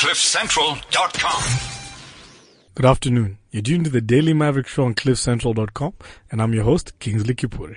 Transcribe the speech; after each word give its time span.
CliffCentral.com. 0.00 1.42
Good 2.74 2.86
afternoon. 2.86 3.36
You're 3.50 3.60
tuned 3.60 3.84
to 3.84 3.90
the 3.90 4.00
Daily 4.00 4.32
Maverick 4.32 4.66
Show 4.66 4.84
on 4.84 4.94
CliffCentral.com, 4.94 5.92
and 6.30 6.40
I'm 6.40 6.54
your 6.54 6.64
host, 6.64 6.98
Kingsley 7.00 7.34
Kipuri. 7.34 7.76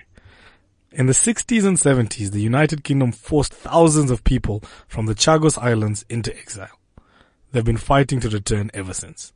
In 0.94 1.08
the 1.08 1.12
60s 1.12 1.66
and 1.66 1.78
70s, 1.78 2.32
the 2.32 2.40
United 2.40 2.86
Kingdom 2.86 3.12
forced 3.12 3.54
thousands 3.54 4.10
of 4.10 4.24
people 4.24 4.64
from 4.88 5.06
the 5.06 5.16
Chagos 5.16 5.62
Islands 5.62 6.06
into 6.08 6.34
exile. 6.34 6.80
They've 7.52 7.66
been 7.66 7.76
fighting 7.76 8.22
to 8.22 8.30
return 8.30 8.72
ever 8.74 8.94
since. 8.94 9.34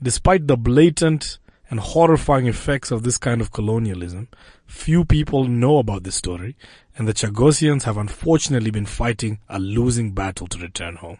Despite 0.00 0.46
the 0.46 0.56
blatant 0.56 1.38
and 1.68 1.80
horrifying 1.80 2.46
effects 2.46 2.92
of 2.92 3.02
this 3.02 3.18
kind 3.18 3.40
of 3.40 3.50
colonialism, 3.50 4.28
few 4.66 5.04
people 5.04 5.48
know 5.48 5.78
about 5.78 6.04
this 6.04 6.14
story, 6.14 6.54
and 6.96 7.08
the 7.08 7.12
Chagosians 7.12 7.82
have 7.82 7.96
unfortunately 7.96 8.70
been 8.70 8.86
fighting 8.86 9.40
a 9.48 9.58
losing 9.58 10.12
battle 10.12 10.46
to 10.46 10.60
return 10.60 10.94
home. 10.94 11.18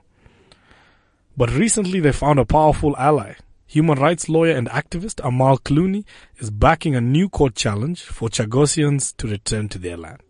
But 1.37 1.51
recently 1.51 2.01
they 2.01 2.13
found 2.13 2.39
a 2.39 2.45
powerful 2.45 2.95
ally. 2.97 3.35
Human 3.67 3.99
rights 3.99 4.29
lawyer 4.29 4.55
and 4.55 4.69
activist 4.69 5.21
Amal 5.27 5.59
Clooney 5.59 6.05
is 6.39 6.51
backing 6.51 6.95
a 6.95 7.01
new 7.01 7.29
court 7.29 7.57
challenge 7.57 8.03
for 8.03 8.29
Chagosians 8.29 9.17
to 9.17 9.27
return 9.27 9.69
to 9.71 9.79
their 9.79 9.97
land. 9.97 10.23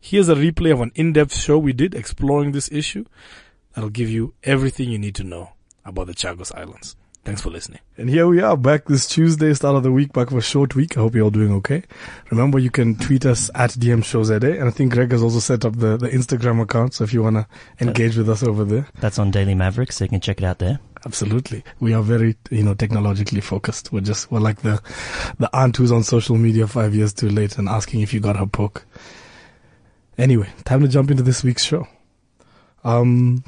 Here's 0.00 0.28
a 0.28 0.36
replay 0.36 0.72
of 0.72 0.80
an 0.80 0.92
in-depth 0.94 1.34
show 1.34 1.58
we 1.58 1.72
did 1.72 1.94
exploring 1.94 2.52
this 2.52 2.70
issue 2.70 3.04
that'll 3.74 3.90
give 3.90 4.08
you 4.08 4.34
everything 4.44 4.90
you 4.90 4.98
need 4.98 5.16
to 5.16 5.24
know 5.24 5.50
about 5.84 6.06
the 6.06 6.14
Chagos 6.14 6.54
Islands. 6.56 6.94
Thanks 7.24 7.42
for 7.42 7.50
listening. 7.50 7.80
And 7.98 8.08
here 8.08 8.26
we 8.26 8.40
are 8.40 8.56
back 8.56 8.86
this 8.86 9.06
Tuesday, 9.06 9.52
start 9.52 9.76
of 9.76 9.82
the 9.82 9.92
week, 9.92 10.12
back 10.12 10.30
for 10.30 10.38
a 10.38 10.42
short 10.42 10.74
week. 10.74 10.96
I 10.96 11.00
hope 11.00 11.14
you're 11.14 11.24
all 11.24 11.30
doing 11.30 11.52
okay. 11.54 11.82
Remember, 12.30 12.58
you 12.58 12.70
can 12.70 12.96
tweet 12.96 13.26
us 13.26 13.50
at 13.54 13.70
DM 13.72 14.02
Shows 14.02 14.30
And 14.30 14.44
I 14.44 14.70
think 14.70 14.94
Greg 14.94 15.12
has 15.12 15.22
also 15.22 15.38
set 15.38 15.64
up 15.64 15.76
the, 15.76 15.98
the 15.98 16.08
Instagram 16.08 16.62
account. 16.62 16.94
So 16.94 17.04
if 17.04 17.12
you 17.12 17.22
want 17.22 17.36
to 17.36 17.46
engage 17.80 18.16
with 18.16 18.30
us 18.30 18.42
over 18.42 18.64
there. 18.64 18.88
That's 19.00 19.18
on 19.18 19.30
Daily 19.30 19.54
Maverick, 19.54 19.92
so 19.92 20.04
you 20.04 20.08
can 20.08 20.20
check 20.20 20.38
it 20.38 20.44
out 20.44 20.58
there. 20.58 20.80
Absolutely. 21.04 21.64
We 21.80 21.92
are 21.92 22.02
very, 22.02 22.36
you 22.50 22.62
know, 22.62 22.74
technologically 22.74 23.42
focused. 23.42 23.92
We're 23.92 24.00
just, 24.00 24.32
we're 24.32 24.40
like 24.40 24.62
the, 24.62 24.80
the 25.38 25.54
aunt 25.54 25.76
who's 25.76 25.92
on 25.92 26.04
social 26.04 26.36
media 26.36 26.66
five 26.66 26.94
years 26.94 27.12
too 27.12 27.28
late 27.28 27.58
and 27.58 27.68
asking 27.68 28.00
if 28.00 28.14
you 28.14 28.20
got 28.20 28.36
her 28.36 28.46
poke. 28.46 28.86
Anyway, 30.16 30.48
time 30.64 30.80
to 30.80 30.88
jump 30.88 31.10
into 31.10 31.22
this 31.22 31.44
week's 31.44 31.64
show. 31.64 31.86
Um, 32.84 33.44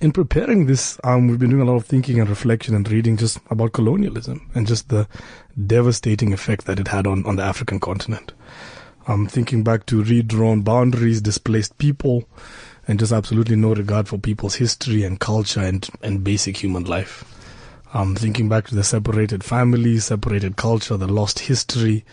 in 0.00 0.12
preparing 0.12 0.66
this, 0.66 0.98
um, 1.04 1.28
we've 1.28 1.38
been 1.38 1.50
doing 1.50 1.62
a 1.62 1.70
lot 1.70 1.76
of 1.76 1.86
thinking 1.86 2.20
and 2.20 2.28
reflection 2.28 2.74
and 2.74 2.88
reading 2.90 3.16
just 3.16 3.38
about 3.50 3.72
colonialism 3.72 4.50
and 4.54 4.66
just 4.66 4.88
the 4.88 5.08
devastating 5.66 6.32
effect 6.32 6.66
that 6.66 6.78
it 6.78 6.88
had 6.88 7.06
on, 7.06 7.24
on 7.26 7.36
the 7.36 7.42
African 7.42 7.80
continent. 7.80 8.32
Um, 9.06 9.26
thinking 9.26 9.64
back 9.64 9.86
to 9.86 10.02
redrawn 10.02 10.62
boundaries, 10.62 11.20
displaced 11.20 11.78
people, 11.78 12.28
and 12.86 12.98
just 12.98 13.12
absolutely 13.12 13.56
no 13.56 13.74
regard 13.74 14.08
for 14.08 14.18
people's 14.18 14.54
history 14.56 15.02
and 15.02 15.18
culture 15.18 15.60
and, 15.60 15.88
and 16.02 16.22
basic 16.22 16.56
human 16.56 16.84
life. 16.84 17.24
Um, 17.94 18.14
thinking 18.14 18.48
back 18.48 18.66
to 18.68 18.74
the 18.74 18.84
separated 18.84 19.42
families, 19.42 20.04
separated 20.04 20.56
culture, 20.56 20.96
the 20.96 21.06
lost 21.06 21.38
history, 21.38 22.04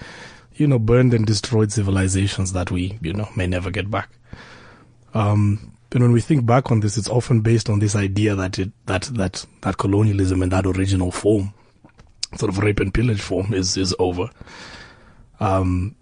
you 0.56 0.68
know, 0.68 0.80
burned 0.80 1.14
and 1.14 1.26
destroyed 1.26 1.72
civilizations 1.72 2.54
that 2.54 2.72
we, 2.72 2.98
you 3.02 3.14
know, 3.14 3.28
may 3.36 3.46
never 3.46 3.72
get 3.72 3.92
back. 3.92 4.10
Um, 5.14 5.75
and 5.96 6.04
when 6.04 6.12
we 6.12 6.22
think 6.22 6.46
back 6.46 6.72
on 6.72 6.82
this, 6.82 6.98
it's 6.98 7.10
often 7.10 7.40
based 7.40 7.70
on 7.70 7.80
this 7.80 7.96
idea 7.96 8.36
that 8.36 8.60
it, 8.60 8.72
that, 8.86 9.04
that, 9.14 9.46
that 9.62 9.78
colonialism 9.78 10.44
in 10.44 10.50
that 10.50 10.66
original 10.66 11.10
form, 11.10 11.54
sort 12.36 12.50
of 12.50 12.60
rape 12.60 12.82
and 12.82 12.94
pillage 12.94 13.22
form 13.22 13.54
is, 13.54 13.78
is 13.78 13.96
over. 13.98 14.30
Um, 15.40 15.96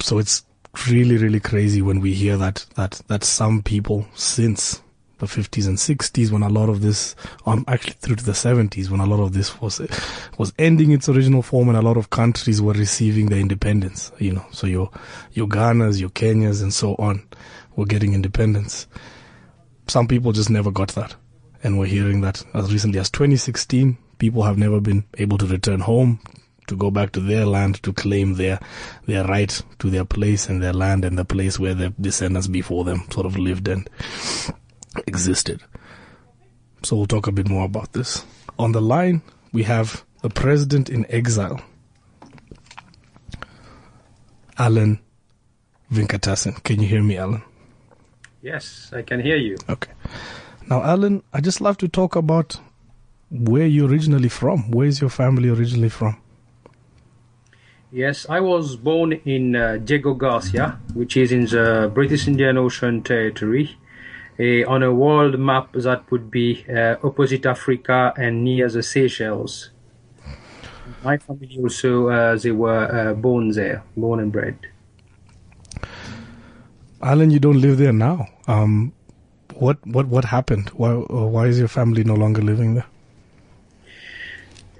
so 0.00 0.18
it's 0.18 0.44
really, 0.88 1.18
really 1.18 1.40
crazy 1.40 1.82
when 1.82 2.00
we 2.00 2.14
hear 2.14 2.38
that, 2.38 2.64
that, 2.76 3.02
that 3.08 3.22
some 3.22 3.62
people 3.62 4.06
since 4.14 4.80
the 5.18 5.26
50s 5.26 5.68
and 5.68 5.76
60s 5.76 6.30
when 6.30 6.42
a 6.42 6.48
lot 6.48 6.70
of 6.70 6.80
this, 6.80 7.14
um, 7.44 7.66
actually 7.68 7.92
through 8.00 8.16
to 8.16 8.24
the 8.24 8.32
70s 8.32 8.88
when 8.88 9.00
a 9.00 9.06
lot 9.06 9.20
of 9.20 9.34
this 9.34 9.60
was, 9.60 9.78
was 10.38 10.54
ending 10.58 10.92
its 10.92 11.06
original 11.10 11.42
form 11.42 11.68
and 11.68 11.76
a 11.76 11.82
lot 11.82 11.98
of 11.98 12.08
countries 12.08 12.62
were 12.62 12.72
receiving 12.72 13.26
their 13.26 13.40
independence, 13.40 14.10
you 14.18 14.32
know, 14.32 14.46
so 14.52 14.66
your, 14.66 14.90
your 15.32 15.46
Ghanas, 15.46 16.00
your 16.00 16.08
Kenyas 16.08 16.62
and 16.62 16.72
so 16.72 16.94
on 16.94 17.22
were 17.80 17.86
getting 17.86 18.12
independence. 18.12 18.86
Some 19.88 20.06
people 20.06 20.32
just 20.32 20.50
never 20.50 20.70
got 20.70 20.90
that. 20.90 21.16
And 21.64 21.78
we're 21.78 21.86
hearing 21.86 22.20
that 22.20 22.44
as 22.54 22.70
recently 22.70 23.00
as 23.00 23.10
2016, 23.10 23.96
people 24.18 24.42
have 24.42 24.58
never 24.58 24.80
been 24.80 25.04
able 25.16 25.38
to 25.38 25.46
return 25.46 25.80
home, 25.80 26.20
to 26.66 26.76
go 26.76 26.90
back 26.90 27.12
to 27.12 27.20
their 27.20 27.46
land, 27.46 27.82
to 27.82 27.92
claim 27.92 28.34
their, 28.34 28.60
their 29.06 29.24
right 29.24 29.62
to 29.78 29.90
their 29.90 30.04
place 30.04 30.48
and 30.48 30.62
their 30.62 30.74
land 30.74 31.04
and 31.06 31.18
the 31.18 31.24
place 31.24 31.58
where 31.58 31.74
their 31.74 31.88
descendants 32.00 32.46
before 32.46 32.84
them 32.84 33.02
sort 33.10 33.26
of 33.26 33.38
lived 33.38 33.66
and 33.66 33.88
existed. 35.06 35.62
So 36.82 36.96
we'll 36.96 37.06
talk 37.06 37.26
a 37.26 37.32
bit 37.32 37.48
more 37.48 37.64
about 37.64 37.94
this. 37.94 38.24
On 38.58 38.72
the 38.72 38.82
line, 38.82 39.22
we 39.52 39.62
have 39.64 40.04
the 40.20 40.28
president 40.28 40.90
in 40.90 41.06
exile, 41.10 41.62
Alan 44.58 45.00
Vincatassin. 45.90 46.62
Can 46.62 46.80
you 46.80 46.88
hear 46.88 47.02
me, 47.02 47.16
Alan? 47.16 47.42
Yes, 48.42 48.90
I 48.92 49.02
can 49.02 49.20
hear 49.20 49.36
you. 49.36 49.56
Okay. 49.68 49.92
Now, 50.68 50.82
Alan, 50.82 51.22
I 51.32 51.40
just 51.40 51.60
love 51.60 51.76
to 51.78 51.88
talk 51.88 52.16
about 52.16 52.60
where 53.30 53.66
you're 53.66 53.88
originally 53.88 54.28
from. 54.28 54.70
Where 54.70 54.86
is 54.86 55.00
your 55.00 55.10
family 55.10 55.48
originally 55.48 55.88
from? 55.88 56.16
Yes, 57.92 58.24
I 58.28 58.38
was 58.40 58.76
born 58.76 59.12
in 59.12 59.56
uh, 59.56 59.78
Diego 59.78 60.14
Garcia, 60.14 60.78
which 60.94 61.16
is 61.16 61.32
in 61.32 61.46
the 61.46 61.90
British 61.92 62.28
Indian 62.28 62.56
Ocean 62.56 63.02
Territory, 63.02 63.76
uh, 64.38 64.64
on 64.70 64.84
a 64.84 64.94
world 64.94 65.38
map 65.38 65.72
that 65.72 66.08
would 66.10 66.30
be 66.30 66.64
uh, 66.68 66.96
opposite 67.02 67.44
Africa 67.46 68.14
and 68.16 68.44
near 68.44 68.68
the 68.68 68.82
Seychelles. 68.82 69.70
My 71.02 71.18
family 71.18 71.58
also, 71.58 72.08
uh, 72.08 72.36
they 72.36 72.52
were 72.52 73.10
uh, 73.10 73.14
born 73.14 73.50
there, 73.50 73.82
born 73.96 74.20
and 74.20 74.30
bred. 74.30 74.69
Alan, 77.02 77.30
you 77.30 77.38
don't 77.38 77.60
live 77.60 77.78
there 77.78 77.92
now. 77.92 78.28
Um, 78.46 78.92
what 79.54 79.78
what 79.86 80.06
what 80.06 80.26
happened? 80.26 80.68
Why 80.70 80.90
uh, 80.90 81.26
why 81.26 81.46
is 81.46 81.58
your 81.58 81.68
family 81.68 82.04
no 82.04 82.14
longer 82.14 82.42
living 82.42 82.74
there? 82.74 82.86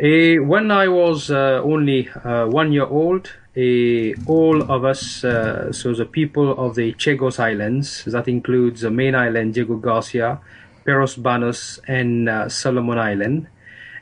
Uh, 0.03 0.42
when 0.44 0.70
I 0.70 0.88
was 0.88 1.30
uh, 1.30 1.60
only 1.62 2.09
uh, 2.09 2.47
one 2.47 2.72
year 2.72 2.86
old, 2.86 3.32
uh, 3.56 4.14
all 4.26 4.62
of 4.70 4.84
us, 4.84 5.25
uh, 5.25 5.72
so 5.72 5.94
the 5.94 6.06
people 6.06 6.59
of 6.59 6.75
the 6.75 6.94
Chagos 6.94 7.38
Islands, 7.38 8.04
that 8.06 8.26
includes 8.28 8.80
the 8.80 8.91
main 8.91 9.14
island 9.14 9.54
Diego 9.54 9.76
Garcia, 9.76 10.41
Peros 10.86 11.16
Banhos, 11.22 11.80
and 11.86 12.50
Salomon 12.50 12.98
Island, 12.98 13.47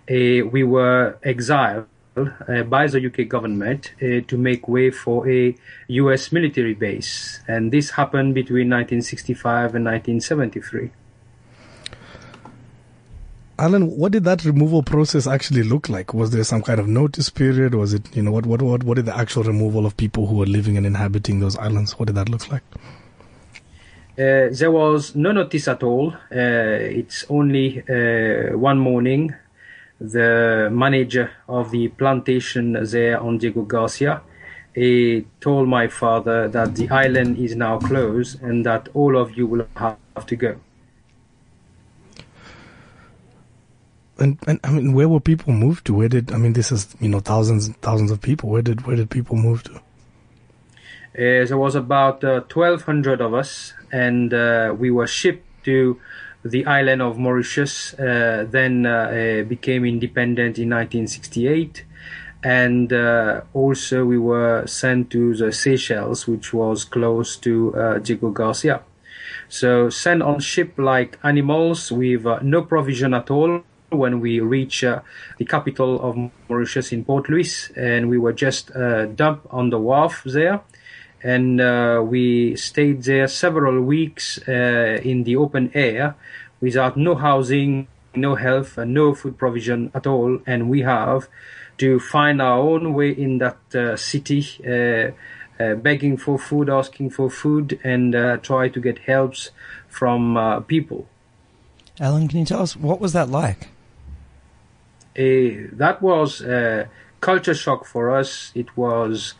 we 0.08 0.62
were 0.62 1.18
exiled 1.24 1.84
uh, 1.84 1.97
by 2.68 2.86
the 2.86 3.06
UK 3.06 3.28
government 3.28 3.92
uh, 4.02 4.20
to 4.28 4.36
make 4.36 4.68
way 4.68 4.90
for 4.90 5.28
a 5.28 5.54
US 5.88 6.32
military 6.32 6.74
base. 6.74 7.40
And 7.48 7.72
this 7.72 7.90
happened 7.90 8.34
between 8.34 8.70
1965 8.70 9.74
and 9.74 9.84
1973. 9.84 10.90
Alan, 13.60 13.96
what 13.96 14.12
did 14.12 14.22
that 14.22 14.44
removal 14.44 14.84
process 14.84 15.26
actually 15.26 15.64
look 15.64 15.88
like? 15.88 16.14
Was 16.14 16.30
there 16.30 16.44
some 16.44 16.62
kind 16.62 16.78
of 16.78 16.86
notice 16.86 17.28
period? 17.28 17.74
Was 17.74 17.92
it, 17.92 18.14
you 18.14 18.22
know, 18.22 18.30
what, 18.30 18.46
what, 18.46 18.62
what, 18.62 18.84
what 18.84 18.94
did 18.94 19.06
the 19.06 19.16
actual 19.16 19.42
removal 19.42 19.84
of 19.84 19.96
people 19.96 20.28
who 20.28 20.36
were 20.36 20.46
living 20.46 20.76
and 20.76 20.86
inhabiting 20.86 21.40
those 21.40 21.58
islands, 21.58 21.98
what 21.98 22.06
did 22.06 22.14
that 22.14 22.28
look 22.28 22.48
like? 22.52 22.62
Uh, 24.16 24.50
there 24.52 24.70
was 24.70 25.16
no 25.16 25.32
notice 25.32 25.66
at 25.66 25.82
all. 25.82 26.12
Uh, 26.30 26.78
it's 27.00 27.24
only 27.28 27.82
uh, 27.88 28.56
one 28.56 28.78
morning 28.78 29.34
the 30.00 30.68
manager 30.70 31.30
of 31.48 31.70
the 31.70 31.88
plantation 31.88 32.72
there 32.84 33.20
on 33.20 33.38
Diego 33.38 33.62
Garcia 33.62 34.22
he 34.78 35.26
told 35.40 35.68
my 35.68 35.88
father 35.88 36.48
that 36.48 36.76
the 36.76 36.88
island 36.90 37.36
is 37.38 37.56
now 37.56 37.78
closed 37.78 38.40
and 38.42 38.64
that 38.64 38.88
all 38.94 39.16
of 39.16 39.36
you 39.36 39.46
will 39.46 39.66
have 39.74 40.26
to 40.26 40.36
go. 40.36 40.56
And, 44.20 44.38
and 44.46 44.60
I 44.64 44.70
mean, 44.70 44.92
where 44.94 45.08
were 45.08 45.20
people 45.20 45.52
moved 45.52 45.86
to? 45.86 45.94
Where 45.94 46.08
did 46.08 46.32
I 46.32 46.38
mean? 46.38 46.52
This 46.52 46.72
is 46.72 46.94
you 47.00 47.08
know 47.08 47.20
thousands 47.20 47.68
thousands 47.82 48.10
of 48.10 48.20
people. 48.20 48.50
Where 48.50 48.62
did 48.62 48.84
where 48.86 48.96
did 48.96 49.10
people 49.10 49.36
move 49.36 49.62
to? 49.64 49.74
Uh, 49.76 51.44
there 51.46 51.58
was 51.58 51.74
about 51.74 52.22
uh, 52.22 52.42
1,200 52.52 53.20
of 53.20 53.34
us, 53.34 53.72
and 53.90 54.32
uh, 54.32 54.74
we 54.76 54.90
were 54.90 55.06
shipped 55.06 55.46
to 55.64 56.00
the 56.48 56.66
island 56.66 57.02
of 57.02 57.18
Mauritius 57.18 57.94
uh, 57.94 58.46
then 58.48 58.86
uh, 58.86 58.90
uh, 58.90 59.42
became 59.44 59.84
independent 59.84 60.58
in 60.58 60.70
1968 60.70 61.84
and 62.42 62.92
uh, 62.92 63.40
also 63.52 64.04
we 64.04 64.18
were 64.18 64.64
sent 64.66 65.10
to 65.10 65.34
the 65.34 65.52
Seychelles, 65.52 66.26
which 66.26 66.52
was 66.52 66.84
close 66.84 67.36
to 67.38 67.74
uh, 67.74 67.98
Diego 67.98 68.30
Garcia. 68.30 68.82
So 69.48 69.90
sent 69.90 70.22
on 70.22 70.38
ship 70.40 70.74
like 70.78 71.18
animals 71.24 71.90
with 71.90 72.26
uh, 72.26 72.38
no 72.42 72.62
provision 72.62 73.12
at 73.14 73.30
all 73.30 73.62
when 73.90 74.20
we 74.20 74.38
reached 74.38 74.82
the 74.82 75.44
capital 75.44 76.00
of 76.00 76.30
Mauritius 76.48 76.92
in 76.92 77.04
Port 77.04 77.28
Louis, 77.28 77.72
and 77.74 78.08
we 78.08 78.18
were 78.18 78.34
just 78.34 78.70
dumped 79.16 79.46
on 79.50 79.70
the 79.70 79.78
wharf 79.78 80.22
there. 80.24 80.60
And 81.22 82.08
we 82.08 82.56
stayed 82.56 83.02
there 83.02 83.26
several 83.26 83.82
weeks 83.82 84.38
in 84.46 85.24
the 85.24 85.36
open 85.36 85.70
air 85.74 86.14
without 86.60 86.96
no 86.96 87.14
housing, 87.14 87.88
no 88.14 88.34
health, 88.34 88.78
and 88.78 88.94
no 88.94 89.14
food 89.14 89.38
provision 89.38 89.90
at 89.94 90.06
all, 90.06 90.40
and 90.46 90.68
we 90.68 90.82
have 90.82 91.28
to 91.78 92.00
find 92.00 92.42
our 92.42 92.58
own 92.58 92.92
way 92.92 93.10
in 93.10 93.38
that 93.38 93.58
uh, 93.74 93.96
city, 93.96 94.44
uh, 94.66 95.10
uh, 95.62 95.74
begging 95.74 96.16
for 96.16 96.38
food, 96.38 96.68
asking 96.68 97.10
for 97.10 97.30
food, 97.30 97.78
and 97.84 98.14
uh, 98.14 98.36
try 98.38 98.68
to 98.68 98.80
get 98.80 98.98
helps 98.98 99.50
from 99.88 100.36
uh, 100.36 100.60
people. 100.60 101.06
Alan, 102.00 102.28
can 102.28 102.40
you 102.40 102.44
tell 102.44 102.62
us 102.62 102.76
what 102.76 103.00
was 103.00 103.12
that 103.12 103.28
like? 103.28 103.68
that 105.14 105.98
was 106.00 106.42
a 106.42 106.88
culture 107.20 107.54
shock 107.54 107.84
for 107.84 108.14
us. 108.14 108.52
It 108.54 108.76
was 108.76 109.34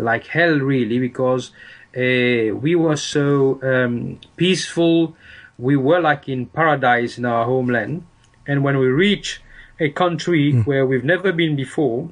like 0.00 0.26
hell, 0.26 0.58
really, 0.58 0.98
because 0.98 1.52
we 1.94 2.74
were 2.74 2.96
so 2.96 3.60
um, 3.62 4.20
peaceful. 4.36 5.16
We 5.58 5.76
were 5.76 6.00
like 6.00 6.28
in 6.28 6.46
paradise 6.46 7.18
in 7.18 7.24
our 7.24 7.44
homeland, 7.44 8.04
and 8.46 8.64
when 8.64 8.78
we 8.78 8.86
reach 8.86 9.42
a 9.78 9.90
country 9.90 10.52
mm. 10.52 10.66
where 10.66 10.86
we've 10.86 11.04
never 11.04 11.32
been 11.32 11.56
before, 11.56 12.10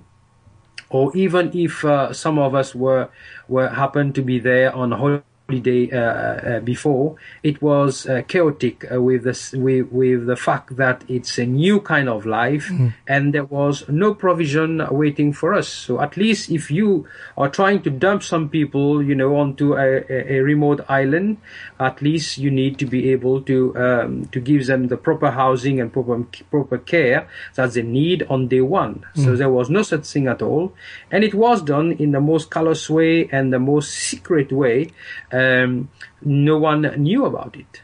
or 0.90 1.14
even 1.16 1.56
if 1.56 1.84
uh, 1.84 2.12
some 2.12 2.38
of 2.38 2.54
us 2.54 2.74
were 2.74 3.08
were 3.46 3.68
happened 3.68 4.14
to 4.16 4.22
be 4.22 4.38
there 4.38 4.74
on 4.74 4.92
holiday 4.92 5.27
holiday 5.48 5.90
uh, 5.90 6.00
uh, 6.00 6.60
before, 6.60 7.16
it 7.42 7.60
was 7.62 8.06
uh, 8.06 8.22
chaotic 8.28 8.84
uh, 8.92 9.00
with 9.00 9.24
the 9.24 9.58
with, 9.58 9.90
with 9.90 10.26
the 10.26 10.36
fact 10.36 10.76
that 10.76 11.02
it's 11.08 11.38
a 11.38 11.46
new 11.46 11.80
kind 11.80 12.08
of 12.08 12.26
life, 12.26 12.68
mm. 12.68 12.92
and 13.06 13.32
there 13.32 13.44
was 13.44 13.88
no 13.88 14.14
provision 14.14 14.86
waiting 14.90 15.32
for 15.32 15.54
us. 15.54 15.68
So 15.68 16.00
at 16.00 16.16
least 16.16 16.50
if 16.50 16.70
you 16.70 17.06
are 17.36 17.48
trying 17.48 17.82
to 17.82 17.90
dump 17.90 18.22
some 18.22 18.48
people, 18.48 19.02
you 19.02 19.14
know, 19.14 19.36
onto 19.36 19.74
a, 19.74 20.04
a 20.10 20.40
remote 20.40 20.84
island, 20.88 21.38
at 21.80 22.02
least 22.02 22.38
you 22.38 22.50
need 22.50 22.78
to 22.78 22.86
be 22.86 23.10
able 23.10 23.40
to 23.42 23.76
um, 23.76 24.26
to 24.26 24.40
give 24.40 24.66
them 24.66 24.88
the 24.88 24.96
proper 24.96 25.30
housing 25.30 25.80
and 25.80 25.92
proper 25.92 26.24
proper 26.50 26.78
care 26.78 27.26
that 27.54 27.72
they 27.72 27.82
need 27.82 28.26
on 28.28 28.48
day 28.48 28.60
one. 28.60 29.04
Mm. 29.16 29.24
So 29.24 29.36
there 29.36 29.50
was 29.50 29.70
no 29.70 29.82
such 29.82 30.06
thing 30.06 30.28
at 30.28 30.42
all, 30.42 30.74
and 31.10 31.24
it 31.24 31.34
was 31.34 31.62
done 31.62 31.92
in 31.92 32.12
the 32.12 32.20
most 32.20 32.50
callous 32.50 32.90
way 32.90 33.28
and 33.32 33.52
the 33.52 33.58
most 33.58 33.92
secret 33.92 34.52
way 34.52 34.90
um, 35.38 35.88
no 36.22 36.58
one 36.58 36.82
knew 36.96 37.24
about 37.24 37.56
it. 37.56 37.82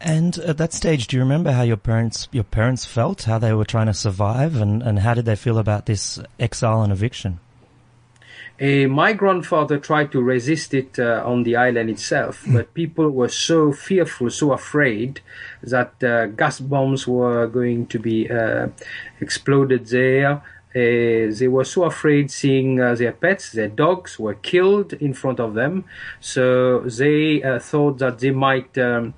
And 0.00 0.38
at 0.38 0.58
that 0.58 0.72
stage, 0.72 1.06
do 1.06 1.16
you 1.16 1.22
remember 1.22 1.52
how 1.52 1.62
your 1.62 1.78
parents 1.78 2.28
your 2.30 2.44
parents 2.44 2.84
felt, 2.84 3.22
how 3.24 3.38
they 3.38 3.52
were 3.54 3.64
trying 3.64 3.86
to 3.86 3.94
survive, 3.94 4.56
and, 4.56 4.82
and 4.82 4.98
how 4.98 5.14
did 5.14 5.24
they 5.24 5.36
feel 5.36 5.58
about 5.58 5.86
this 5.86 6.20
exile 6.38 6.82
and 6.82 6.92
eviction? 6.92 7.40
Uh, 8.60 8.88
my 8.88 9.12
grandfather 9.12 9.78
tried 9.78 10.10
to 10.12 10.22
resist 10.22 10.72
it 10.72 10.98
uh, 10.98 11.22
on 11.26 11.42
the 11.42 11.56
island 11.56 11.90
itself, 11.90 12.42
mm. 12.44 12.54
but 12.54 12.72
people 12.72 13.10
were 13.10 13.28
so 13.28 13.70
fearful, 13.70 14.30
so 14.30 14.52
afraid 14.52 15.20
that 15.62 16.02
uh, 16.02 16.26
gas 16.26 16.60
bombs 16.60 17.06
were 17.06 17.46
going 17.48 17.86
to 17.86 17.98
be 17.98 18.30
uh, 18.30 18.68
exploded 19.20 19.86
there. 19.86 20.42
Uh, 20.76 21.32
they 21.38 21.48
were 21.48 21.64
so 21.64 21.84
afraid 21.84 22.30
seeing 22.30 22.78
uh, 22.78 22.94
their 22.94 23.12
pets, 23.12 23.52
their 23.52 23.68
dogs, 23.68 24.18
were 24.18 24.34
killed 24.34 24.92
in 24.94 25.14
front 25.14 25.40
of 25.40 25.54
them. 25.54 25.84
So 26.20 26.80
they 26.80 27.42
uh, 27.42 27.58
thought 27.58 27.96
that 27.98 28.18
they 28.18 28.30
might, 28.30 28.76
um, 28.76 29.14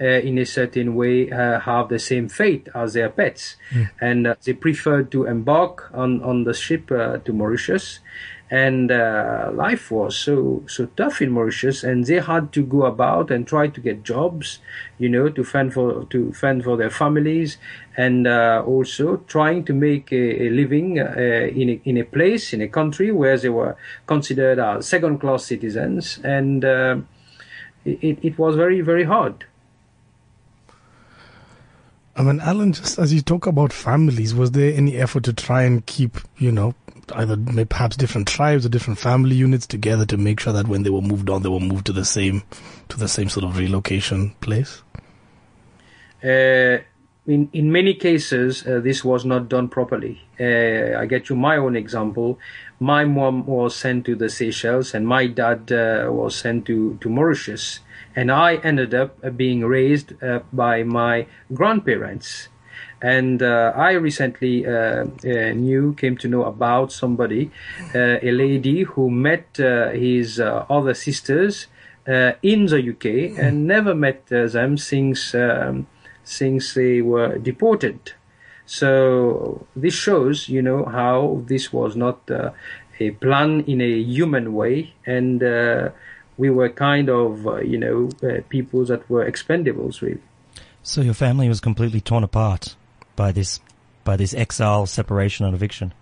uh, 0.00 0.04
in 0.04 0.38
a 0.38 0.46
certain 0.46 0.94
way, 0.94 1.28
uh, 1.28 1.58
have 1.58 1.88
the 1.88 1.98
same 1.98 2.28
fate 2.28 2.68
as 2.76 2.92
their 2.92 3.08
pets. 3.08 3.56
Mm. 3.70 3.90
And 4.00 4.26
uh, 4.28 4.34
they 4.44 4.52
preferred 4.52 5.10
to 5.10 5.26
embark 5.26 5.90
on, 5.92 6.22
on 6.22 6.44
the 6.44 6.54
ship 6.54 6.86
to 6.88 7.32
Mauritius 7.32 7.98
and 8.50 8.90
uh, 8.90 9.50
life 9.54 9.92
was 9.92 10.16
so 10.16 10.62
so 10.66 10.86
tough 10.96 11.22
in 11.22 11.30
Mauritius, 11.30 11.84
and 11.84 12.04
they 12.04 12.20
had 12.20 12.52
to 12.52 12.64
go 12.64 12.84
about 12.84 13.30
and 13.30 13.46
try 13.46 13.68
to 13.68 13.80
get 13.80 14.02
jobs, 14.02 14.58
you 14.98 15.08
know, 15.08 15.28
to 15.28 15.44
fend 15.44 15.72
for 15.72 16.04
to 16.06 16.32
fend 16.32 16.64
for 16.64 16.76
their 16.76 16.90
families, 16.90 17.58
and 17.96 18.26
uh, 18.26 18.62
also 18.66 19.18
trying 19.28 19.64
to 19.64 19.72
make 19.72 20.10
a, 20.12 20.46
a 20.46 20.50
living 20.50 20.98
uh, 20.98 21.12
in 21.54 21.70
a, 21.70 21.80
in 21.84 21.96
a 21.96 22.04
place 22.04 22.52
in 22.52 22.60
a 22.60 22.68
country 22.68 23.12
where 23.12 23.38
they 23.38 23.48
were 23.48 23.76
considered 24.06 24.58
as 24.58 24.88
second 24.88 25.20
class 25.20 25.44
citizens, 25.44 26.18
and 26.24 26.64
uh, 26.64 26.96
it, 27.84 28.18
it 28.22 28.38
was 28.38 28.56
very 28.56 28.80
very 28.80 29.04
hard. 29.04 29.44
I 32.16 32.22
mean, 32.22 32.40
Alan, 32.40 32.72
just 32.72 32.98
as 32.98 33.14
you 33.14 33.22
talk 33.22 33.46
about 33.46 33.72
families, 33.72 34.34
was 34.34 34.50
there 34.50 34.74
any 34.74 34.96
effort 34.96 35.22
to 35.24 35.32
try 35.32 35.62
and 35.62 35.86
keep, 35.86 36.18
you 36.36 36.52
know, 36.52 36.74
either 37.12 37.36
perhaps 37.66 37.96
different 37.96 38.28
tribes 38.28 38.64
or 38.64 38.68
different 38.68 38.98
family 38.98 39.36
units 39.36 39.66
together 39.66 40.06
to 40.06 40.16
make 40.16 40.40
sure 40.40 40.52
that 40.52 40.68
when 40.68 40.82
they 40.82 40.90
were 40.90 41.02
moved 41.02 41.30
on, 41.30 41.42
they 41.42 41.48
were 41.48 41.60
moved 41.60 41.86
to 41.86 41.92
the 41.92 42.04
same 42.04 42.42
to 42.88 42.98
the 42.98 43.08
same 43.08 43.28
sort 43.28 43.44
of 43.44 43.56
relocation 43.56 44.30
place? 44.40 44.82
Uh, 46.22 46.78
in 47.26 47.48
in 47.52 47.70
many 47.72 47.94
cases, 47.94 48.66
uh, 48.66 48.80
this 48.80 49.04
was 49.04 49.24
not 49.24 49.48
done 49.48 49.68
properly. 49.68 50.20
Uh, 50.38 50.98
I 50.98 51.06
get 51.06 51.28
you 51.28 51.36
my 51.36 51.56
own 51.56 51.76
example. 51.76 52.38
My 52.78 53.04
mom 53.04 53.46
was 53.46 53.76
sent 53.76 54.04
to 54.06 54.14
the 54.16 54.28
Seychelles, 54.28 54.94
and 54.94 55.06
my 55.06 55.26
dad 55.26 55.70
uh, 55.72 56.10
was 56.10 56.34
sent 56.36 56.66
to 56.66 56.98
to 57.00 57.08
Mauritius, 57.08 57.80
and 58.16 58.30
I 58.30 58.56
ended 58.56 58.94
up 58.94 59.18
uh, 59.22 59.30
being 59.30 59.64
raised 59.64 60.12
uh, 60.22 60.40
by 60.52 60.82
my 60.82 61.26
grandparents. 61.52 62.48
And 63.02 63.42
uh, 63.42 63.72
I 63.74 63.92
recently 63.92 64.66
uh, 64.66 64.70
uh, 64.70 65.06
knew, 65.54 65.94
came 65.94 66.18
to 66.18 66.28
know 66.28 66.44
about 66.44 66.92
somebody, 66.92 67.50
uh, 67.94 68.18
a 68.22 68.30
lady 68.30 68.82
who 68.82 69.10
met 69.10 69.58
uh, 69.58 69.90
his 69.90 70.38
uh, 70.38 70.66
other 70.68 70.94
sisters 70.94 71.66
in 72.06 72.66
the 72.66 72.90
UK 72.90 73.38
and 73.38 73.68
never 73.68 73.94
met 73.94 74.26
them 74.26 74.76
since 74.76 75.32
um, 75.34 75.86
since 76.24 76.74
they 76.74 77.00
were 77.02 77.38
deported. 77.38 78.12
So 78.66 79.66
this 79.76 79.94
shows, 79.94 80.48
you 80.48 80.60
know, 80.60 80.84
how 80.84 81.42
this 81.46 81.72
was 81.72 81.94
not 81.94 82.18
a 82.28 83.10
plan 83.12 83.60
in 83.60 83.80
a 83.80 83.98
human 84.02 84.54
way, 84.54 84.94
and 85.06 85.40
we 86.36 86.50
were 86.50 86.68
kind 86.68 87.08
of, 87.08 87.46
you 87.64 87.78
know, 87.78 88.08
people 88.48 88.84
that 88.86 89.08
were 89.08 89.24
expendables, 89.30 90.02
really. 90.02 90.22
So 90.82 91.02
your 91.02 91.14
family 91.14 91.48
was 91.48 91.60
completely 91.60 92.00
torn 92.00 92.24
apart 92.24 92.74
by 93.20 93.32
this 93.32 93.60
by 94.02 94.16
this 94.16 94.32
exile, 94.44 94.86
separation, 94.86 95.44
and 95.46 95.54
eviction? 95.54 95.92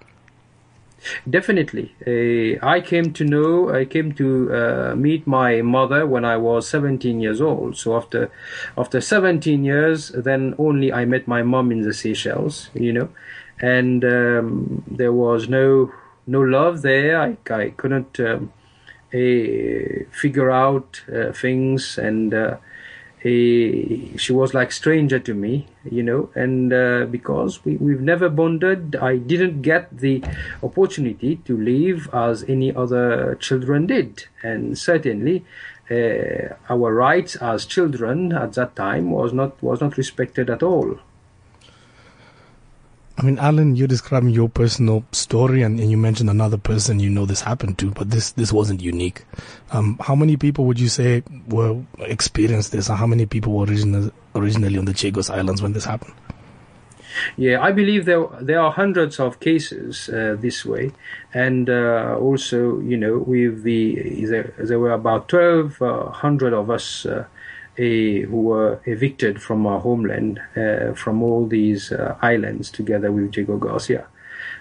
Definitely. 1.36 1.86
Uh, 2.06 2.64
I 2.74 2.80
came 2.80 3.12
to 3.18 3.24
know, 3.34 3.52
I 3.80 3.84
came 3.94 4.08
to 4.22 4.28
uh, 4.60 4.94
meet 5.06 5.26
my 5.26 5.62
mother 5.62 6.06
when 6.06 6.24
I 6.24 6.36
was 6.36 6.68
17 6.68 7.20
years 7.20 7.40
old. 7.40 7.76
So 7.76 7.96
after, 7.96 8.30
after 8.76 9.00
17 9.00 9.64
years, 9.64 10.10
then 10.28 10.54
only 10.58 10.92
I 10.92 11.04
met 11.04 11.28
my 11.28 11.42
mom 11.42 11.70
in 11.70 11.82
the 11.82 11.94
Seychelles, 11.94 12.70
you 12.74 12.92
know, 12.92 13.08
and 13.60 14.04
um, 14.04 14.84
there 15.00 15.12
was 15.12 15.48
no, 15.48 15.92
no 16.26 16.40
love 16.40 16.82
there. 16.82 17.20
I, 17.20 17.36
I 17.62 17.70
couldn't 17.70 18.18
um, 18.20 18.52
uh, 19.14 20.04
figure 20.22 20.50
out 20.50 21.02
uh, 21.12 21.32
things 21.32 21.98
and 21.98 22.34
uh, 22.34 22.56
she 23.22 24.30
was 24.30 24.54
like 24.54 24.70
stranger 24.70 25.18
to 25.18 25.34
me 25.34 25.66
you 25.90 26.02
know 26.02 26.30
and 26.34 26.72
uh, 26.72 27.04
because 27.10 27.64
we, 27.64 27.76
we've 27.76 28.00
never 28.00 28.28
bonded 28.28 28.94
i 28.96 29.16
didn't 29.16 29.60
get 29.62 29.96
the 29.98 30.22
opportunity 30.62 31.36
to 31.36 31.56
live 31.56 32.08
as 32.12 32.44
any 32.44 32.74
other 32.74 33.34
children 33.36 33.86
did. 33.86 34.24
And 34.42 34.78
certainly 34.78 35.44
uh, 35.90 36.54
our 36.68 36.92
rights 36.92 37.36
as 37.36 37.66
children 37.66 38.32
at 38.32 38.54
that 38.54 38.76
time 38.76 39.10
was 39.10 39.32
not 39.32 39.62
was 39.62 39.80
not 39.80 39.96
respected 39.96 40.50
at 40.50 40.62
all 40.62 40.98
I 43.18 43.22
mean, 43.22 43.36
Alan, 43.40 43.74
you're 43.74 43.88
describing 43.88 44.30
your 44.30 44.48
personal 44.48 45.04
story, 45.10 45.62
and, 45.62 45.80
and, 45.80 45.90
you 45.90 45.96
mentioned 45.96 46.30
another 46.30 46.56
person 46.56 47.00
you 47.00 47.10
know 47.10 47.26
this 47.26 47.40
happened 47.40 47.76
to, 47.78 47.90
but 47.90 48.10
this 48.10 48.30
this 48.30 48.52
wasn't 48.52 48.80
unique. 48.80 49.24
Um, 49.72 49.98
how 50.00 50.14
many 50.14 50.36
people 50.36 50.66
would 50.66 50.78
you 50.78 50.88
say 50.88 51.24
were 51.48 51.82
experienced 51.98 52.70
this? 52.70 52.86
how 52.86 53.08
many 53.08 53.26
people 53.26 53.54
were 53.54 53.66
original, 53.66 54.12
originally 54.36 54.78
on 54.78 54.84
the 54.84 54.92
Chagos 54.92 55.30
Islands 55.34 55.60
when 55.60 55.72
this 55.72 55.84
happened? 55.84 56.14
Yeah, 57.36 57.60
I 57.60 57.72
believe 57.72 58.04
there 58.04 58.24
there 58.40 58.60
are 58.60 58.70
hundreds 58.70 59.18
of 59.18 59.40
cases 59.40 60.08
uh, 60.08 60.36
this 60.38 60.64
way, 60.64 60.92
and 61.34 61.68
uh, 61.68 62.16
also 62.20 62.78
you 62.78 62.96
know 62.96 63.18
with 63.18 63.64
the 63.64 64.26
there, 64.26 64.54
there 64.58 64.78
were 64.78 64.92
about 64.92 65.28
twelve 65.28 65.82
uh, 65.82 66.12
of 66.22 66.70
us 66.70 67.04
uh, 67.04 67.24
a, 67.78 68.22
who 68.22 68.42
were 68.42 68.80
evicted 68.84 69.40
from 69.40 69.66
our 69.66 69.80
homeland 69.80 70.40
uh, 70.56 70.92
from 70.94 71.22
all 71.22 71.46
these 71.46 71.92
uh, 71.92 72.16
islands 72.20 72.70
together 72.70 73.10
with 73.12 73.30
Diego 73.30 73.56
Garcia. 73.56 74.06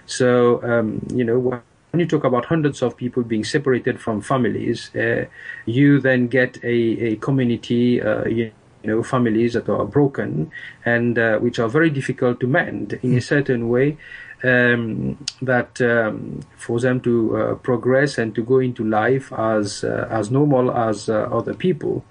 So, 0.06 0.62
um, 0.62 1.06
you 1.12 1.24
know, 1.24 1.38
when 1.38 2.00
you 2.00 2.06
talk 2.06 2.24
about 2.24 2.46
hundreds 2.46 2.82
of 2.82 2.96
people 2.96 3.22
being 3.22 3.44
separated 3.44 4.00
from 4.00 4.20
families, 4.20 4.94
uh, 4.94 5.26
you 5.66 6.00
then 6.00 6.28
get 6.28 6.58
a, 6.62 6.76
a 7.12 7.16
community, 7.16 8.00
uh, 8.00 8.24
you 8.26 8.52
know, 8.84 9.02
families 9.02 9.54
that 9.54 9.68
are 9.68 9.84
broken 9.84 10.50
and 10.84 11.18
uh, 11.18 11.38
which 11.38 11.58
are 11.58 11.68
very 11.68 11.90
difficult 11.90 12.40
to 12.40 12.46
mend 12.46 12.98
in 13.02 13.16
a 13.16 13.20
certain 13.20 13.68
way. 13.68 13.96
Um, 14.44 15.18
that 15.42 15.80
um, 15.80 16.42
for 16.56 16.78
them 16.78 17.00
to 17.00 17.36
uh, 17.36 17.54
progress 17.56 18.18
and 18.18 18.32
to 18.36 18.42
go 18.44 18.60
into 18.60 18.84
life 18.84 19.32
as 19.32 19.82
as 19.82 20.30
normal 20.30 20.70
as 20.70 21.08
other 21.08 21.54
people, 21.54 22.04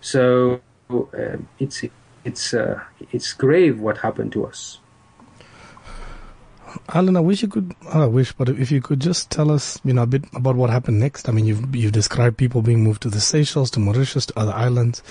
so 0.00 0.60
uh, 0.90 1.36
it's 1.58 1.84
it's 2.24 2.54
uh, 2.54 2.80
it's 3.12 3.32
grave 3.32 3.80
what 3.80 3.98
happened 3.98 4.32
to 4.32 4.46
us. 4.46 4.78
Alan, 6.94 7.16
I 7.16 7.20
wish 7.20 7.42
you 7.42 7.48
could. 7.48 7.74
I 7.92 8.06
wish, 8.06 8.32
but 8.32 8.48
if 8.48 8.70
you 8.70 8.80
could 8.80 9.00
just 9.00 9.30
tell 9.30 9.50
us, 9.50 9.80
you 9.84 9.92
know, 9.92 10.02
a 10.02 10.06
bit 10.06 10.24
about 10.34 10.56
what 10.56 10.70
happened 10.70 11.00
next. 11.00 11.28
I 11.28 11.32
mean, 11.32 11.44
you've 11.44 11.74
you've 11.74 11.92
described 11.92 12.36
people 12.36 12.62
being 12.62 12.84
moved 12.84 13.02
to 13.02 13.08
the 13.10 13.20
Seychelles, 13.20 13.70
to 13.72 13.80
Mauritius, 13.80 14.26
to 14.26 14.38
other 14.38 14.52
islands. 14.52 15.02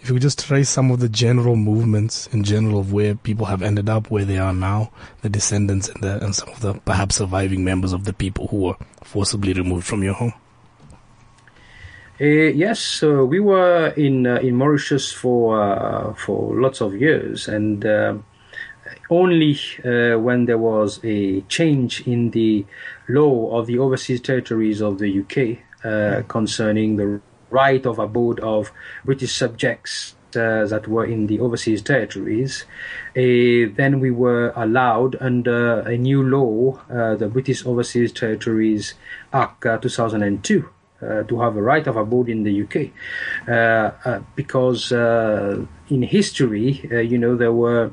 If 0.00 0.08
you 0.08 0.14
could 0.14 0.22
just 0.22 0.46
trace 0.46 0.68
some 0.68 0.90
of 0.90 1.00
the 1.00 1.08
general 1.08 1.56
movements 1.56 2.26
in 2.28 2.44
general 2.44 2.78
of 2.78 2.92
where 2.92 3.14
people 3.14 3.46
have 3.46 3.62
ended 3.62 3.88
up, 3.88 4.10
where 4.10 4.24
they 4.24 4.38
are 4.38 4.52
now, 4.52 4.92
the 5.22 5.28
descendants 5.28 5.88
and 5.88 6.02
the 6.02 6.22
and 6.22 6.34
some 6.34 6.50
of 6.50 6.60
the 6.60 6.74
perhaps 6.74 7.16
surviving 7.16 7.64
members 7.64 7.92
of 7.92 8.04
the 8.04 8.12
people 8.12 8.48
who 8.48 8.58
were 8.58 8.76
forcibly 9.02 9.52
removed 9.52 9.86
from 9.86 10.02
your 10.02 10.14
home. 10.14 10.34
Uh, 12.18 12.24
yes, 12.24 13.02
we 13.02 13.40
were 13.40 13.88
in 13.88 14.26
uh, 14.26 14.36
in 14.36 14.56
Mauritius 14.56 15.12
for 15.12 15.60
uh, 15.60 16.14
for 16.14 16.58
lots 16.58 16.80
of 16.80 16.98
years, 16.98 17.46
and 17.46 17.84
uh, 17.84 18.14
only 19.10 19.58
uh, 19.84 20.18
when 20.18 20.46
there 20.46 20.56
was 20.56 20.98
a 21.04 21.42
change 21.42 22.06
in 22.06 22.30
the 22.30 22.64
law 23.06 23.58
of 23.58 23.66
the 23.66 23.78
overseas 23.78 24.22
territories 24.22 24.80
of 24.80 24.98
the 24.98 25.20
UK 25.20 25.58
concerning 26.26 26.96
the 26.96 27.20
right 27.50 27.84
of 27.84 27.98
abode 27.98 28.40
of 28.40 28.72
British 29.04 29.32
subjects 29.32 30.16
that 30.32 30.88
were 30.88 31.04
in 31.04 31.28
the 31.28 31.38
overseas 31.38 31.80
territories, 31.80 32.64
then 33.14 34.00
we 34.00 34.10
were 34.10 34.52
allowed 34.56 35.16
under 35.20 35.80
a 35.80 35.96
new 35.96 36.22
law, 36.22 36.80
the 36.88 37.28
British 37.28 37.64
Overseas 37.64 38.10
Territories 38.12 38.94
Act 39.32 39.62
2002 39.62 40.64
uh, 40.64 40.75
to 41.00 41.40
have 41.40 41.56
a 41.56 41.62
right 41.62 41.86
of 41.86 41.96
abode 41.96 42.28
in 42.28 42.42
the 42.42 42.62
UK, 42.62 42.90
uh, 43.48 43.90
uh, 44.08 44.20
because 44.34 44.92
uh, 44.92 45.64
in 45.90 46.02
history, 46.02 46.88
uh, 46.90 46.98
you 46.98 47.18
know, 47.18 47.36
there 47.36 47.52
were 47.52 47.90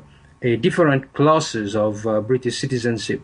different 0.60 1.10
classes 1.14 1.74
of 1.74 2.02
British 2.26 2.58
citizenship 2.58 3.22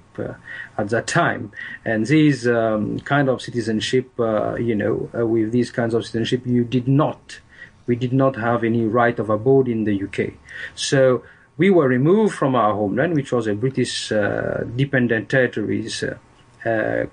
at 0.78 0.88
that 0.88 1.06
time, 1.06 1.52
and 1.84 2.06
these 2.06 2.48
um, 2.48 2.98
kind 3.00 3.28
of 3.28 3.42
citizenship, 3.42 4.10
you 4.18 4.74
know, 4.74 5.10
with 5.26 5.52
these 5.52 5.70
kinds 5.70 5.92
of 5.92 6.06
citizenship, 6.06 6.46
you 6.46 6.64
did 6.64 6.88
not, 6.88 7.40
we 7.86 7.94
did 7.94 8.14
not 8.14 8.36
have 8.36 8.64
any 8.64 8.86
right 8.86 9.18
of 9.18 9.28
abode 9.28 9.68
in 9.68 9.84
the 9.84 10.02
UK, 10.04 10.32
so. 10.74 11.22
We 11.58 11.68
were 11.68 11.88
removed 11.88 12.34
from 12.34 12.54
our 12.54 12.72
homeland, 12.72 13.12
which 13.12 13.32
was 13.32 13.46
a 13.46 13.54
British 13.54 14.08
dependent 14.08 15.28
territories 15.28 16.02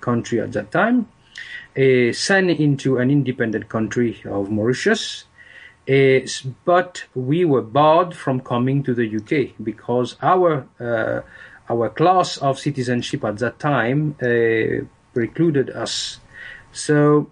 country 0.00 0.40
at 0.40 0.52
that 0.52 0.70
time, 0.70 1.06
uh, 1.78 2.12
sent 2.12 2.50
into 2.50 2.98
an 2.98 3.10
independent 3.10 3.68
country 3.68 4.20
of 4.24 4.50
Mauritius. 4.50 5.24
Uh, 5.88 6.20
but 6.64 7.04
we 7.14 7.44
were 7.44 7.62
barred 7.62 8.14
from 8.14 8.40
coming 8.40 8.82
to 8.82 8.92
the 8.92 9.16
UK 9.16 9.54
because 9.62 10.16
our 10.20 10.66
uh, 10.80 11.22
our 11.70 11.88
class 11.88 12.36
of 12.38 12.58
citizenship 12.58 13.24
at 13.24 13.38
that 13.38 13.58
time 13.58 14.14
uh, 14.22 14.84
precluded 15.14 15.70
us. 15.70 16.20
So, 16.72 17.30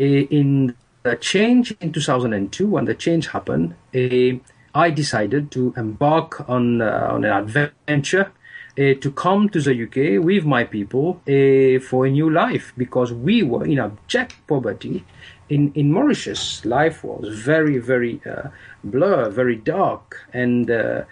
uh, 0.00 0.02
in 0.02 0.74
the 1.02 1.16
change 1.16 1.72
in 1.80 1.92
2002, 1.92 2.66
when 2.66 2.84
the 2.86 2.94
change 2.94 3.28
happened, 3.28 3.74
uh, 3.94 4.38
I 4.74 4.90
decided 4.90 5.50
to 5.52 5.74
embark 5.76 6.48
on 6.48 6.82
on 6.82 7.24
an 7.24 7.32
adventure 7.32 8.32
to 8.78 9.10
come 9.10 9.48
to 9.48 9.60
the 9.60 9.82
UK 9.84 10.22
with 10.24 10.44
my 10.44 10.62
people 10.62 11.20
uh, 11.26 11.80
for 11.80 12.06
a 12.06 12.10
new 12.10 12.30
life 12.30 12.72
because 12.76 13.12
we 13.12 13.42
were 13.42 13.64
in 13.64 13.80
abject 13.80 14.36
poverty 14.46 15.04
in, 15.48 15.72
in 15.74 15.90
Mauritius. 15.90 16.64
Life 16.64 17.02
was 17.02 17.36
very, 17.40 17.78
very 17.78 18.20
uh, 18.24 18.50
blur, 18.84 19.30
very 19.30 19.56
dark, 19.56 20.26
and 20.32 20.70
uh, 20.70 20.74
uh, 20.74 21.04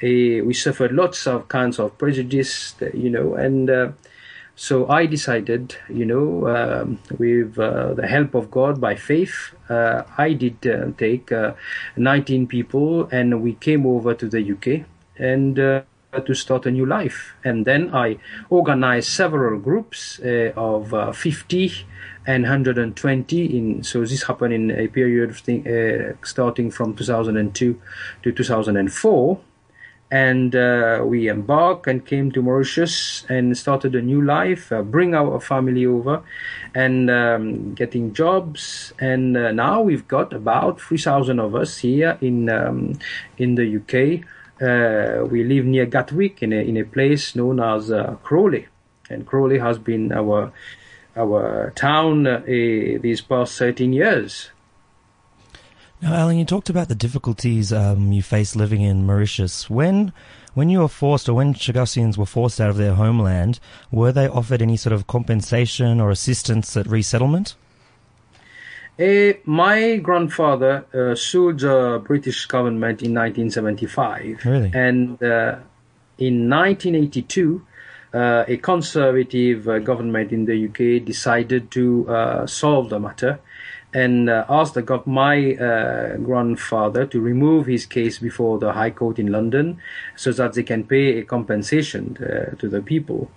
we 0.00 0.54
suffered 0.54 0.92
lots 0.92 1.26
of 1.26 1.48
kinds 1.48 1.78
of 1.78 1.98
prejudice, 1.98 2.74
you 2.94 3.10
know, 3.10 3.34
and 3.34 3.68
uh, 3.68 3.88
so 4.56 4.88
I 4.88 5.06
decided, 5.06 5.76
you 5.88 6.06
know, 6.06 6.48
um, 6.48 6.98
with 7.18 7.54
the 7.54 8.06
help 8.06 8.34
of 8.34 8.50
God 8.50 8.78
by 8.80 8.94
faith, 8.94 9.54
I 9.70 10.34
did 10.34 10.60
take 10.98 11.32
19 11.96 12.46
people 12.46 13.08
and 13.10 13.40
we 13.40 13.54
came 13.54 13.86
over 13.86 14.12
to 14.12 14.28
the 14.28 14.52
UK 14.52 14.84
and 15.18 15.82
to 16.18 16.34
start 16.34 16.66
a 16.66 16.70
new 16.70 16.86
life. 16.86 17.34
And 17.44 17.64
then 17.64 17.94
I 17.94 18.18
organized 18.50 19.08
several 19.08 19.58
groups 19.60 20.20
uh, 20.20 20.52
of 20.56 20.92
uh, 20.92 21.12
50 21.12 21.72
and 22.26 22.42
120 22.42 23.58
in 23.58 23.82
so 23.82 24.00
this 24.04 24.24
happened 24.24 24.52
in 24.52 24.70
a 24.70 24.88
period 24.88 25.34
thing, 25.36 25.66
uh, 25.66 26.14
starting 26.24 26.70
from 26.70 26.94
2002 26.94 27.80
to 28.22 28.32
2004 28.32 29.40
and 30.10 30.56
uh, 30.56 31.02
we 31.04 31.30
embarked 31.30 31.86
and 31.86 32.04
came 32.04 32.32
to 32.32 32.42
Mauritius 32.42 33.24
and 33.28 33.56
started 33.56 33.94
a 33.94 34.02
new 34.02 34.22
life, 34.22 34.72
uh, 34.72 34.82
bring 34.82 35.14
our 35.14 35.38
family 35.38 35.86
over, 35.86 36.22
and 36.74 37.08
um, 37.08 37.74
getting 37.74 38.12
jobs. 38.12 38.92
And 38.98 39.36
uh, 39.36 39.52
now 39.52 39.82
we've 39.82 40.08
got 40.08 40.32
about 40.32 40.80
3,000 40.80 41.38
of 41.38 41.54
us 41.54 41.78
here 41.78 42.18
in 42.20 42.50
um, 42.50 42.98
in 43.38 43.54
the 43.54 43.76
UK. 43.76 44.26
Uh, 44.60 45.24
we 45.24 45.42
live 45.42 45.64
near 45.64 45.86
Gatwick 45.86 46.42
in 46.42 46.52
a, 46.52 46.56
in 46.56 46.76
a 46.76 46.84
place 46.84 47.34
known 47.34 47.60
as 47.60 47.90
uh, 47.90 48.16
Crawley. 48.22 48.68
And 49.08 49.26
Crawley 49.26 49.58
has 49.58 49.78
been 49.78 50.12
our, 50.12 50.52
our 51.16 51.72
town 51.74 52.26
uh, 52.26 52.42
these 52.46 53.20
past 53.22 53.58
13 53.58 53.92
years. 53.92 54.50
Now, 56.02 56.14
Alan, 56.14 56.38
you 56.38 56.44
talked 56.44 56.70
about 56.70 56.88
the 56.88 56.94
difficulties 56.94 57.72
um, 57.72 58.12
you 58.12 58.22
faced 58.22 58.56
living 58.56 58.80
in 58.80 59.06
Mauritius. 59.06 59.68
When, 59.68 60.12
when 60.54 60.70
you 60.70 60.80
were 60.80 60.88
forced, 60.88 61.28
or 61.28 61.34
when 61.34 61.52
Chagosians 61.52 62.16
were 62.16 62.26
forced 62.26 62.60
out 62.60 62.70
of 62.70 62.76
their 62.76 62.94
homeland, 62.94 63.60
were 63.90 64.12
they 64.12 64.26
offered 64.26 64.62
any 64.62 64.76
sort 64.76 64.94
of 64.94 65.06
compensation 65.06 66.00
or 66.00 66.10
assistance 66.10 66.74
at 66.76 66.86
resettlement? 66.86 67.54
Uh, 69.00 69.32
my 69.46 69.96
grandfather 69.96 70.84
uh, 70.92 71.14
sued 71.14 71.60
the 71.60 72.02
British 72.06 72.44
government 72.46 73.02
in 73.02 73.14
1975. 73.14 74.44
Really? 74.44 74.70
And 74.74 75.22
uh, 75.22 75.56
in 76.18 76.50
1982, 76.50 77.64
uh, 78.12 78.44
a 78.46 78.56
conservative 78.58 79.68
uh, 79.68 79.78
government 79.78 80.32
in 80.32 80.44
the 80.44 80.66
UK 80.66 81.04
decided 81.04 81.70
to 81.70 82.08
uh, 82.10 82.46
solve 82.46 82.90
the 82.90 83.00
matter 83.00 83.40
and 83.92 84.28
asked 84.28 84.74
the 84.74 84.82
gov- 84.84 85.04
my 85.04 85.52
grandfather 86.22 87.06
to 87.06 87.20
remove 87.20 87.66
his 87.66 87.86
case 87.86 88.20
before 88.20 88.56
the 88.60 88.72
High 88.72 88.90
Court 88.90 89.18
in 89.18 89.32
London 89.32 89.80
so 90.14 90.30
that 90.30 90.52
they 90.52 90.62
can 90.62 90.84
pay 90.84 91.18
a 91.18 91.24
compensation 91.24 92.14
to 92.14 92.68
the 92.68 92.80
people 92.82 93.32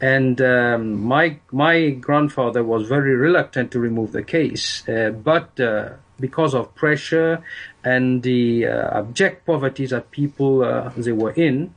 and 0.00 0.40
um, 0.40 1.02
my 1.02 1.38
my 1.52 1.90
grandfather 1.90 2.62
was 2.62 2.86
very 2.86 3.14
reluctant 3.14 3.70
to 3.72 3.80
remove 3.80 4.12
the 4.12 4.22
case, 4.22 4.86
uh, 4.88 5.10
but 5.10 5.58
uh, 5.58 5.90
because 6.20 6.54
of 6.54 6.74
pressure 6.74 7.42
and 7.84 8.22
the 8.22 8.66
uh, 8.66 8.98
abject 8.98 9.46
poverty 9.46 9.86
that 9.86 10.10
people 10.10 10.62
uh, 10.62 10.90
they 10.96 11.12
were 11.12 11.32
in, 11.32 11.74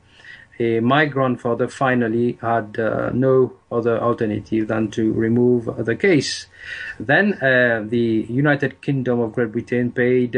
uh, 0.58 0.80
my 0.82 1.06
grandfather 1.06 1.68
finally 1.68 2.38
had 2.42 2.78
uh, 2.78 3.10
no 3.14 3.54
other 3.72 3.98
alternative 3.98 4.68
than 4.68 4.90
to 4.90 5.12
remove 5.12 5.84
the 5.86 5.96
case. 5.96 6.46
Then 6.98 7.38
the 7.40 8.26
United 8.28 8.82
Kingdom 8.82 9.20
of 9.20 9.32
Great 9.32 9.52
Britain 9.52 9.92
paid 9.92 10.32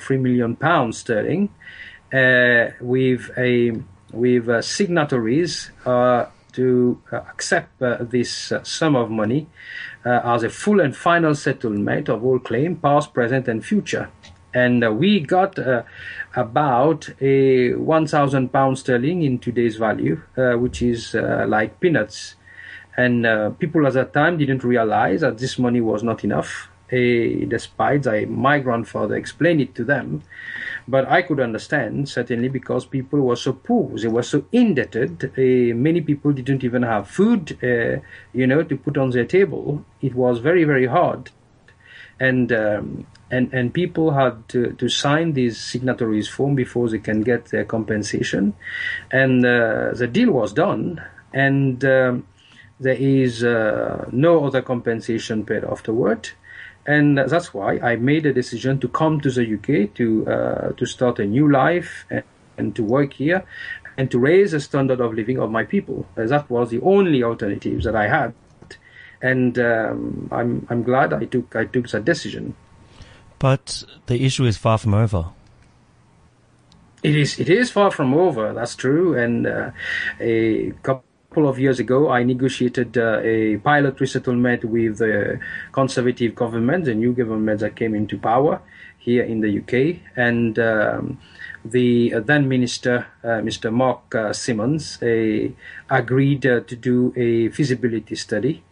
three 0.00 0.18
million 0.18 0.54
pounds 0.54 0.98
sterling 0.98 1.48
with 2.12 3.30
a 3.36 3.72
with 4.12 4.64
signatories 4.64 5.72
to 6.54 7.00
uh, 7.12 7.16
accept 7.16 7.82
uh, 7.82 7.98
this 8.00 8.52
uh, 8.52 8.62
sum 8.62 8.96
of 8.96 9.10
money 9.10 9.46
as 10.04 10.42
a 10.42 10.50
full 10.50 10.80
and 10.80 10.94
final 10.94 11.34
settlement 11.34 12.10
of 12.10 12.22
all 12.22 12.38
claim, 12.38 12.76
past, 12.76 13.14
present, 13.14 13.48
and 13.48 13.64
future. 13.64 14.10
And 14.52 14.98
we 14.98 15.18
got 15.20 15.58
about 16.36 17.08
a 17.22 17.72
1,000 17.72 18.52
pounds 18.52 18.80
sterling 18.80 19.22
in 19.22 19.38
today's 19.38 19.76
value, 19.76 20.20
which 20.36 20.82
is 20.82 21.14
like 21.14 21.80
peanuts. 21.80 22.36
And 22.98 23.24
people 23.58 23.86
at 23.86 23.94
that 23.94 24.12
time 24.12 24.36
didn't 24.36 24.62
realize 24.62 25.22
that 25.22 25.38
this 25.38 25.58
money 25.58 25.80
was 25.80 26.02
not 26.02 26.22
enough 26.22 26.68
despite 26.90 28.06
I, 28.06 28.24
my 28.26 28.58
grandfather 28.58 29.16
explained 29.16 29.60
it 29.60 29.74
to 29.76 29.84
them. 29.84 30.22
But 30.86 31.08
I 31.08 31.22
could 31.22 31.40
understand, 31.40 32.08
certainly, 32.08 32.48
because 32.48 32.84
people 32.84 33.20
were 33.20 33.36
so 33.36 33.54
poor, 33.54 33.98
they 33.98 34.08
were 34.08 34.22
so 34.22 34.44
indebted. 34.52 35.32
Uh, 35.36 35.74
many 35.74 36.00
people 36.00 36.32
didn't 36.32 36.62
even 36.62 36.82
have 36.82 37.08
food, 37.08 37.58
uh, 37.62 38.00
you 38.32 38.46
know, 38.46 38.62
to 38.62 38.76
put 38.76 38.98
on 38.98 39.10
their 39.10 39.24
table. 39.24 39.84
It 40.02 40.14
was 40.14 40.40
very, 40.40 40.64
very 40.64 40.86
hard. 40.86 41.30
And 42.20 42.52
um, 42.52 43.06
and 43.30 43.52
and 43.52 43.74
people 43.74 44.12
had 44.12 44.48
to, 44.50 44.72
to 44.74 44.88
sign 44.88 45.32
these 45.32 45.58
signatories 45.58 46.28
form 46.28 46.54
before 46.54 46.88
they 46.88 47.00
can 47.00 47.22
get 47.22 47.46
their 47.46 47.64
compensation. 47.64 48.54
And 49.10 49.44
uh, 49.44 49.92
the 49.94 50.06
deal 50.06 50.30
was 50.30 50.52
done, 50.52 51.02
and 51.32 51.84
um, 51.84 52.26
there 52.78 52.94
is 52.94 53.42
uh, 53.42 54.08
no 54.12 54.44
other 54.44 54.62
compensation 54.62 55.44
paid 55.44 55.64
afterward 55.64 56.30
and 56.86 57.18
that's 57.18 57.54
why 57.54 57.78
I 57.78 57.96
made 57.96 58.26
a 58.26 58.32
decision 58.32 58.78
to 58.80 58.88
come 58.88 59.20
to 59.20 59.30
the 59.30 59.54
UK 59.54 59.94
to 59.94 60.26
uh, 60.26 60.72
to 60.72 60.86
start 60.86 61.18
a 61.18 61.24
new 61.24 61.50
life 61.50 62.04
and, 62.10 62.24
and, 62.58 62.76
to 62.76 62.82
work 62.82 63.14
here 63.14 63.44
and 63.96 64.10
to 64.10 64.18
raise 64.18 64.52
the 64.52 64.60
standard 64.60 65.00
of 65.00 65.14
living 65.14 65.38
of 65.38 65.50
my 65.50 65.64
people. 65.64 66.06
Uh, 66.16 66.26
that 66.26 66.50
was 66.50 66.70
the 66.70 66.80
only 66.80 67.22
alternative 67.22 67.82
that 67.84 67.96
I 67.96 68.08
had, 68.08 68.34
and 69.22 69.58
um, 69.58 70.28
I'm 70.30 70.66
I'm 70.68 70.82
glad 70.82 71.12
I 71.12 71.24
took 71.24 71.56
I 71.56 71.64
took 71.64 71.88
that 71.88 72.04
decision. 72.04 72.54
But 73.38 73.84
the 74.06 74.24
issue 74.24 74.44
is 74.44 74.56
far 74.56 74.78
from 74.78 74.94
over. 74.94 75.26
It 77.02 77.16
is 77.16 77.38
it 77.38 77.48
is 77.48 77.70
far 77.70 77.90
from 77.90 78.14
over. 78.14 78.52
That's 78.52 78.74
true, 78.74 79.16
and 79.16 79.46
uh, 79.46 79.70
a 80.20 80.72
couple 80.82 81.04
couple 81.34 81.48
of 81.50 81.58
years 81.58 81.80
ago, 81.80 82.10
I 82.10 82.22
negotiated 82.22 82.96
uh, 82.96 83.18
a 83.20 83.56
pilot 83.56 83.98
resettlement 83.98 84.64
with 84.64 84.98
the 84.98 85.40
conservative 85.72 86.36
government, 86.36 86.84
the 86.84 86.94
new 86.94 87.12
government 87.12 87.58
that 87.58 87.74
came 87.74 87.92
into 87.92 88.16
power 88.16 88.62
here 88.98 89.24
in 89.24 89.40
the 89.40 89.50
UK, 89.58 89.98
and 90.14 90.56
um, 90.60 91.18
the 91.64 92.14
uh, 92.14 92.20
then 92.20 92.48
minister, 92.48 93.08
uh, 93.24 93.42
Mr. 93.42 93.72
Mark 93.72 94.14
uh, 94.14 94.32
Simmonds, 94.32 95.02
agreed 95.90 96.46
uh, 96.46 96.60
to 96.60 96.76
do 96.76 97.12
a 97.16 97.48
feasibility 97.48 98.14
study. 98.14 98.62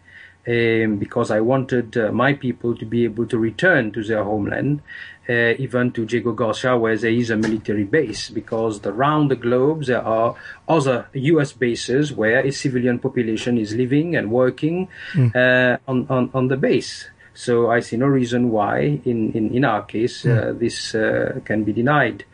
Um, 0.45 0.97
because 0.97 1.31
I 1.31 1.39
wanted 1.39 1.97
uh, 1.97 2.11
my 2.11 2.33
people 2.33 2.77
to 2.77 2.85
be 2.85 3.05
able 3.05 3.27
to 3.27 3.39
return 3.39 3.93
to 3.93 4.03
their 4.03 4.25
homeland 4.25 4.83
uh, 5.29 5.55
even 5.59 5.93
to 5.93 6.05
Diego 6.05 6.33
Garcia, 6.33 6.77
where 6.77 6.97
there 6.97 7.11
is 7.11 7.31
a 7.31 7.37
military 7.37 7.85
base, 7.85 8.31
because 8.31 8.85
around 8.85 9.29
the 9.31 9.37
globe 9.37 9.85
there 9.85 10.03
are 10.03 10.35
other 10.69 11.07
U.S. 11.13 11.53
bases 11.53 12.13
where 12.13 12.41
a 12.41 12.51
civilian 12.51 12.99
population 12.99 13.59
is 13.59 13.75
living 13.75 14.17
and 14.17 14.31
working 14.31 14.89
mm. 15.13 15.35
uh, 15.35 15.79
on, 15.87 16.07
on, 16.09 16.31
on 16.35 16.49
the 16.49 16.57
base. 16.57 17.09
So 17.35 17.71
I 17.71 17.81
see 17.81 17.97
no 17.97 18.07
reason 18.07 18.51
why, 18.51 19.01
in, 19.05 19.33
in, 19.33 19.55
in 19.55 19.65
our 19.65 19.83
case, 19.83 20.27
uh, 20.27 20.53
this 20.55 20.95
uh, 20.95 21.41
can 21.47 21.65
be 21.65 21.73
denied. 21.73 22.25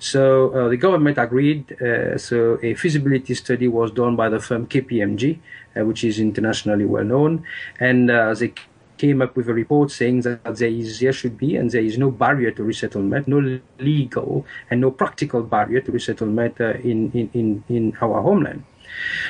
So 0.00 0.50
uh, 0.50 0.68
the 0.68 0.76
government 0.76 1.16
agreed. 1.18 1.80
Uh, 1.80 2.18
so 2.18 2.58
a 2.62 2.74
feasibility 2.74 3.34
study 3.34 3.68
was 3.68 3.92
done 3.92 4.16
by 4.16 4.28
the 4.28 4.40
firm 4.40 4.66
KPMG, 4.66 5.38
which 5.86 6.04
is 6.04 6.18
internationally 6.18 6.84
well 6.84 7.04
known, 7.04 7.44
and 7.80 8.08
they 8.08 8.52
came 8.98 9.22
up 9.22 9.36
with 9.36 9.48
a 9.48 9.54
report 9.54 9.90
saying 9.90 10.20
that 10.22 10.44
there 10.44 10.68
is 10.68 11.00
there 11.00 11.12
should 11.12 11.38
be 11.38 11.56
and 11.56 11.70
there 11.70 11.82
is 11.82 11.96
no 11.96 12.10
barrier 12.10 12.50
to 12.50 12.62
resettlement, 12.62 13.28
no 13.28 13.60
legal 13.78 14.44
and 14.70 14.80
no 14.80 14.90
practical 14.90 15.42
barrier 15.42 15.80
to 15.80 15.92
resettlement 15.92 16.60
uh, 16.60 16.74
in, 16.90 17.10
in, 17.12 17.30
in, 17.32 17.64
in 17.68 17.96
our 18.02 18.20
homeland. 18.20 18.64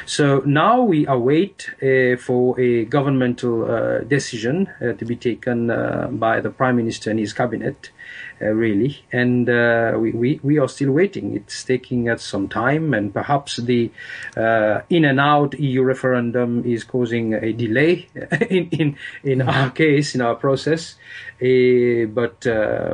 So 0.07 0.43
now 0.47 0.83
we 0.83 1.07
await 1.07 1.71
uh, 1.83 2.17
for 2.17 2.59
a 2.59 2.85
governmental 2.87 3.71
uh, 3.71 3.99
decision 4.01 4.69
uh, 4.81 4.93
to 4.95 5.05
be 5.05 5.17
taken 5.17 5.71
uh, 5.71 6.09
by 6.11 6.41
the 6.41 6.51
Prime 6.51 6.77
Minister 6.77 7.11
and 7.11 7.19
his 7.19 7.33
cabinet 7.33 7.91
uh, 7.91 7.98
really. 8.47 9.05
And 9.13 9.49
uh, 9.49 9.97
we, 9.99 10.13
we, 10.13 10.41
we 10.43 10.59
are 10.59 10.69
still 10.69 10.93
waiting. 10.93 11.37
It's 11.37 11.65
taking 11.65 12.09
us 12.09 12.23
some 12.23 12.49
time, 12.49 12.95
and 12.95 13.13
perhaps 13.13 13.57
the 13.57 13.91
uh, 14.37 14.81
in 14.91 15.05
and 15.05 15.21
out 15.21 15.59
EU 15.59 15.83
referendum 15.83 16.65
is 16.65 16.85
causing 16.85 17.35
a 17.35 17.53
delay 17.53 18.09
in, 18.51 18.69
in, 18.71 18.97
in 19.23 19.43
our 19.43 19.71
case, 19.71 20.15
in 20.15 20.21
our 20.21 20.35
process. 20.35 20.97
but 21.41 22.47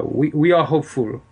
we, 0.05 0.29
we 0.31 0.53
are 0.53 0.65
hopeful. 0.65 1.23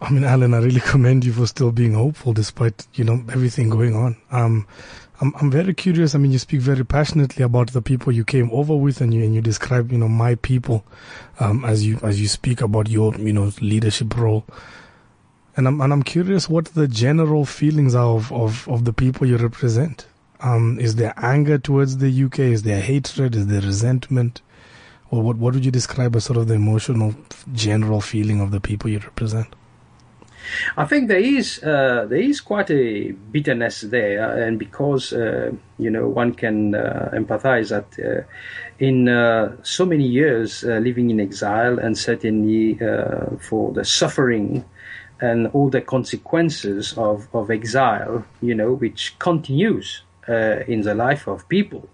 I 0.00 0.10
mean, 0.10 0.24
Alan, 0.24 0.54
I 0.54 0.58
really 0.58 0.80
commend 0.84 1.24
you 1.24 1.32
for 1.32 1.46
still 1.46 1.72
being 1.72 1.94
hopeful 1.94 2.32
despite, 2.32 2.86
you 2.94 3.04
know, 3.04 3.22
everything 3.30 3.68
going 3.68 3.94
on. 3.94 4.16
Um, 4.30 4.66
I'm, 5.20 5.34
I'm 5.36 5.50
very 5.50 5.74
curious. 5.74 6.14
I 6.14 6.18
mean, 6.18 6.32
you 6.32 6.38
speak 6.38 6.60
very 6.60 6.84
passionately 6.84 7.44
about 7.44 7.72
the 7.72 7.82
people 7.82 8.12
you 8.12 8.24
came 8.24 8.50
over 8.52 8.74
with, 8.74 9.00
and 9.00 9.12
you 9.12 9.22
and 9.22 9.34
you 9.34 9.42
describe, 9.42 9.92
you 9.92 9.98
know, 9.98 10.08
my 10.08 10.36
people, 10.36 10.84
um, 11.38 11.64
as 11.64 11.84
you 11.84 11.98
as 12.02 12.20
you 12.20 12.28
speak 12.28 12.62
about 12.62 12.88
your, 12.88 13.14
you 13.16 13.32
know, 13.32 13.52
leadership 13.60 14.16
role. 14.16 14.44
And 15.56 15.68
I'm 15.68 15.80
and 15.82 15.92
I'm 15.92 16.02
curious 16.02 16.48
what 16.48 16.66
the 16.66 16.88
general 16.88 17.44
feelings 17.44 17.94
are 17.94 18.16
of 18.16 18.32
of, 18.32 18.66
of 18.68 18.86
the 18.86 18.94
people 18.94 19.26
you 19.26 19.36
represent. 19.36 20.06
Um, 20.40 20.80
is 20.80 20.96
there 20.96 21.12
anger 21.18 21.58
towards 21.58 21.98
the 21.98 22.24
UK? 22.24 22.38
Is 22.38 22.62
there 22.62 22.80
hatred? 22.80 23.36
Is 23.36 23.46
there 23.46 23.60
resentment? 23.60 24.40
Or 25.10 25.22
what 25.22 25.36
what 25.36 25.52
would 25.52 25.66
you 25.66 25.70
describe 25.70 26.16
as 26.16 26.24
sort 26.24 26.38
of 26.38 26.48
the 26.48 26.54
emotional, 26.54 27.14
general 27.52 28.00
feeling 28.00 28.40
of 28.40 28.52
the 28.52 28.60
people 28.60 28.88
you 28.88 29.00
represent? 29.00 29.54
I 30.76 30.84
think 30.84 31.08
there 31.08 31.18
is 31.18 31.62
uh, 31.62 32.06
there 32.08 32.20
is 32.20 32.40
quite 32.40 32.70
a 32.70 33.12
bitterness 33.12 33.82
there, 33.82 34.46
and 34.46 34.58
because 34.58 35.12
uh, 35.12 35.52
you 35.78 35.90
know 35.90 36.08
one 36.08 36.34
can 36.34 36.74
uh, 36.74 37.10
empathize 37.12 37.68
that 37.70 37.88
uh, 37.98 38.22
in 38.78 39.08
uh, 39.08 39.56
so 39.62 39.84
many 39.84 40.06
years 40.06 40.64
uh, 40.64 40.78
living 40.78 41.10
in 41.10 41.20
exile, 41.20 41.78
and 41.78 41.96
certainly 41.96 42.78
for 43.40 43.72
the 43.72 43.84
suffering 43.84 44.64
and 45.20 45.48
all 45.48 45.68
the 45.68 45.82
consequences 45.82 46.94
of, 46.96 47.28
of 47.34 47.50
exile, 47.50 48.24
you 48.40 48.54
know, 48.54 48.72
which 48.72 49.18
continues 49.18 50.02
in 50.26 50.80
the 50.80 50.94
life 50.94 51.26
of 51.26 51.46
people 51.50 51.86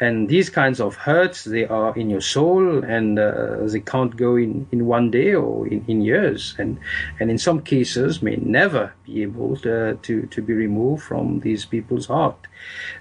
and 0.00 0.30
these 0.30 0.48
kinds 0.48 0.80
of 0.80 0.96
hurts 0.96 1.44
they 1.44 1.66
are 1.66 1.94
in 1.96 2.08
your 2.08 2.22
soul 2.22 2.82
and 2.82 3.18
uh, 3.18 3.58
they 3.66 3.80
can't 3.80 4.16
go 4.16 4.34
in, 4.36 4.66
in 4.72 4.86
one 4.86 5.10
day 5.10 5.34
or 5.34 5.66
in, 5.68 5.84
in 5.86 6.00
years 6.00 6.54
and 6.58 6.78
and 7.20 7.30
in 7.30 7.38
some 7.38 7.60
cases 7.60 8.22
may 8.22 8.36
never 8.36 8.92
be 9.04 9.22
able 9.22 9.56
to, 9.56 9.94
to, 10.02 10.22
to 10.26 10.42
be 10.42 10.54
removed 10.54 11.02
from 11.02 11.40
these 11.40 11.66
people's 11.66 12.06
heart 12.06 12.46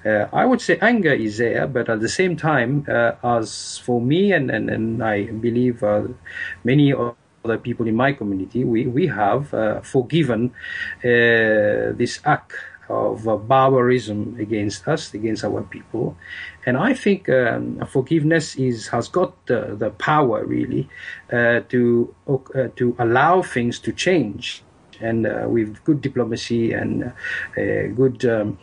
uh, 0.05 0.25
I 0.33 0.45
would 0.45 0.61
say 0.61 0.77
anger 0.81 1.13
is 1.13 1.37
there 1.37 1.65
but 1.67 1.89
at 1.89 2.01
the 2.01 2.09
same 2.09 2.35
time 2.35 2.85
uh, 2.89 3.13
as 3.23 3.77
for 3.77 4.01
me 4.01 4.33
and, 4.33 4.51
and, 4.51 4.69
and 4.69 5.03
I 5.03 5.25
believe 5.25 5.81
uh, 5.81 6.03
many 6.63 6.93
other 6.93 7.57
people 7.57 7.87
in 7.87 7.95
my 7.95 8.11
community 8.11 8.65
we, 8.65 8.87
we 8.87 9.07
have 9.07 9.53
uh, 9.53 9.79
forgiven 9.81 10.51
uh, 11.03 11.95
this 11.95 12.19
act 12.25 12.53
of 12.89 13.47
barbarism 13.47 14.35
against 14.39 14.87
us, 14.87 15.13
against 15.13 15.43
our 15.43 15.61
people. 15.61 16.17
And 16.69 16.77
I 16.77 16.93
think 16.93 17.27
um, 17.29 17.83
forgiveness 17.87 18.55
is 18.55 18.89
has 18.89 19.07
got 19.07 19.33
the, 19.47 19.75
the 19.75 19.89
power 19.89 20.45
really 20.45 20.87
uh, 21.33 21.61
to 21.69 22.13
uh, 22.27 22.67
to 22.75 22.95
allow 22.99 23.41
things 23.41 23.79
to 23.79 23.91
change, 23.91 24.61
and 25.01 25.25
uh, 25.25 25.47
with 25.49 25.83
good 25.83 25.99
diplomacy 25.99 26.73
and 26.73 27.05
uh, 27.05 27.87
good. 27.95 28.23
Um, 28.23 28.59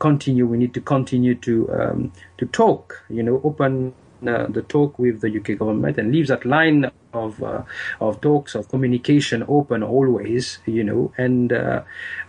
continue. 0.00 0.46
We 0.46 0.58
need 0.58 0.74
to 0.74 0.80
continue 0.80 1.34
to 1.36 1.54
um, 1.72 2.12
to 2.38 2.44
talk. 2.46 3.04
You 3.08 3.22
know, 3.22 3.40
open 3.42 3.94
uh, 4.26 4.46
the 4.48 4.62
talk 4.62 4.98
with 4.98 5.22
the 5.22 5.38
UK 5.38 5.58
government 5.58 5.96
and 5.96 6.12
leave 6.12 6.26
that 6.26 6.44
line 6.44 6.90
of 7.14 7.42
uh, 7.42 7.62
of 8.00 8.20
talks 8.20 8.54
of 8.54 8.68
communication 8.68 9.44
open 9.48 9.82
always, 9.82 10.58
you 10.66 10.84
know, 10.84 11.12
and 11.16 11.52
uh, 11.52 11.82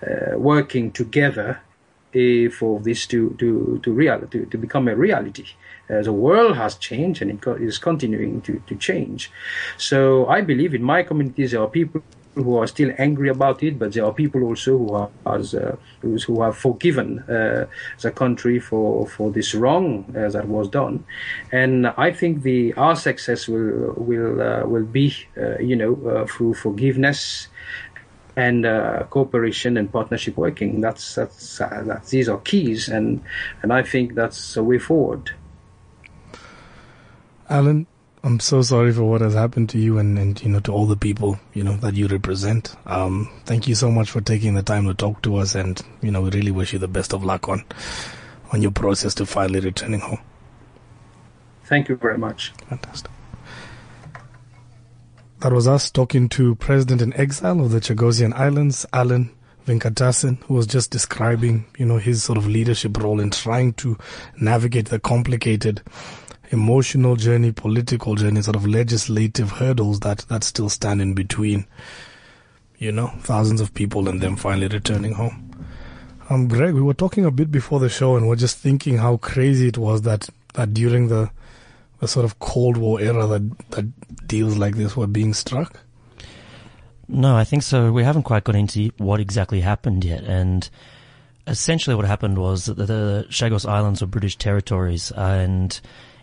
uh 0.08 0.38
working 0.38 0.92
together 0.92 1.60
for 2.50 2.80
this 2.80 3.06
to 3.08 3.36
to 3.40 3.80
to 3.84 3.92
real 3.92 4.20
to, 4.28 4.46
to 4.46 4.58
become 4.58 4.88
a 4.88 4.96
reality. 4.96 5.46
Uh, 5.90 6.02
the 6.02 6.14
world 6.14 6.56
has 6.56 6.76
changed 6.76 7.22
and 7.22 7.30
it 7.32 7.48
is 7.62 7.78
continuing 7.78 8.42
to, 8.42 8.60
to 8.66 8.76
change. 8.76 9.32
So 9.78 10.26
I 10.28 10.42
believe 10.42 10.74
in 10.74 10.82
my 10.82 11.04
communities 11.04 11.52
there 11.52 11.62
are 11.62 11.68
people 11.68 12.02
who 12.36 12.58
are 12.58 12.68
still 12.68 12.92
angry 12.98 13.30
about 13.30 13.64
it, 13.64 13.80
but 13.80 13.94
there 13.94 14.06
are 14.06 14.14
people 14.14 14.44
also 14.44 14.78
who 14.78 14.94
are 14.94 15.10
uh, 15.26 15.76
who 16.02 16.42
have 16.42 16.58
forgiven 16.58 17.20
uh, 17.20 17.66
the 18.02 18.12
country 18.12 18.60
for 18.60 19.08
for 19.08 19.32
this 19.32 19.56
wrong 19.56 20.06
uh, 20.16 20.30
that 20.30 20.48
was 20.48 20.68
done, 20.70 21.04
and 21.52 21.88
I 21.98 22.12
think 22.12 22.44
the 22.44 22.74
our 22.74 22.96
success 22.96 23.48
will 23.48 23.94
will 23.98 24.42
uh, 24.42 24.66
will 24.66 24.86
be 24.86 25.16
uh, 25.38 25.58
you 25.60 25.76
know 25.76 25.94
uh, 26.08 26.26
through 26.28 26.56
forgiveness 26.56 27.48
and 28.36 28.64
cooperation 29.10 29.78
and 29.78 29.92
partnership 29.92 30.38
working. 30.38 30.82
That's 30.82 31.16
that's, 31.16 31.58
that's 31.58 32.10
these 32.10 32.30
are 32.30 32.40
keys, 32.40 32.90
and 32.90 33.22
and 33.62 33.72
I 33.72 33.84
think 33.84 34.16
that's 34.16 34.58
a 34.58 34.64
way 34.64 34.80
forward. 34.80 35.32
Alan, 37.50 37.86
I'm 38.24 38.40
so 38.40 38.64
sorry 38.64 38.92
for 38.92 39.04
what 39.04 39.22
has 39.22 39.36
happened 39.36 39.70
to 39.70 39.78
you 39.78 40.00
and, 40.00 40.18
and 40.18 40.42
you 40.42 40.50
know 40.50 40.60
to 40.62 40.74
all 40.74 40.88
the 40.88 40.98
people 40.98 41.40
you 41.54 41.64
know 41.64 41.78
that 41.78 41.94
you 41.94 42.08
represent. 42.08 42.76
Um, 42.88 43.30
thank 43.46 43.68
you 43.68 43.76
so 43.76 43.92
much 43.92 44.10
for 44.10 44.20
taking 44.20 44.56
the 44.56 44.64
time 44.64 44.86
to 44.88 44.94
talk 44.96 45.22
to 45.22 45.36
us, 45.38 45.54
and 45.54 45.80
you 46.02 46.10
know 46.12 46.22
we 46.22 46.32
really 46.32 46.52
wish 46.52 46.74
you 46.74 46.80
the 46.80 46.88
best 46.88 47.14
of 47.14 47.24
luck 47.24 47.48
on 47.48 47.64
on 48.52 48.62
your 48.62 48.72
process 48.72 49.14
to 49.16 49.26
finally 49.26 49.60
returning 49.60 50.00
home. 50.00 50.20
Thank 51.66 51.88
you 51.88 51.96
very 51.96 52.18
much. 52.18 52.52
Fantastic. 52.68 53.12
That 55.40 55.52
was 55.52 55.68
us 55.68 55.92
talking 55.92 56.30
to 56.30 56.56
President 56.56 57.02
in 57.02 57.14
exile 57.14 57.60
of 57.60 57.72
the 57.72 57.82
Chagosian 57.82 58.34
Islands, 58.34 58.86
Alan 58.94 59.32
Vincatassin, 59.68 60.42
who 60.44 60.54
was 60.54 60.66
just 60.66 60.92
describing, 60.92 61.66
you 61.78 61.86
know, 61.86 61.98
his 61.98 62.24
sort 62.24 62.38
of 62.38 62.48
leadership 62.48 62.98
role 62.98 63.20
in 63.20 63.32
trying 63.32 63.74
to 63.74 63.98
navigate 64.40 64.88
the 64.88 65.00
complicated 65.00 65.82
emotional 66.52 67.16
journey, 67.16 67.52
political 67.52 68.16
journey, 68.16 68.42
sort 68.42 68.56
of 68.56 68.66
legislative 68.66 69.52
hurdles 69.52 70.00
that, 70.02 70.20
that 70.30 70.44
still 70.44 70.70
stand 70.70 71.02
in 71.02 71.14
between, 71.14 71.66
you 72.78 72.92
know, 72.92 73.08
thousands 73.20 73.60
of 73.60 73.74
people 73.74 74.08
and 74.08 74.22
them 74.22 74.38
finally 74.38 74.68
returning 74.68 75.14
home. 75.14 75.52
Um, 76.30 76.48
Greg, 76.48 76.74
we 76.74 76.82
were 76.82 76.94
talking 76.94 77.26
a 77.26 77.32
bit 77.32 77.52
before 77.52 77.80
the 77.80 77.90
show 77.90 78.16
and 78.16 78.28
we're 78.28 78.36
just 78.36 78.58
thinking 78.58 78.98
how 78.98 79.18
crazy 79.18 79.68
it 79.68 79.78
was 79.78 80.04
that, 80.04 80.30
that 80.54 80.74
during 80.74 81.10
the, 81.10 81.30
the 82.00 82.08
sort 82.08 82.26
of 82.26 82.40
Cold 82.40 82.78
War 82.78 83.00
era 83.02 83.26
that 83.28 83.70
that 83.72 84.28
deals 84.28 84.58
like 84.58 84.76
this 84.76 84.96
were 84.96 85.08
being 85.08 85.34
struck? 85.34 85.80
No, 87.08 87.36
I 87.36 87.44
think 87.44 87.62
so. 87.64 87.92
We 87.92 88.04
haven't 88.04 88.24
quite 88.24 88.44
got 88.44 88.56
into 88.56 88.90
what 88.98 89.20
exactly 89.20 89.62
happened 89.62 90.04
yet, 90.04 90.24
and 90.24 90.68
essentially 91.48 91.96
what 91.96 92.06
happened 92.06 92.38
was 92.40 92.66
that 92.66 92.76
the 92.76 93.28
Chagos 93.30 93.68
Islands 93.70 94.02
were 94.02 94.08
British 94.08 94.38
territories, 94.38 95.12
and 95.12 95.80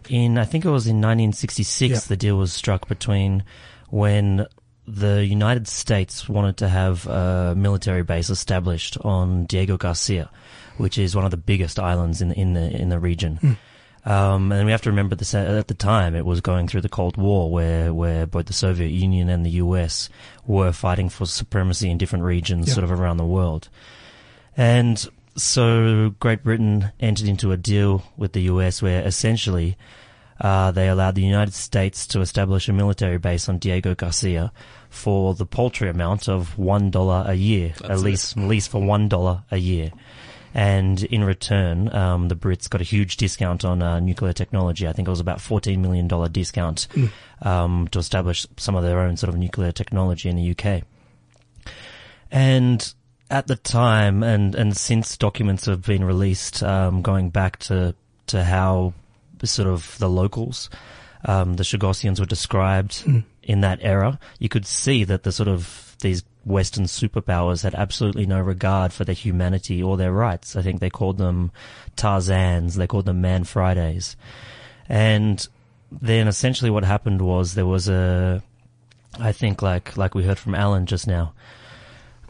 in 0.08 0.38
I 0.38 0.44
think 0.44 0.64
it 0.64 0.70
was 0.70 0.86
in 0.86 0.96
1966 0.96 1.90
Yeah. 1.92 2.00
the 2.08 2.16
deal 2.16 2.36
was 2.36 2.52
struck 2.52 2.88
between 2.88 3.44
when 3.90 4.46
the 4.88 5.24
United 5.24 5.68
States 5.68 6.28
wanted 6.28 6.56
to 6.56 6.68
have 6.68 7.06
a 7.06 7.54
military 7.56 8.02
base 8.02 8.28
established 8.30 8.98
on 9.02 9.44
Diego 9.44 9.76
Garcia, 9.76 10.28
which 10.76 10.98
is 10.98 11.14
one 11.14 11.24
of 11.24 11.30
the 11.30 11.36
biggest 11.36 11.78
islands 11.78 12.20
in 12.20 12.32
in 12.32 12.54
the 12.54 12.68
in 12.76 12.88
the 12.88 12.98
region. 12.98 13.36
Hmm. 13.36 13.52
Um, 14.04 14.50
and 14.50 14.66
we 14.66 14.72
have 14.72 14.82
to 14.82 14.90
remember 14.90 15.14
this 15.14 15.32
at 15.34 15.68
the 15.68 15.74
time 15.74 16.16
it 16.16 16.26
was 16.26 16.40
going 16.40 16.66
through 16.66 16.80
the 16.80 16.88
Cold 16.88 17.16
War, 17.16 17.50
where 17.50 17.94
where 17.94 18.26
both 18.26 18.46
the 18.46 18.52
Soviet 18.52 18.88
Union 18.88 19.28
and 19.28 19.46
the 19.46 19.50
U.S. 19.50 20.08
were 20.44 20.72
fighting 20.72 21.08
for 21.08 21.24
supremacy 21.26 21.88
in 21.90 21.98
different 21.98 22.24
regions, 22.24 22.66
Yeah. 22.68 22.74
sort 22.74 22.84
of 22.84 22.90
around 22.90 23.18
the 23.18 23.24
world. 23.24 23.68
And 24.56 25.04
so 25.36 26.14
Great 26.20 26.42
Britain 26.42 26.90
entered 27.00 27.28
into 27.28 27.52
a 27.52 27.56
deal 27.56 28.02
with 28.16 28.32
the 28.32 28.42
US 28.42 28.82
where 28.82 29.02
essentially 29.06 29.76
uh, 30.40 30.72
they 30.72 30.88
allowed 30.88 31.14
the 31.14 31.22
United 31.22 31.54
States 31.54 32.06
to 32.08 32.20
establish 32.20 32.68
a 32.68 32.72
military 32.72 33.18
base 33.18 33.48
on 33.48 33.58
Diego 33.58 33.94
Garcia 33.94 34.52
for 34.90 35.34
the 35.34 35.46
paltry 35.46 35.88
amount 35.88 36.28
of 36.28 36.58
one 36.58 36.90
dollar 36.90 37.24
a 37.26 37.34
year, 37.34 37.68
at 37.76 37.88
That's 37.88 38.00
it. 38.02 38.04
least 38.04 38.36
at 38.36 38.42
least 38.44 38.68
for 38.68 38.82
one 38.82 39.08
dollar 39.08 39.44
a 39.50 39.56
year. 39.58 39.92
And 40.54 41.02
in 41.04 41.24
return, 41.24 41.94
um, 41.94 42.28
the 42.28 42.36
Brits 42.36 42.68
got 42.68 42.80
a 42.80 42.84
huge 42.84 43.16
discount 43.16 43.64
on 43.64 43.82
uh, 43.82 44.00
nuclear 44.00 44.32
technology. 44.32 44.86
I 44.86 44.92
think 44.92 45.08
it 45.08 45.10
was 45.10 45.20
about 45.20 45.38
$14 45.38 45.78
million 45.78 46.08
discount 46.30 46.88
um, 47.42 47.88
to 47.88 47.98
establish 47.98 48.46
some 48.56 48.74
of 48.74 48.82
their 48.82 49.00
own 49.00 49.16
sort 49.16 49.32
of 49.32 49.38
nuclear 49.38 49.72
technology 49.72 50.28
in 50.28 50.36
the 50.36 50.50
UK. 50.50 50.82
And 52.30 52.92
at 53.30 53.46
the 53.46 53.56
time, 53.56 54.22
and, 54.22 54.54
and 54.54 54.76
since 54.76 55.16
documents 55.16 55.66
have 55.66 55.82
been 55.82 56.04
released, 56.04 56.62
um, 56.62 57.02
going 57.02 57.30
back 57.30 57.58
to, 57.60 57.94
to 58.26 58.44
how 58.44 58.92
sort 59.42 59.68
of 59.68 59.96
the 59.98 60.08
locals, 60.08 60.68
um, 61.24 61.54
the 61.54 61.62
Chagosians 61.62 62.20
were 62.20 62.26
described 62.26 63.04
in 63.42 63.60
that 63.60 63.78
era, 63.82 64.18
you 64.38 64.48
could 64.48 64.66
see 64.66 65.04
that 65.04 65.22
the 65.22 65.32
sort 65.32 65.48
of 65.48 65.96
these 66.00 66.22
Western 66.44 66.84
superpowers 66.84 67.62
had 67.62 67.74
absolutely 67.74 68.26
no 68.26 68.40
regard 68.40 68.92
for 68.92 69.04
their 69.04 69.14
humanity 69.14 69.82
or 69.82 69.96
their 69.96 70.12
rights. 70.12 70.56
I 70.56 70.62
think 70.62 70.80
they 70.80 70.90
called 70.90 71.18
them 71.18 71.52
Tarzans, 71.96 72.74
they 72.74 72.86
called 72.86 73.06
them 73.06 73.20
Man 73.20 73.44
Fridays. 73.44 74.16
And 74.88 75.46
then 75.90 76.26
essentially 76.26 76.70
what 76.70 76.84
happened 76.84 77.22
was 77.22 77.54
there 77.54 77.66
was 77.66 77.88
a, 77.88 78.42
I 79.18 79.32
think 79.32 79.62
like, 79.62 79.96
like 79.96 80.14
we 80.14 80.24
heard 80.24 80.38
from 80.38 80.54
Alan 80.54 80.86
just 80.86 81.06
now, 81.06 81.34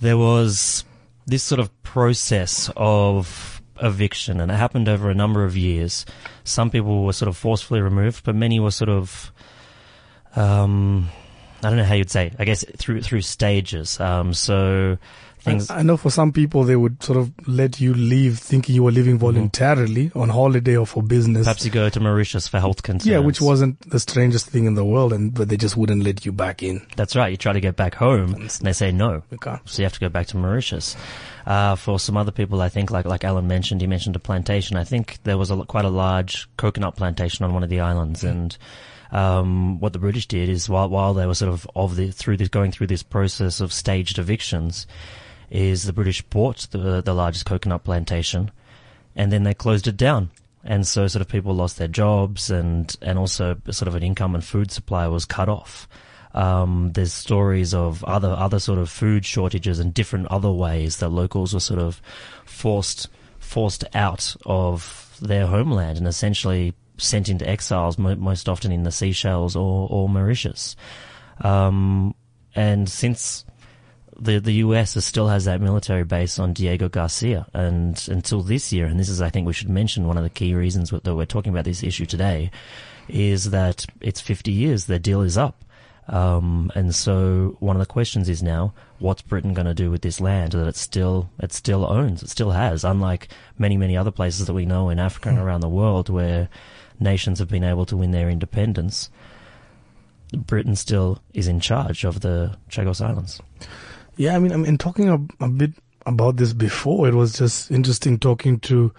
there 0.01 0.19
was 0.19 0.85
this 1.27 1.43
sort 1.43 1.61
of 1.61 1.83
process 1.83 2.71
of 2.77 3.63
eviction 3.81 4.41
and 4.41 4.51
it 4.51 4.57
happened 4.57 4.89
over 4.89 5.11
a 5.11 5.15
number 5.15 5.45
of 5.45 5.57
years. 5.57 6.05
Some 6.45 6.71
people 6.71 7.05
were 7.05 7.13
sort 7.13 7.29
of 7.29 7.37
forcefully 7.37 7.81
removed, 7.81 8.25
but 8.25 8.35
many 8.35 8.61
were 8.61 8.71
sort 8.71 8.91
of, 8.91 9.33
um, 10.37 11.09
I 11.63 11.69
don't 11.69 11.77
know 11.77 11.85
how 11.85 11.95
you'd 11.95 12.11
say. 12.11 12.33
I 12.39 12.45
guess 12.45 12.65
through, 12.77 13.03
through 13.03 13.23
stages. 13.23 14.01
Um, 14.01 14.35
so 14.35 14.99
things, 15.43 15.71
I, 15.71 15.79
I 15.79 15.83
know 15.83 15.97
for 15.97 16.11
some 16.11 16.33
people 16.33 16.65
they 16.65 16.77
would 16.77 17.03
sort 17.03 17.19
of 17.19 17.33
let 17.47 17.81
you 17.81 17.95
leave 17.95 18.39
thinking 18.39 18.75
you 18.75 18.83
were 18.83 18.91
leaving 18.91 19.19
voluntarily 19.19 20.11
on 20.15 20.29
holiday 20.29 20.77
or 20.77 20.87
for 20.87 21.03
business. 21.03 21.45
perhaps 21.45 21.65
you 21.65 21.71
go 21.71 21.89
to 21.89 22.01
Mauritius 22.01 22.49
for 22.49 22.61
health 22.61 22.83
concerns. 22.83 23.07
yeah, 23.07 23.19
which 23.19 23.41
wasn't 23.41 23.79
the 23.89 24.01
strangest 24.01 24.49
thing 24.49 24.65
in 24.65 24.75
the 24.75 24.85
world, 24.85 25.13
and 25.13 25.35
but 25.35 25.49
they 25.49 25.57
just 25.57 25.77
wouldn't 25.77 26.03
let 26.03 26.25
you 26.25 26.33
back 26.33 26.63
in. 26.63 26.85
That's 26.97 27.17
right. 27.17 27.31
You 27.31 27.37
try 27.37 27.53
to 27.53 27.61
get 27.61 27.77
back 27.77 27.95
home 27.95 28.35
and 28.35 28.51
they 28.51 28.73
say 28.73 28.93
no. 28.93 29.23
Can't. 29.41 29.61
So 29.69 29.83
you 29.83 29.85
have 29.85 29.95
to 29.95 30.01
go 30.01 30.09
back 30.09 30.29
to 30.29 30.37
Mauritius. 30.37 30.97
Uh, 31.45 31.75
for 31.75 31.99
some 31.99 32.17
other 32.17 32.31
people, 32.31 32.63
I 32.63 32.69
think, 32.69 32.91
like 32.91 33.05
like 33.05 33.25
Alan 33.25 33.49
mentioned, 33.49 33.81
he 33.81 33.87
mentioned 33.87 34.15
a 34.15 34.21
plantation. 34.21 34.77
I 34.77 34.85
think 34.85 35.19
there 35.25 35.39
was 35.39 35.51
a, 35.51 35.65
quite 35.65 35.85
a 35.85 35.91
large 35.91 36.49
coconut 36.57 36.97
plantation 36.97 37.45
on 37.45 37.53
one 37.53 37.65
of 37.65 37.71
the 37.71 37.81
islands, 37.81 38.23
and 38.23 38.57
um, 39.13 39.79
what 39.79 39.93
the 39.93 39.99
British 39.99 40.27
did 40.27 40.49
is 40.49 40.69
while 40.69 40.89
while 40.89 41.15
they 41.15 41.27
were 41.27 41.35
sort 41.35 41.53
of 41.53 41.67
of 41.77 41.97
the 41.97 42.11
through 42.11 42.39
this 42.39 42.49
going 42.49 42.73
through 42.73 42.89
this 42.89 43.03
process 43.03 43.61
of 43.61 43.73
staged 43.73 44.19
evictions, 44.19 44.87
is 45.51 45.85
the 45.85 45.93
British 45.93 46.23
bought 46.23 46.67
the 46.71 47.01
the 47.03 47.15
largest 47.15 47.47
coconut 47.47 47.85
plantation, 47.85 48.51
and 49.15 49.31
then 49.31 49.45
they 49.45 49.55
closed 49.55 49.87
it 49.87 49.97
down. 49.97 50.31
And 50.65 50.87
so 50.87 51.07
sort 51.09 51.23
of 51.23 51.29
people 51.29 51.55
lost 51.55 51.79
their 51.79 51.89
jobs 51.89 52.51
and, 52.51 52.95
and 53.03 53.19
also 53.19 53.57
sort 53.71 53.89
of 53.89 53.97
an 53.97 54.03
income 54.03 54.35
and 54.35 54.45
food 54.45 54.71
supply 54.71 55.09
was 55.09 55.25
cut 55.25 55.49
off. 55.49 55.89
Um, 56.35 56.93
there's 56.95 57.13
stories 57.13 57.75
of 57.75 58.03
other, 58.05 58.31
other 58.31 58.59
sort 58.59 58.79
of 58.79 58.89
food 58.89 59.27
shortages 59.27 59.79
and 59.79 59.93
different 59.93 60.29
other 60.29 60.51
ways 60.51 60.99
that 60.99 61.09
locals 61.09 61.53
were 61.53 61.61
sort 61.61 61.81
of 61.81 62.01
forced, 62.45 63.09
forced 63.39 63.85
out 63.95 64.37
of 64.47 65.19
their 65.21 65.47
homeland 65.47 65.99
and 65.99 66.07
essentially 66.07 66.75
sent 67.03 67.29
into 67.29 67.49
exiles 67.49 67.99
mo- 67.99 68.17
most 68.17 68.49
often 68.49 68.73
in 68.73 68.83
the 68.83 68.93
Seychelles 68.93 69.57
or, 69.57 69.89
or 69.91 70.09
Mauritius. 70.09 70.77
Um, 71.41 72.15
and 72.55 72.89
since 72.89 73.45
the 74.19 74.39
the 74.39 74.53
US 74.55 75.03
still 75.05 75.29
has 75.29 75.47
that 75.47 75.61
military 75.61 76.05
base 76.05 76.39
on 76.39 76.53
Diego 76.53 76.89
Garcia, 76.89 77.47
and 77.55 78.03
until 78.09 78.43
this 78.43 78.73
year, 78.73 78.87
and 78.87 78.99
this 78.99 79.09
is, 79.09 79.21
I 79.21 79.31
think, 79.31 79.47
we 79.47 79.53
should 79.53 79.71
mention 79.71 80.07
one 80.07 80.19
of 80.19 80.25
the 80.25 80.31
key 80.31 80.55
reasons 80.55 80.91
that 80.91 81.15
we're 81.15 81.27
talking 81.27 81.53
about 81.53 81.65
this 81.65 81.83
issue 81.83 82.07
today, 82.07 82.51
is 83.09 83.51
that 83.51 83.87
it's 84.01 84.21
50 84.21 84.53
years. 84.53 84.87
Their 84.87 84.99
deal 84.99 85.23
is 85.23 85.37
up, 85.39 85.65
um, 86.09 86.71
and 86.75 86.95
so 86.95 87.57
one 87.61 87.77
of 87.77 87.81
the 87.81 87.87
questions 87.87 88.29
is 88.29 88.43
now, 88.43 88.75
what's 88.99 89.23
Britain 89.23 89.55
going 89.55 89.67
to 89.67 89.75
do 89.75 89.91
with 89.91 90.03
this 90.03 90.21
land 90.21 90.53
that 90.53 90.69
it 90.69 90.77
still 90.77 91.31
it 91.41 91.53
still 91.53 91.91
owns, 91.91 92.23
it 92.23 92.31
still 92.31 92.51
has, 92.51 92.85
unlike 92.85 93.29
many 93.59 93.77
many 93.77 93.97
other 93.97 94.11
places 94.11 94.47
that 94.47 94.55
we 94.55 94.67
know 94.67 94.89
in 94.91 94.99
Africa 94.99 95.31
and 95.31 95.39
around 95.39 95.61
the 95.61 95.69
world 95.69 96.09
where 96.09 96.49
nations 97.03 97.39
have 97.39 97.49
been 97.49 97.65
able 97.65 97.87
to 97.87 97.97
win 97.97 98.11
their 98.11 98.31
independence. 98.31 99.11
Britain 100.33 100.77
still 100.77 101.21
is 101.35 101.49
in 101.49 101.61
charge 101.61 102.05
of 102.05 102.21
the 102.21 102.57
Chagos 102.71 103.05
Islands. 103.05 103.41
Yeah, 104.17 104.37
I 104.37 104.39
mean, 104.39 104.53
I 104.53 104.57
mean, 104.57 104.79
talking 104.79 105.09
a, 105.09 105.45
a 105.45 105.49
bit 105.49 105.73
about 106.07 106.37
this 106.37 106.53
before, 106.53 107.09
it 107.09 107.15
was 107.15 107.35
just 107.35 107.71
interesting 107.71 108.19
talking 108.19 108.59
to, 108.61 108.93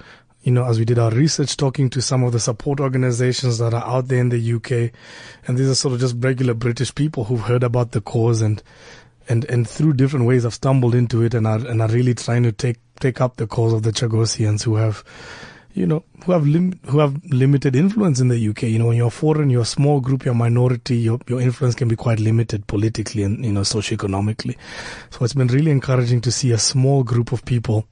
you 0.44 0.52
know, 0.52 0.66
as 0.66 0.80
we 0.80 0.86
did 0.86 1.00
our 1.00 1.12
research, 1.12 1.58
talking 1.58 1.90
to 1.92 2.02
some 2.02 2.24
of 2.24 2.32
the 2.32 2.40
support 2.40 2.80
organizations 2.80 3.58
that 3.58 3.74
are 3.74 3.86
out 3.86 4.08
there 4.08 4.20
in 4.20 4.30
the 4.30 4.54
UK, 4.54 4.92
and 5.48 5.58
these 5.58 5.70
are 5.70 5.76
sort 5.76 5.94
of 5.94 6.00
just 6.00 6.16
regular 6.20 6.54
British 6.54 6.94
people 6.94 7.26
who've 7.26 7.42
heard 7.42 7.64
about 7.64 7.92
the 7.92 8.02
cause 8.02 8.42
and 8.42 8.62
and 9.30 9.46
and 9.46 9.68
through 9.68 9.94
different 9.94 10.26
ways 10.26 10.44
have 10.44 10.54
stumbled 10.54 10.94
into 10.94 11.22
it 11.22 11.34
and 11.34 11.48
are 11.48 11.66
and 11.66 11.82
are 11.82 11.88
really 11.88 12.14
trying 12.14 12.44
to 12.44 12.52
take 12.52 12.78
take 13.00 13.22
up 13.22 13.38
the 13.38 13.48
cause 13.48 13.74
of 13.74 13.84
the 13.84 13.92
Chagosians 13.92 14.64
who 14.64 14.76
have, 14.76 15.04
you 15.74 15.88
know, 15.88 16.04
who 16.26 16.32
have 16.32 16.46
lim- 16.46 16.80
who 16.86 17.00
have 17.00 17.20
limited 17.26 17.76
influence 17.76 18.20
in 18.20 18.28
the 18.28 18.50
UK. 18.50 18.64
You 18.64 18.80
know, 18.80 18.88
when 18.88 18.98
you're 18.98 19.10
foreign, 19.10 19.50
you're 19.50 19.64
a 19.64 19.66
small 19.66 20.00
group, 20.00 20.24
you're 20.24 20.34
a 20.34 20.38
minority, 20.38 20.98
your 20.98 21.20
your 21.28 21.42
influence 21.42 21.76
can 21.76 21.88
be 21.88 21.96
quite 21.96 22.20
limited 22.20 22.68
politically 22.68 23.24
and 23.24 23.44
you 23.44 23.52
know 23.52 23.62
socioeconomically. 23.62 24.56
So 25.10 25.26
it's 25.26 25.34
been 25.34 25.48
really 25.48 25.72
encouraging 25.72 26.22
to 26.22 26.32
see 26.32 26.52
a 26.52 26.58
small 26.58 27.04
group 27.04 27.32
of 27.32 27.44
people 27.46 27.88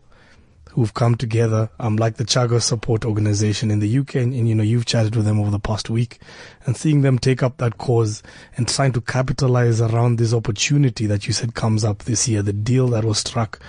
who've 0.71 0.93
come 0.93 1.15
together, 1.15 1.69
um, 1.79 1.97
like 1.97 2.15
the 2.15 2.23
Chagos 2.23 2.61
Support 2.63 3.03
Organization 3.03 3.71
in 3.71 3.79
the 3.79 3.99
UK, 3.99 4.15
and, 4.15 4.33
and 4.33 4.47
you 4.47 4.55
know 4.55 4.63
you've 4.63 4.85
chatted 4.85 5.15
with 5.15 5.25
them 5.25 5.39
over 5.39 5.51
the 5.51 5.59
past 5.59 5.89
week, 5.89 6.19
and 6.65 6.77
seeing 6.77 7.01
them 7.01 7.19
take 7.19 7.43
up 7.43 7.57
that 7.57 7.77
cause 7.77 8.23
and 8.57 8.67
trying 8.67 8.93
to 8.93 9.01
capitalize 9.01 9.81
around 9.81 10.17
this 10.17 10.33
opportunity 10.33 11.07
that 11.07 11.27
you 11.27 11.33
said 11.33 11.55
comes 11.55 11.83
up 11.83 11.99
this 11.99 12.27
year. 12.27 12.41
The 12.41 12.53
deal 12.53 12.87
that 12.89 13.03
was 13.03 13.19
struck 13.19 13.59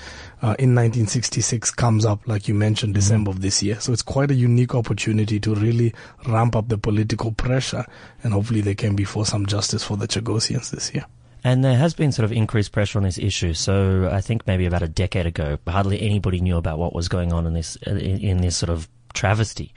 uh, 0.42 0.56
in 0.58 0.74
1966 0.74 1.70
comes 1.70 2.04
up, 2.04 2.26
like 2.26 2.48
you 2.48 2.54
mentioned, 2.54 2.94
December 2.94 3.30
of 3.30 3.42
this 3.42 3.62
year. 3.62 3.78
So 3.78 3.92
it's 3.92 4.02
quite 4.02 4.30
a 4.32 4.34
unique 4.34 4.74
opportunity 4.74 5.38
to 5.38 5.54
really 5.54 5.94
ramp 6.26 6.56
up 6.56 6.68
the 6.68 6.78
political 6.78 7.30
pressure, 7.30 7.86
and 8.24 8.32
hopefully 8.32 8.60
there 8.60 8.74
can 8.74 8.96
be 8.96 9.04
for 9.04 9.24
some 9.24 9.46
justice 9.46 9.84
for 9.84 9.96
the 9.96 10.08
Chagosians 10.08 10.70
this 10.70 10.92
year. 10.92 11.06
And 11.44 11.64
there 11.64 11.76
has 11.76 11.94
been 11.94 12.10
sort 12.10 12.24
of 12.24 12.32
increased 12.32 12.72
pressure 12.72 12.98
on 12.98 13.04
this 13.04 13.18
issue. 13.18 13.54
So 13.54 14.08
I 14.12 14.20
think 14.20 14.46
maybe 14.46 14.66
about 14.66 14.82
a 14.82 14.88
decade 14.88 15.26
ago, 15.26 15.58
hardly 15.66 16.00
anybody 16.00 16.40
knew 16.40 16.56
about 16.56 16.78
what 16.78 16.94
was 16.94 17.08
going 17.08 17.32
on 17.32 17.46
in 17.46 17.54
this 17.54 17.76
in, 17.76 17.98
in 17.98 18.40
this 18.40 18.56
sort 18.56 18.70
of 18.70 18.88
travesty. 19.12 19.72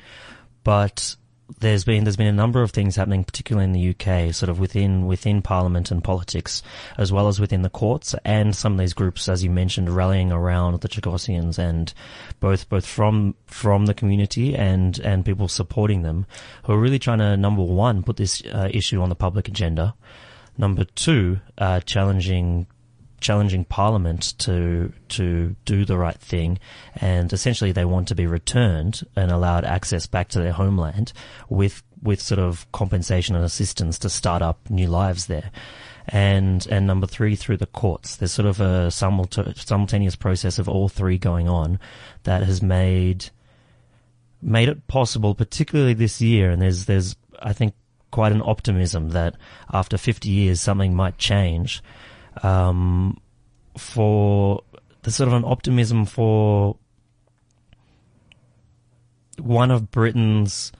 But 0.63 1.15
there's 1.60 1.84
been 1.84 2.03
there's 2.03 2.17
been 2.17 2.27
a 2.27 2.34
number 2.34 2.62
of 2.62 2.71
things 2.71 2.95
happening, 2.95 3.23
particularly 3.23 3.65
in 3.65 3.71
the 3.71 3.89
UK, 3.89 4.34
sort 4.34 4.49
of 4.49 4.60
within 4.60 5.05
within 5.05 5.41
Parliament 5.41 5.91
and 5.91 6.03
politics, 6.03 6.63
as 6.97 7.12
well 7.12 7.27
as 7.27 7.39
within 7.39 7.62
the 7.62 7.69
courts, 7.69 8.15
and 8.25 8.55
some 8.55 8.73
of 8.73 8.79
these 8.79 8.93
groups, 8.93 9.29
as 9.29 9.43
you 9.43 9.49
mentioned, 9.49 9.89
rallying 9.89 10.31
around 10.31 10.81
the 10.81 10.89
Chagosians, 10.89 11.60
and 11.60 11.93
both 12.39 12.67
both 12.69 12.86
from 12.86 13.36
from 13.45 13.86
the 13.86 13.93
community 13.93 14.55
and 14.55 14.99
and 14.99 15.25
people 15.25 15.47
supporting 15.47 16.01
them, 16.01 16.25
who 16.63 16.73
are 16.73 16.79
really 16.79 16.99
trying 16.99 17.19
to 17.19 17.38
number 17.38 17.63
one 17.63 18.03
put 18.03 18.17
this 18.17 18.41
uh, 18.45 18.69
issue 18.71 19.01
on 19.01 19.10
the 19.10 19.15
public 19.15 19.47
agenda. 19.47 19.93
Number 20.58 20.86
two, 20.86 21.41
uh, 21.58 21.81
challenging 21.81 22.67
challenging 23.19 23.65
Parliament 23.65 24.38
to 24.39 24.91
to 25.10 25.56
do 25.65 25.86
the 25.86 25.97
right 25.97 26.19
thing, 26.19 26.60
and 26.95 27.32
essentially 27.32 27.71
they 27.71 27.86
want 27.86 28.08
to 28.10 28.15
be 28.15 28.28
returned 28.28 29.04
and 29.15 29.32
allowed 29.32 29.65
access 29.65 30.06
back 30.06 30.30
to 30.30 30.39
their 30.39 30.54
homeland 30.54 31.13
with 31.49 31.84
with 32.01 32.21
sort 32.21 32.39
of 32.39 32.71
compensation 32.71 33.36
and 33.36 33.43
assistance 33.43 33.97
to 33.99 34.10
start 34.10 34.41
up 34.41 34.69
new 34.69 34.88
lives 34.88 35.25
there. 35.25 35.51
And 36.08 36.65
and 36.69 36.86
number 36.86 37.08
three, 37.08 37.36
through 37.36 37.58
the 37.58 37.65
courts, 37.65 38.15
there's 38.15 38.32
sort 38.32 38.45
of 38.45 38.62
a 38.62 38.91
simultaneous 38.91 40.15
process 40.15 40.60
of 40.60 40.69
all 40.69 40.88
three 40.88 41.17
going 41.17 41.49
on 41.49 41.80
that 42.23 42.43
has 42.43 42.62
made 42.62 43.30
made 44.41 44.69
it 44.69 44.88
possible, 44.88 45.34
particularly 45.34 45.93
this 45.93 46.21
year. 46.21 46.51
And 46.51 46.62
there's 46.62 46.86
there's 46.86 47.15
I 47.41 47.54
think 47.54 47.73
quite 48.12 48.32
an 48.32 48.43
optimism 48.45 49.10
that 49.10 49.36
after 49.73 49.97
50 49.97 50.30
years 50.30 50.62
something 50.62 50.95
might 50.95 51.17
change. 51.17 51.82
Um, 52.43 53.19
for 53.78 54.63
the 55.04 55.12
sort 55.12 55.28
of 55.28 55.34
an 55.34 55.45
optimism 55.45 56.06
for 56.06 56.78
one 59.38 59.71
of 59.71 59.91
Britain's 59.91 60.71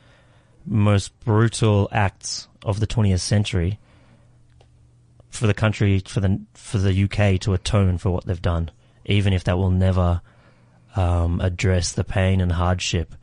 most 0.66 1.18
brutal 1.20 1.88
acts 1.92 2.48
of 2.64 2.80
the 2.80 2.88
20th 2.88 3.20
century 3.20 3.80
for 5.30 5.48
the 5.48 5.54
country, 5.54 6.02
for 6.06 6.22
the 6.22 6.40
for 6.54 6.78
the 6.78 7.04
UK 7.04 7.40
to 7.42 7.54
atone 7.54 7.98
for 7.98 8.10
what 8.10 8.26
they've 8.26 8.42
done, 8.42 8.72
even 9.06 9.34
if 9.34 9.44
that 9.44 9.58
will 9.58 9.70
never 9.70 10.22
um, 10.96 11.42
address 11.42 11.92
the 11.92 12.04
pain 12.04 12.42
and 12.42 12.54
hardship 12.54 13.14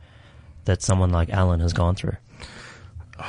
that 0.65 0.81
someone 0.81 1.09
like 1.09 1.29
Alan 1.29 1.59
has 1.59 1.73
gone 1.73 1.95
through. 1.95 2.15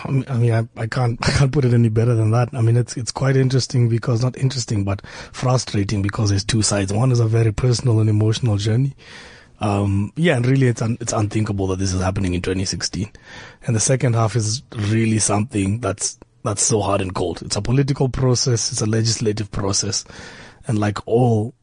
I 0.04 0.11
mean, 0.11 0.52
I, 0.52 0.68
I 0.76 0.87
can't, 0.87 1.18
I 1.26 1.30
can't 1.30 1.52
put 1.52 1.64
it 1.64 1.74
any 1.74 1.88
better 1.88 2.14
than 2.14 2.30
that. 2.33 2.50
I 2.52 2.61
mean, 2.61 2.76
it's, 2.76 2.96
it's 2.96 3.12
quite 3.12 3.37
interesting 3.37 3.88
because 3.88 4.22
not 4.22 4.37
interesting, 4.37 4.85
but 4.85 5.07
frustrating 5.07 6.02
because 6.02 6.30
there's 6.30 6.44
two 6.44 6.62
sides. 6.62 6.92
One 6.92 7.12
is 7.12 7.20
a 7.20 7.26
very 7.26 7.52
personal 7.52 8.00
and 8.00 8.11
emotional 8.11 8.57
journey. 8.57 8.94
Um, 9.61 10.12
yeah, 10.16 10.37
and 10.37 10.46
really 10.46 10.66
it's, 10.66 10.83
un, 10.83 10.98
it's 11.00 11.12
unthinkable 11.12 11.68
that 11.68 11.78
this 11.78 11.92
is 11.92 12.02
happening 12.02 12.35
in 12.35 12.42
2016. 12.42 13.11
And 13.66 13.76
the 13.76 13.80
second 13.80 14.14
half 14.14 14.37
is 14.37 14.62
really 14.74 15.18
something 15.18 15.80
that's, 15.80 16.18
that's 16.42 16.62
so 16.62 16.80
hard 16.80 17.00
and 17.00 17.14
cold. 17.14 17.42
It's 17.42 17.57
a 17.57 17.62
political 17.62 18.09
process. 18.09 18.72
It's 18.72 18.80
a 18.80 18.87
legislative 18.87 19.50
process. 19.50 20.04
And 20.66 20.78
like 20.78 21.07
all 21.07 21.54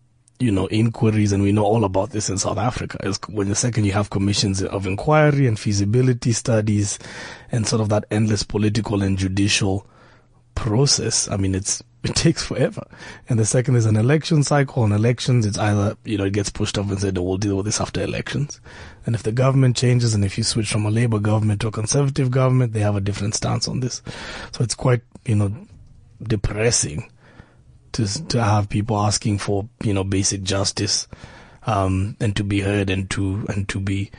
you 0.41 0.51
know, 0.51 0.67
inquiries, 0.67 1.31
and 1.31 1.43
we 1.43 1.51
know 1.51 1.63
all 1.63 1.83
about 1.83 2.09
this 2.09 2.29
in 2.29 2.37
South 2.37 2.57
Africa, 2.57 2.97
is 3.03 3.19
when 3.29 3.49
the 3.49 3.55
second 3.55 3.85
you 3.85 3.91
have 3.91 4.09
commissions 4.09 4.63
of 4.63 4.87
inquiry 4.87 5.47
and 5.47 5.59
feasibility 5.59 6.31
studies 6.31 6.97
and 7.51 7.67
sort 7.67 7.81
of 7.81 7.89
that 7.89 8.05
endless 8.11 8.43
political 8.43 9.03
and 9.03 9.17
judicial 9.17 9.85
process. 10.55 11.29
I 11.29 11.37
mean, 11.37 11.53
it's, 11.53 11.83
it 12.03 12.15
takes 12.15 12.43
forever. 12.43 12.85
And 13.29 13.37
the 13.37 13.45
second 13.45 13.75
is 13.75 13.85
an 13.85 13.95
election 13.95 14.43
cycle. 14.43 14.83
On 14.83 14.91
elections, 14.91 15.45
it's 15.45 15.57
either, 15.57 15.95
you 16.03 16.17
know, 16.17 16.25
it 16.25 16.33
gets 16.33 16.49
pushed 16.49 16.77
off 16.77 16.89
and 16.89 16.99
said, 16.99 17.17
oh, 17.17 17.21
we'll 17.21 17.37
deal 17.37 17.57
with 17.57 17.65
this 17.65 17.79
after 17.79 18.01
elections. 18.01 18.59
And 19.05 19.13
if 19.13 19.23
the 19.23 19.31
government 19.31 19.77
changes 19.77 20.15
and 20.15 20.25
if 20.25 20.37
you 20.37 20.43
switch 20.43 20.71
from 20.71 20.85
a 20.85 20.91
Labour 20.91 21.19
government 21.19 21.61
to 21.61 21.67
a 21.67 21.71
Conservative 21.71 22.31
government, 22.31 22.73
they 22.73 22.79
have 22.79 22.95
a 22.95 23.01
different 23.01 23.35
stance 23.35 23.67
on 23.67 23.79
this. 23.79 24.01
So 24.51 24.63
it's 24.63 24.75
quite, 24.75 25.01
you 25.25 25.35
know, 25.35 25.53
depressing 26.23 27.09
to 27.93 28.27
to 28.27 28.43
have 28.43 28.69
people 28.69 28.97
asking 28.97 29.37
for 29.37 29.67
you 29.83 29.93
know 29.93 30.03
basic 30.03 30.43
justice 30.43 31.07
um, 31.65 32.15
and 32.19 32.35
to 32.35 32.43
be 32.43 32.61
heard 32.61 32.89
and 32.89 33.09
to 33.11 33.45
and 33.49 33.67
to 33.69 33.79
be 33.79 34.11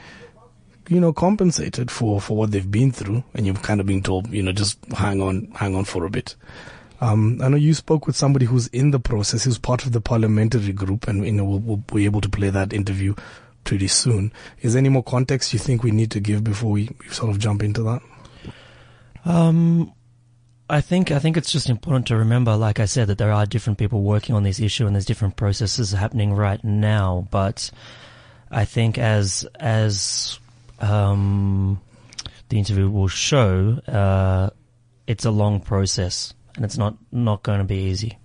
you 0.88 1.00
know 1.00 1.12
compensated 1.12 1.90
for 1.90 2.20
for 2.20 2.36
what 2.36 2.50
they've 2.50 2.70
been 2.70 2.92
through. 2.92 3.24
And 3.34 3.46
you've 3.46 3.62
kind 3.62 3.80
of 3.80 3.86
been 3.86 4.02
told 4.02 4.32
you 4.32 4.42
know 4.42 4.52
just 4.52 4.78
hang 4.92 5.20
on 5.20 5.52
hang 5.54 5.74
on 5.74 5.84
for 5.84 6.04
a 6.04 6.10
bit. 6.10 6.36
Um, 7.00 7.40
I 7.42 7.48
know 7.48 7.56
you 7.56 7.74
spoke 7.74 8.06
with 8.06 8.14
somebody 8.14 8.46
who's 8.46 8.68
in 8.68 8.92
the 8.92 9.00
process 9.00 9.42
who's 9.44 9.58
part 9.58 9.84
of 9.84 9.92
the 9.92 10.00
parliamentary 10.00 10.72
group 10.72 11.08
and 11.08 11.24
you 11.24 11.32
know 11.32 11.44
we'll, 11.44 11.58
we'll 11.58 11.76
be 11.78 12.04
able 12.04 12.20
to 12.20 12.28
play 12.28 12.50
that 12.50 12.72
interview 12.72 13.14
pretty 13.64 13.88
soon. 13.88 14.32
Is 14.60 14.74
there 14.74 14.78
any 14.80 14.88
more 14.88 15.02
context 15.02 15.52
you 15.52 15.58
think 15.58 15.82
we 15.82 15.90
need 15.90 16.10
to 16.12 16.20
give 16.20 16.44
before 16.44 16.70
we, 16.70 16.90
sort 17.10 17.30
of 17.30 17.38
jump 17.38 17.62
into 17.62 17.82
that? 17.82 18.02
Um 19.24 19.92
I 20.72 20.80
think 20.80 21.10
I 21.10 21.18
think 21.18 21.36
it's 21.36 21.52
just 21.52 21.68
important 21.68 22.06
to 22.06 22.16
remember, 22.16 22.56
like 22.56 22.80
I 22.80 22.86
said, 22.86 23.08
that 23.08 23.18
there 23.18 23.30
are 23.30 23.44
different 23.44 23.78
people 23.78 24.00
working 24.00 24.34
on 24.34 24.42
this 24.42 24.58
issue 24.58 24.86
and 24.86 24.96
there's 24.96 25.04
different 25.04 25.36
processes 25.36 25.92
happening 25.92 26.32
right 26.32 26.64
now. 26.64 27.28
But 27.30 27.70
I 28.50 28.64
think 28.64 28.96
as 28.96 29.46
as 29.60 30.38
um, 30.80 31.78
the 32.48 32.56
interview 32.56 32.88
will 32.88 33.08
show, 33.08 33.80
uh, 33.86 34.48
it's 35.06 35.26
a 35.26 35.30
long 35.30 35.60
process 35.60 36.32
and 36.56 36.64
it's 36.64 36.78
not 36.78 36.96
not 37.12 37.42
going 37.42 37.58
to 37.58 37.64
be 37.64 37.76
easy. 37.76 38.16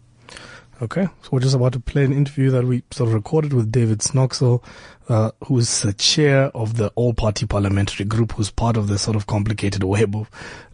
Okay, 0.79 1.07
so 1.23 1.29
we're 1.31 1.39
just 1.39 1.55
about 1.55 1.73
to 1.73 1.79
play 1.79 2.05
an 2.05 2.13
interview 2.13 2.51
that 2.51 2.63
we 2.63 2.83
sort 2.91 3.09
of 3.09 3.15
recorded 3.15 3.51
with 3.51 3.71
David 3.71 3.99
Snoxell, 3.99 4.63
uh, 5.09 5.31
who's 5.45 5.81
the 5.81 5.91
chair 5.91 6.51
of 6.53 6.77
the 6.77 6.91
All 6.93 7.15
Party 7.15 7.47
Parliamentary 7.47 8.05
Group, 8.05 8.33
who's 8.33 8.51
part 8.51 8.77
of 8.77 8.87
the 8.87 8.99
sort 8.99 9.15
of 9.15 9.25
complicated 9.25 9.83
web 9.95 10.15
of 10.15 10.29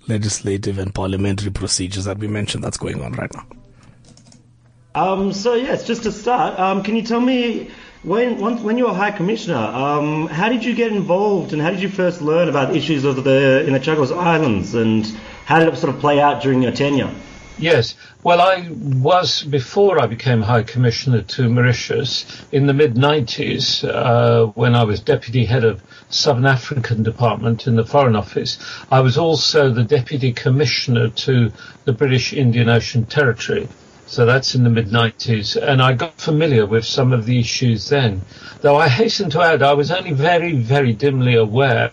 legislative 0.08 0.80
and 0.80 0.94
parliamentary 0.94 1.52
procedures 1.52 2.06
that 2.06 2.18
we 2.18 2.28
mentioned 2.28 2.63
that's 2.63 2.78
going 2.78 3.02
on 3.02 3.13
right 3.13 3.32
now. 3.34 3.46
Um, 4.96 5.34
so 5.34 5.56
yes, 5.56 5.88
just 5.88 6.04
to 6.04 6.12
start, 6.12 6.60
um, 6.60 6.84
can 6.84 6.96
you 6.96 7.02
tell 7.02 7.20
me 7.20 7.72
when 8.04 8.63
when 8.63 8.78
you 8.78 8.86
were 8.86 8.94
High 8.94 9.12
Commissioner, 9.12 9.56
um, 9.56 10.28
how 10.28 10.50
did 10.50 10.63
you 10.63 10.76
get 10.76 10.92
involved 10.92 11.54
and 11.54 11.62
how 11.62 11.72
did 11.72 11.82
you 11.82 11.89
first 11.89 12.22
learn 12.22 12.50
about 12.50 12.76
issues 12.76 13.04
of 13.06 13.24
the 13.24 13.63
in 13.66 13.74
the 13.74 13.80
Chagos 13.80 14.16
Islands 14.16 14.76
and 14.76 15.06
how 15.46 15.60
did 15.60 15.68
it 15.68 15.78
sort 15.78 15.94
of 15.94 16.00
play 16.00 16.20
out 16.20 16.44
during 16.44 16.62
your 16.62 16.74
tenure? 16.74 17.10
Yes. 17.58 17.96
Well, 18.24 18.40
I 18.40 18.70
was, 18.72 19.44
before 19.44 20.02
I 20.02 20.06
became 20.06 20.42
High 20.42 20.64
Commissioner 20.64 21.24
to 21.24 21.50
Mauritius, 21.50 22.26
in 22.54 22.68
the 22.68 22.74
mid 22.74 22.94
90s, 22.96 23.84
uh, 23.84 24.46
when 24.54 24.76
I 24.76 24.86
was 24.86 25.02
Deputy 25.02 25.44
Head 25.44 25.66
of 25.66 25.84
Southern 26.10 26.46
African 26.46 27.04
Department 27.04 27.68
in 27.68 27.76
the 27.76 27.84
Foreign 27.84 28.16
Office, 28.16 28.60
I 28.90 29.02
was 29.02 29.18
also 29.18 29.72
the 29.72 29.84
Deputy 29.84 30.32
Commissioner 30.32 31.10
to 31.10 31.52
the 31.84 31.92
British 31.92 32.32
Indian 32.32 32.70
Ocean 32.70 33.06
Territory. 33.06 33.68
So 34.06 34.26
that's 34.26 34.56
in 34.56 34.64
the 34.64 34.70
mid 34.70 34.88
90s. 34.88 35.62
And 35.62 35.82
I 35.82 35.92
got 35.92 36.18
familiar 36.18 36.66
with 36.66 36.86
some 36.86 37.12
of 37.12 37.26
the 37.26 37.40
issues 37.40 37.90
then. 37.90 38.22
Though 38.62 38.78
I 38.78 38.88
hasten 38.88 39.32
to 39.32 39.42
add, 39.42 39.62
I 39.62 39.74
was 39.74 39.92
only 39.92 40.14
very, 40.14 40.54
very 40.54 40.94
dimly 40.94 41.36
aware 41.36 41.92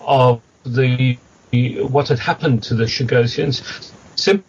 of 0.00 0.42
the 0.64 1.18
what 1.88 2.06
had 2.06 2.20
happened 2.20 2.62
to 2.64 2.74
the 2.76 2.84
Chagosians. 2.84 3.90
Simply 4.14 4.44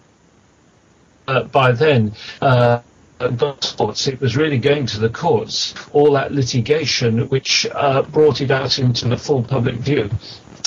by 1.52 1.72
then, 1.74 2.14
uh, 2.42 2.82
courts, 3.20 4.08
it 4.08 4.22
was 4.22 4.38
really 4.38 4.58
going 4.58 4.86
to 4.86 5.00
the 5.00 5.10
courts, 5.10 5.74
all 5.92 6.14
that 6.14 6.32
litigation 6.32 7.28
which 7.30 7.68
uh, 7.74 8.02
brought 8.04 8.42
it 8.42 8.52
out 8.52 8.80
into 8.80 9.08
the 9.08 9.18
full 9.18 9.44
public 9.44 9.76
view. 9.76 10.10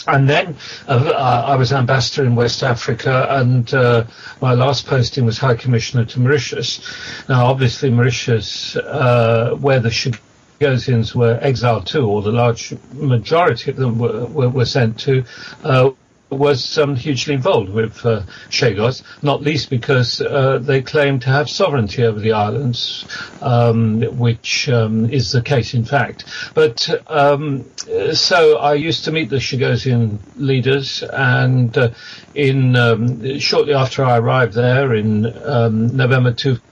And 0.06 0.28
then 0.28 0.56
uh, 0.88 1.12
uh, 1.14 1.44
I 1.46 1.56
was 1.56 1.72
ambassador 1.72 2.24
in 2.24 2.34
West 2.34 2.62
Africa, 2.62 3.26
and 3.30 3.72
uh, 3.72 4.04
my 4.40 4.54
last 4.54 4.86
posting 4.86 5.24
was 5.24 5.38
High 5.38 5.56
Commissioner 5.56 6.04
to 6.06 6.20
Mauritius. 6.20 6.80
Now, 7.28 7.46
obviously, 7.46 7.90
Mauritius, 7.90 8.76
uh, 8.76 9.56
where 9.60 9.78
the 9.78 9.90
Chagosians 9.90 11.14
were 11.14 11.38
exiled 11.40 11.86
to, 11.88 12.00
or 12.00 12.22
the 12.22 12.32
large 12.32 12.74
majority 12.92 13.70
of 13.70 13.76
them 13.76 13.98
were, 13.98 14.26
were, 14.26 14.48
were 14.48 14.64
sent 14.66 14.98
to, 15.00 15.24
uh, 15.64 15.90
was 16.30 16.78
um, 16.78 16.96
hugely 16.96 17.34
involved 17.34 17.70
with 17.70 18.04
uh, 18.06 18.22
Chagos, 18.48 19.02
not 19.22 19.42
least 19.42 19.70
because 19.70 20.20
uh, 20.20 20.58
they 20.58 20.82
claim 20.82 21.18
to 21.20 21.28
have 21.28 21.48
sovereignty 21.48 22.04
over 22.04 22.20
the 22.20 22.32
islands, 22.32 23.04
um, 23.42 24.02
which 24.18 24.68
um, 24.68 25.10
is 25.10 25.32
the 25.32 25.42
case 25.42 25.74
in 25.74 25.84
fact. 25.84 26.24
But 26.54 26.88
um, 27.08 27.64
so 28.12 28.58
I 28.58 28.74
used 28.74 29.04
to 29.04 29.12
meet 29.12 29.30
the 29.30 29.36
Chagosian 29.36 30.18
leaders, 30.36 31.02
and 31.02 31.76
uh, 31.76 31.90
in 32.34 32.76
um, 32.76 33.38
shortly 33.38 33.74
after 33.74 34.04
I 34.04 34.18
arrived 34.18 34.54
there 34.54 34.94
in 34.94 35.26
um, 35.44 35.96
November 35.96 36.32
2000. 36.32 36.69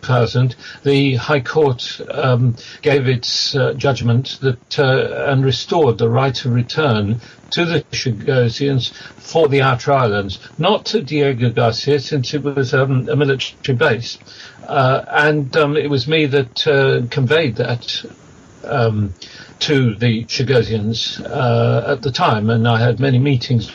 2000, 0.00 0.56
the 0.82 1.16
High 1.16 1.40
Court 1.40 2.00
um, 2.10 2.56
gave 2.82 3.06
its 3.06 3.54
uh, 3.54 3.74
judgment 3.74 4.38
that 4.40 4.78
uh, 4.78 5.30
and 5.30 5.44
restored 5.44 5.98
the 5.98 6.08
right 6.08 6.44
of 6.44 6.52
return 6.52 7.20
to 7.50 7.64
the 7.64 7.82
Chagosians 7.92 8.92
for 9.16 9.48
the 9.48 9.60
outer 9.60 9.92
islands, 9.92 10.38
not 10.58 10.86
to 10.86 11.02
Diego 11.02 11.50
Garcia 11.50 12.00
since 12.00 12.32
it 12.32 12.42
was 12.42 12.72
um, 12.72 13.08
a 13.08 13.16
military 13.16 13.76
base. 13.76 14.18
Uh, 14.66 15.04
and 15.08 15.56
um, 15.56 15.76
it 15.76 15.90
was 15.90 16.06
me 16.06 16.26
that 16.26 16.66
uh, 16.66 17.06
conveyed 17.10 17.56
that 17.56 18.04
um, 18.64 19.12
to 19.58 19.94
the 19.96 20.24
Chagosians 20.24 21.20
uh, 21.24 21.92
at 21.92 22.02
the 22.02 22.12
time, 22.12 22.50
and 22.50 22.66
I 22.66 22.78
had 22.78 23.00
many 23.00 23.18
meetings 23.18 23.70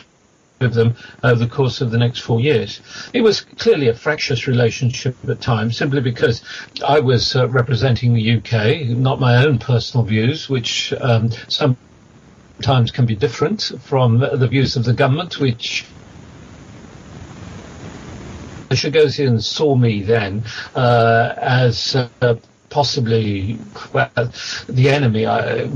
with 0.59 0.73
them 0.73 0.95
over 1.23 1.35
the 1.35 1.47
course 1.47 1.81
of 1.81 1.91
the 1.91 1.97
next 1.97 2.19
four 2.19 2.39
years. 2.39 2.81
It 3.13 3.21
was 3.21 3.41
clearly 3.41 3.89
a 3.89 3.93
fractious 3.93 4.47
relationship 4.47 5.15
at 5.27 5.41
times, 5.41 5.77
simply 5.77 6.01
because 6.01 6.41
I 6.85 6.99
was 6.99 7.35
uh, 7.35 7.47
representing 7.49 8.13
the 8.13 8.37
UK, 8.37 8.87
not 8.97 9.19
my 9.19 9.45
own 9.45 9.59
personal 9.59 10.05
views, 10.05 10.49
which 10.49 10.93
um, 11.01 11.29
sometimes 11.47 12.91
can 12.91 13.05
be 13.05 13.15
different 13.15 13.71
from 13.81 14.19
the 14.19 14.47
views 14.47 14.75
of 14.75 14.85
the 14.85 14.93
government, 14.93 15.39
which 15.39 15.85
Chagosians 18.69 19.43
saw 19.43 19.75
me 19.75 20.01
then 20.01 20.43
uh, 20.75 21.33
as 21.37 21.95
uh, 21.95 22.35
possibly 22.69 23.57
well, 23.93 24.09
the 24.67 24.89
enemy. 24.89 25.25
I 25.25 25.69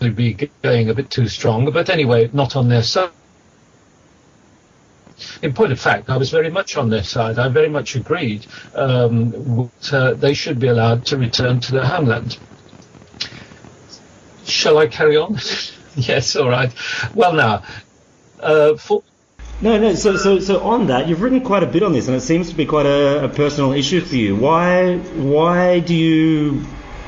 would 0.00 0.16
be 0.16 0.50
going 0.62 0.90
a 0.90 0.94
bit 0.94 1.10
too 1.10 1.28
strong, 1.28 1.70
but 1.70 1.88
anyway, 1.88 2.30
not 2.32 2.56
on 2.56 2.68
their 2.68 2.82
side. 2.82 3.10
In 5.42 5.52
point 5.52 5.72
of 5.72 5.80
fact, 5.80 6.10
I 6.10 6.16
was 6.16 6.30
very 6.30 6.50
much 6.50 6.76
on 6.76 6.90
their 6.90 7.02
side. 7.02 7.38
I 7.38 7.48
very 7.48 7.68
much 7.68 7.96
agreed 7.96 8.46
um, 8.74 9.30
that 9.80 9.92
uh, 9.92 10.14
they 10.14 10.34
should 10.34 10.58
be 10.58 10.68
allowed 10.68 11.06
to 11.06 11.16
return 11.16 11.60
to 11.60 11.72
their 11.72 11.84
homeland. 11.84 12.38
Shall 14.44 14.78
I 14.78 14.86
carry 14.86 15.16
on? 15.16 15.38
yes, 15.96 16.36
all 16.36 16.48
right. 16.48 16.72
Well, 17.14 17.32
now, 17.32 17.62
uh, 18.40 18.76
for 18.76 19.02
No, 19.60 19.78
no. 19.78 19.94
So, 19.94 20.16
so, 20.16 20.40
so 20.40 20.60
on 20.62 20.86
that, 20.88 21.08
you've 21.08 21.22
written 21.22 21.40
quite 21.42 21.62
a 21.62 21.66
bit 21.66 21.82
on 21.82 21.92
this, 21.92 22.08
and 22.08 22.16
it 22.16 22.22
seems 22.22 22.48
to 22.50 22.54
be 22.54 22.66
quite 22.66 22.86
a, 22.86 23.24
a 23.24 23.28
personal 23.28 23.72
issue 23.72 24.00
for 24.00 24.16
you. 24.16 24.36
Why, 24.36 24.98
why 24.98 25.80
do 25.80 25.94
you 25.94 26.64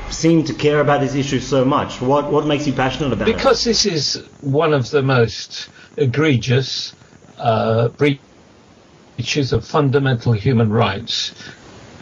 seem 0.09 0.43
to 0.45 0.53
care 0.53 0.79
about 0.79 1.01
this 1.01 1.15
issue 1.15 1.39
so 1.39 1.65
much? 1.65 2.01
What, 2.01 2.31
what 2.31 2.45
makes 2.45 2.65
you 2.67 2.73
passionate 2.73 3.13
about 3.13 3.27
it? 3.27 3.35
because 3.35 3.63
this 3.63 3.85
is 3.85 4.23
one 4.41 4.73
of 4.73 4.89
the 4.91 5.01
most 5.01 5.69
egregious 5.97 6.93
uh, 7.37 7.89
breaches 7.89 9.53
of 9.53 9.65
fundamental 9.65 10.33
human 10.33 10.69
rights 10.71 11.33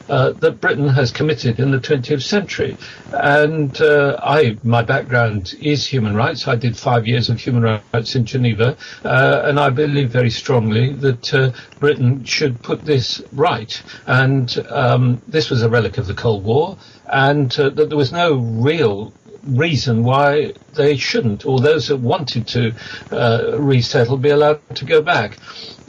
uh, 0.10 0.32
that 0.34 0.60
Britain 0.60 0.88
has 0.88 1.12
committed 1.12 1.60
in 1.60 1.72
the 1.72 1.78
20th 1.78 2.22
century. 2.22 2.78
And 3.14 3.80
uh, 3.82 4.20
I, 4.22 4.58
my 4.64 4.82
background 4.82 5.56
is 5.62 5.88
human 5.88 6.16
rights. 6.16 6.48
I 6.48 6.56
did 6.56 6.78
five 6.78 7.08
years 7.08 7.30
of 7.30 7.40
human 7.40 7.64
rights 7.64 8.16
in 8.16 8.26
Geneva, 8.26 8.78
uh, 9.06 9.42
and 9.46 9.60
I 9.60 9.70
believe 9.70 10.10
very 10.10 10.30
strongly 10.30 10.94
that 10.94 11.34
uh, 11.34 11.52
Britain 11.80 12.24
should 12.26 12.62
put 12.62 12.84
this 12.84 13.22
right. 13.32 13.82
And 14.06 14.66
um, 14.70 15.22
this 15.28 15.50
was 15.50 15.62
a 15.62 15.70
relic 15.70 15.98
of 15.98 16.08
the 16.08 16.14
Cold 16.14 16.44
War, 16.44 16.78
and 17.06 17.58
uh, 17.60 17.70
that 17.70 17.90
there 17.90 17.98
was 17.98 18.12
no 18.12 18.36
real 18.36 19.14
reason 19.46 20.04
why 20.04 20.54
they 20.74 20.98
shouldn't, 20.98 21.46
or 21.46 21.60
those 21.60 21.88
that 21.88 21.98
wanted 21.98 22.48
to 22.48 22.74
uh, 23.12 23.58
resettle, 23.58 24.18
be 24.18 24.30
allowed 24.30 24.62
to 24.76 24.86
go 24.86 25.02
back. 25.02 25.38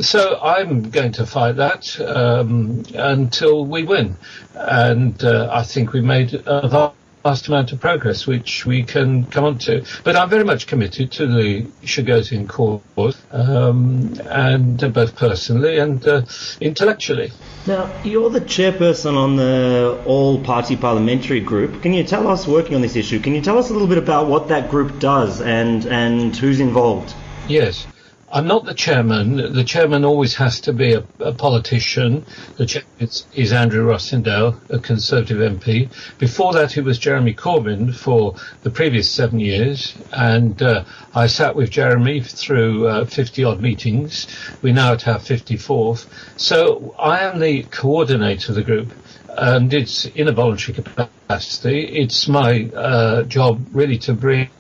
So 0.00 0.38
I'm 0.40 0.90
going 0.90 1.12
to 1.12 1.26
fight 1.26 1.56
that 1.56 2.00
um, 2.00 2.82
until 2.94 3.64
we 3.64 3.84
win, 3.84 4.16
and 4.54 5.22
uh, 5.22 5.48
I 5.52 5.62
think 5.62 5.92
we 5.92 6.00
made 6.00 6.34
a 6.34 6.92
vast 7.24 7.48
amount 7.48 7.72
of 7.72 7.80
progress, 7.80 8.26
which 8.26 8.66
we 8.66 8.82
can 8.82 9.24
come 9.24 9.44
on 9.44 9.58
to. 9.58 9.82
But 10.04 10.14
I'm 10.14 10.28
very 10.28 10.44
much 10.44 10.66
committed 10.66 11.10
to 11.12 11.26
the 11.26 11.62
Chagosian 11.82 12.46
cause, 12.46 13.16
um, 13.30 14.14
and 14.28 14.84
uh, 14.84 14.88
both 14.88 15.16
personally 15.16 15.78
and 15.78 16.06
uh, 16.06 16.22
intellectually. 16.60 17.32
Now, 17.66 17.90
you're 18.02 18.28
the 18.28 18.42
chairperson 18.42 19.16
on 19.16 19.37
the 19.37 20.02
All 20.04 20.38
Party 20.44 20.76
Parliamentary 20.76 21.40
Group. 21.40 21.80
Can 21.80 21.94
you 21.94 22.04
tell 22.04 22.28
us, 22.28 22.46
working 22.46 22.74
on 22.74 22.82
this 22.82 22.94
issue, 22.94 23.18
can 23.20 23.34
you 23.34 23.40
tell 23.40 23.56
us 23.56 23.70
a 23.70 23.72
little 23.72 23.88
bit 23.88 23.98
about 23.98 24.28
what 24.28 24.48
that 24.48 24.70
group 24.70 25.00
does 25.00 25.40
and, 25.40 25.87
and 25.87 26.37
who's 26.37 26.60
involved? 26.60 27.14
Yes. 27.48 27.87
I'm 28.34 28.48
not 28.48 28.64
the 28.64 28.74
chairman. 28.74 29.36
The 29.54 29.62
chairman 29.62 30.04
always 30.04 30.34
has 30.34 30.60
to 30.62 30.72
be 30.72 30.92
a, 30.92 31.04
a 31.20 31.32
politician. 31.32 32.26
The 32.56 32.66
chairman 32.66 32.88
is, 32.98 33.28
is 33.32 33.52
Andrew 33.52 33.86
Rosindell, 33.86 34.58
a 34.70 34.80
Conservative 34.80 35.38
MP. 35.38 35.88
Before 36.18 36.52
that, 36.54 36.76
it 36.76 36.82
was 36.82 36.98
Jeremy 36.98 37.32
Corbyn 37.32 37.94
for 37.94 38.34
the 38.64 38.70
previous 38.70 39.08
seven 39.08 39.38
years, 39.38 39.94
and 40.10 40.60
uh, 40.60 40.82
I 41.14 41.28
sat 41.28 41.54
with 41.54 41.70
Jeremy 41.70 42.22
through 42.22 42.88
uh, 42.88 43.04
50 43.04 43.44
odd 43.44 43.60
meetings. 43.60 44.26
We 44.62 44.72
now 44.72 44.98
have 44.98 45.22
54th. 45.22 46.08
So 46.36 46.96
I 46.98 47.20
am 47.20 47.38
the 47.38 47.62
coordinator 47.62 48.50
of 48.50 48.56
the 48.56 48.64
group 48.64 48.92
and 49.28 49.72
it's 49.72 50.06
in 50.06 50.26
a 50.26 50.32
voluntary 50.32 50.74
capacity. 50.74 51.84
It's 51.84 52.26
my 52.26 52.68
uh, 52.74 53.22
job 53.22 53.64
really 53.72 53.98
to 53.98 54.12
bring 54.12 54.50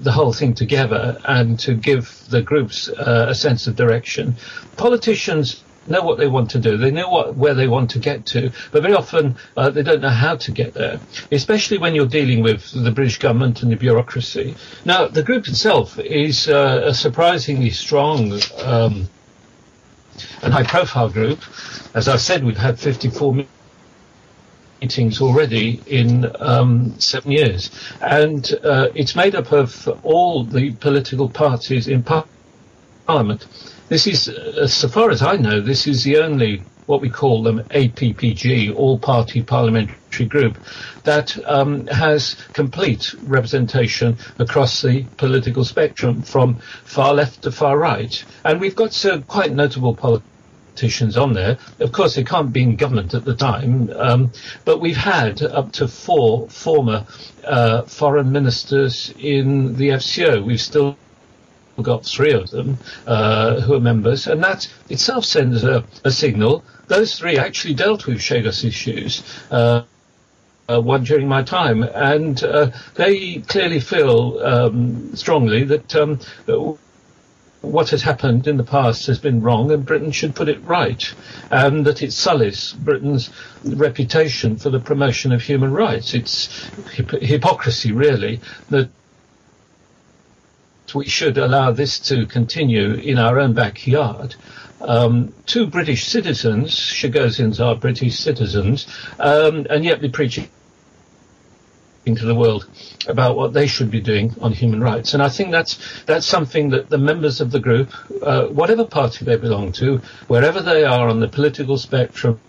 the 0.00 0.12
whole 0.12 0.32
thing 0.32 0.54
together 0.54 1.18
and 1.24 1.58
to 1.60 1.74
give 1.74 2.24
the 2.30 2.42
groups 2.42 2.88
uh, 2.88 3.26
a 3.28 3.34
sense 3.34 3.66
of 3.66 3.76
direction. 3.76 4.36
Politicians 4.76 5.62
know 5.86 6.02
what 6.02 6.18
they 6.18 6.28
want 6.28 6.50
to 6.50 6.58
do. 6.58 6.76
They 6.76 6.90
know 6.90 7.08
what 7.08 7.36
where 7.36 7.54
they 7.54 7.66
want 7.66 7.90
to 7.90 7.98
get 7.98 8.26
to, 8.26 8.52
but 8.70 8.82
very 8.82 8.94
often 8.94 9.36
uh, 9.56 9.70
they 9.70 9.82
don't 9.82 10.00
know 10.00 10.10
how 10.10 10.36
to 10.36 10.52
get 10.52 10.74
there. 10.74 11.00
Especially 11.30 11.78
when 11.78 11.94
you're 11.94 12.06
dealing 12.06 12.42
with 12.42 12.70
the 12.72 12.90
British 12.90 13.18
government 13.18 13.62
and 13.62 13.72
the 13.72 13.76
bureaucracy. 13.76 14.54
Now, 14.84 15.08
the 15.08 15.22
group 15.22 15.48
itself 15.48 15.98
is 15.98 16.48
uh, 16.48 16.82
a 16.84 16.94
surprisingly 16.94 17.70
strong. 17.70 18.40
Um, 18.62 19.08
and 20.42 20.52
high-profile 20.52 21.08
group. 21.08 21.40
As 21.94 22.06
I 22.06 22.16
said, 22.16 22.44
we've 22.44 22.56
had 22.56 22.78
54 22.78 23.46
meetings 24.82 25.20
already 25.20 25.80
in 25.86 26.28
um, 26.40 26.98
seven 26.98 27.30
years, 27.30 27.70
and 28.00 28.52
uh, 28.64 28.88
it's 28.96 29.14
made 29.14 29.36
up 29.36 29.52
of 29.52 29.88
all 30.02 30.42
the 30.42 30.72
political 30.72 31.28
parties 31.28 31.86
in 31.86 32.02
par- 32.02 32.26
Parliament. 33.06 33.46
This 33.88 34.06
is, 34.08 34.28
uh, 34.28 34.66
so 34.66 34.88
far 34.88 35.10
as 35.10 35.22
I 35.22 35.36
know, 35.36 35.60
this 35.60 35.86
is 35.86 36.02
the 36.02 36.16
only 36.18 36.62
what 36.86 37.00
we 37.00 37.08
call 37.08 37.44
them 37.44 37.60
APPG, 37.70 38.74
All 38.74 38.98
Party 38.98 39.40
Parliamentary 39.40 40.26
Group, 40.26 40.58
that 41.04 41.38
um, 41.48 41.86
has 41.86 42.34
complete 42.52 43.14
representation 43.22 44.18
across 44.40 44.82
the 44.82 45.04
political 45.16 45.64
spectrum 45.64 46.22
from 46.22 46.56
far 46.84 47.14
left 47.14 47.42
to 47.42 47.52
far 47.52 47.78
right. 47.78 48.24
And 48.44 48.60
we've 48.60 48.74
got 48.74 49.04
uh, 49.04 49.20
quite 49.28 49.52
notable 49.52 49.94
politicians 49.94 50.31
on 51.16 51.32
there. 51.32 51.58
Of 51.80 51.92
course, 51.92 52.14
they 52.14 52.24
can't 52.24 52.52
be 52.52 52.62
in 52.62 52.76
government 52.76 53.14
at 53.14 53.24
the 53.24 53.34
time, 53.34 53.90
um, 53.96 54.32
but 54.64 54.80
we've 54.80 54.96
had 54.96 55.42
up 55.42 55.72
to 55.72 55.88
four 55.88 56.48
former 56.48 57.06
uh, 57.44 57.82
foreign 57.82 58.32
ministers 58.32 59.12
in 59.18 59.76
the 59.76 59.90
FCO. 59.90 60.44
We've 60.44 60.60
still 60.60 60.96
got 61.80 62.04
three 62.04 62.32
of 62.32 62.50
them 62.50 62.78
uh, 63.06 63.60
who 63.60 63.74
are 63.74 63.80
members, 63.80 64.26
and 64.26 64.42
that 64.42 64.68
itself 64.88 65.24
sends 65.24 65.64
a, 65.64 65.84
a 66.04 66.10
signal. 66.10 66.64
Those 66.88 67.18
three 67.18 67.38
actually 67.38 67.74
dealt 67.74 68.06
with 68.06 68.18
Chagos 68.18 68.64
issues. 68.64 69.22
Uh, 69.50 69.84
uh, 70.68 70.80
one 70.80 71.02
during 71.04 71.28
my 71.28 71.42
time, 71.42 71.82
and 71.82 72.42
uh, 72.44 72.70
they 72.94 73.38
clearly 73.48 73.80
feel 73.80 74.38
um, 74.38 75.14
strongly 75.16 75.64
that 75.64 75.94
um, 75.96 76.20
what 77.62 77.90
has 77.90 78.02
happened 78.02 78.46
in 78.46 78.56
the 78.56 78.64
past 78.64 79.06
has 79.06 79.18
been 79.18 79.40
wrong, 79.40 79.70
and 79.70 79.86
Britain 79.86 80.10
should 80.10 80.34
put 80.34 80.48
it 80.48 80.62
right, 80.64 81.14
and 81.50 81.86
that 81.86 82.02
it 82.02 82.12
sullies 82.12 82.72
Britain's 82.72 83.30
reputation 83.64 84.56
for 84.56 84.68
the 84.68 84.80
promotion 84.80 85.32
of 85.32 85.42
human 85.42 85.72
rights. 85.72 86.12
It's 86.12 86.68
hip- 86.90 87.22
hypocrisy, 87.22 87.92
really, 87.92 88.40
that 88.70 88.90
we 90.94 91.06
should 91.06 91.38
allow 91.38 91.70
this 91.70 91.98
to 92.00 92.26
continue 92.26 92.94
in 92.94 93.18
our 93.18 93.38
own 93.38 93.54
backyard. 93.54 94.34
Um, 94.80 95.32
two 95.46 95.66
British 95.66 96.06
citizens, 96.06 96.72
Chagosians 96.72 97.64
are 97.64 97.76
British 97.76 98.18
citizens, 98.18 98.86
um, 99.20 99.66
and 99.70 99.84
yet 99.84 100.00
be 100.00 100.08
preaching 100.08 100.48
to 102.04 102.26
the 102.26 102.34
world 102.34 102.66
about 103.06 103.36
what 103.36 103.52
they 103.52 103.66
should 103.66 103.90
be 103.90 104.00
doing 104.00 104.34
on 104.40 104.52
human 104.52 104.82
rights. 104.82 105.14
And 105.14 105.22
I 105.22 105.28
think 105.28 105.52
that's 105.52 106.02
that's 106.04 106.26
something 106.26 106.70
that 106.70 106.90
the 106.90 106.98
members 106.98 107.40
of 107.40 107.52
the 107.52 107.60
group, 107.60 107.90
uh, 108.22 108.46
whatever 108.46 108.84
party 108.84 109.24
they 109.24 109.36
belong 109.36 109.72
to, 109.72 109.98
wherever 110.26 110.60
they 110.60 110.84
are 110.84 111.08
on 111.08 111.20
the 111.20 111.28
political 111.28 111.78
spectrum, 111.78 112.40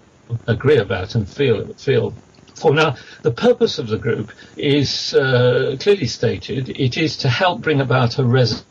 agree 0.47 0.77
about 0.77 1.15
and 1.15 1.29
feel 1.29 1.67
feel. 1.75 2.13
For 2.55 2.73
now, 2.73 2.95
the 3.23 3.31
purpose 3.31 3.77
of 3.79 3.87
the 3.87 3.97
group 3.97 4.31
is 4.57 5.13
uh, 5.13 5.75
clearly 5.79 6.07
stated. 6.07 6.69
It 6.69 6.97
is 6.97 7.17
to 7.17 7.29
help 7.29 7.61
bring 7.61 7.81
about 7.81 8.19
a 8.19 8.23
resolution 8.23 8.65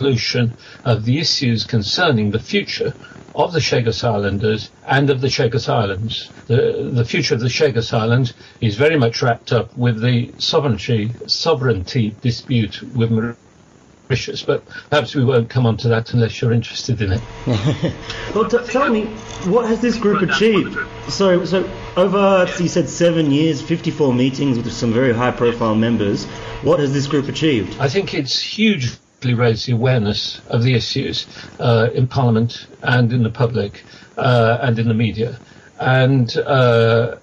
of 0.00 0.58
uh, 0.84 0.94
the 0.96 1.18
issues 1.18 1.64
concerning 1.64 2.30
the 2.30 2.38
future 2.38 2.94
of 3.34 3.52
the 3.52 3.58
Chagos 3.58 4.04
Islanders 4.04 4.70
and 4.86 5.10
of 5.10 5.20
the 5.20 5.28
Chagos 5.28 5.68
Islands. 5.68 6.30
The, 6.46 6.90
the 6.92 7.04
future 7.04 7.34
of 7.34 7.40
the 7.40 7.48
Chagos 7.48 7.92
Islands 7.92 8.34
is 8.60 8.76
very 8.76 8.98
much 8.98 9.22
wrapped 9.22 9.52
up 9.52 9.76
with 9.76 10.00
the 10.00 10.32
sovereignty, 10.38 11.12
sovereignty 11.26 12.14
dispute 12.20 12.82
with 12.94 13.10
Mauritius, 13.10 14.42
but 14.42 14.66
perhaps 14.90 15.14
we 15.14 15.24
won't 15.24 15.50
come 15.50 15.66
on 15.66 15.76
to 15.78 15.88
that 15.88 16.14
unless 16.14 16.40
you're 16.40 16.52
interested 16.52 17.02
in 17.02 17.12
it. 17.12 17.22
Well, 18.34 18.48
t- 18.48 18.58
tell 18.70 18.90
me, 18.90 19.06
what 19.46 19.66
has 19.66 19.80
this 19.80 19.96
group 19.96 20.22
achieved? 20.22 20.76
So, 21.08 21.44
so 21.44 21.68
over, 21.96 22.46
you 22.60 22.68
said 22.68 22.88
seven 22.88 23.30
years, 23.30 23.62
54 23.62 24.12
meetings 24.12 24.58
with 24.58 24.70
some 24.72 24.92
very 24.92 25.12
high-profile 25.12 25.74
members. 25.74 26.26
What 26.62 26.78
has 26.80 26.92
this 26.92 27.06
group 27.06 27.28
achieved? 27.28 27.80
I 27.80 27.88
think 27.88 28.14
it's 28.14 28.38
hugely 28.38 28.98
raised 29.24 29.66
the 29.66 29.72
awareness 29.72 30.40
of 30.48 30.62
the 30.62 30.74
issues 30.74 31.26
uh, 31.58 31.88
in 31.94 32.06
Parliament 32.06 32.66
and 32.82 33.12
in 33.12 33.22
the 33.22 33.30
public 33.30 33.84
uh, 34.16 34.58
and 34.60 34.78
in 34.78 34.88
the 34.88 34.94
media. 34.94 35.38
And 35.80 36.36
uh, 36.36 37.16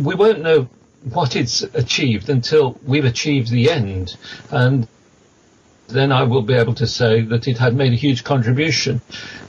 we 0.00 0.14
won't 0.14 0.40
know 0.40 0.68
what 1.12 1.34
it's 1.36 1.62
achieved 1.62 2.28
until 2.28 2.78
we've 2.86 3.04
achieved 3.04 3.50
the 3.50 3.70
end. 3.70 4.16
And 4.50 4.86
then 5.88 6.12
I 6.12 6.22
will 6.22 6.42
be 6.42 6.54
able 6.54 6.74
to 6.74 6.86
say 6.86 7.22
that 7.22 7.48
it 7.48 7.58
had 7.58 7.74
made 7.74 7.92
a 7.92 7.96
huge 7.96 8.24
contribution. 8.24 9.00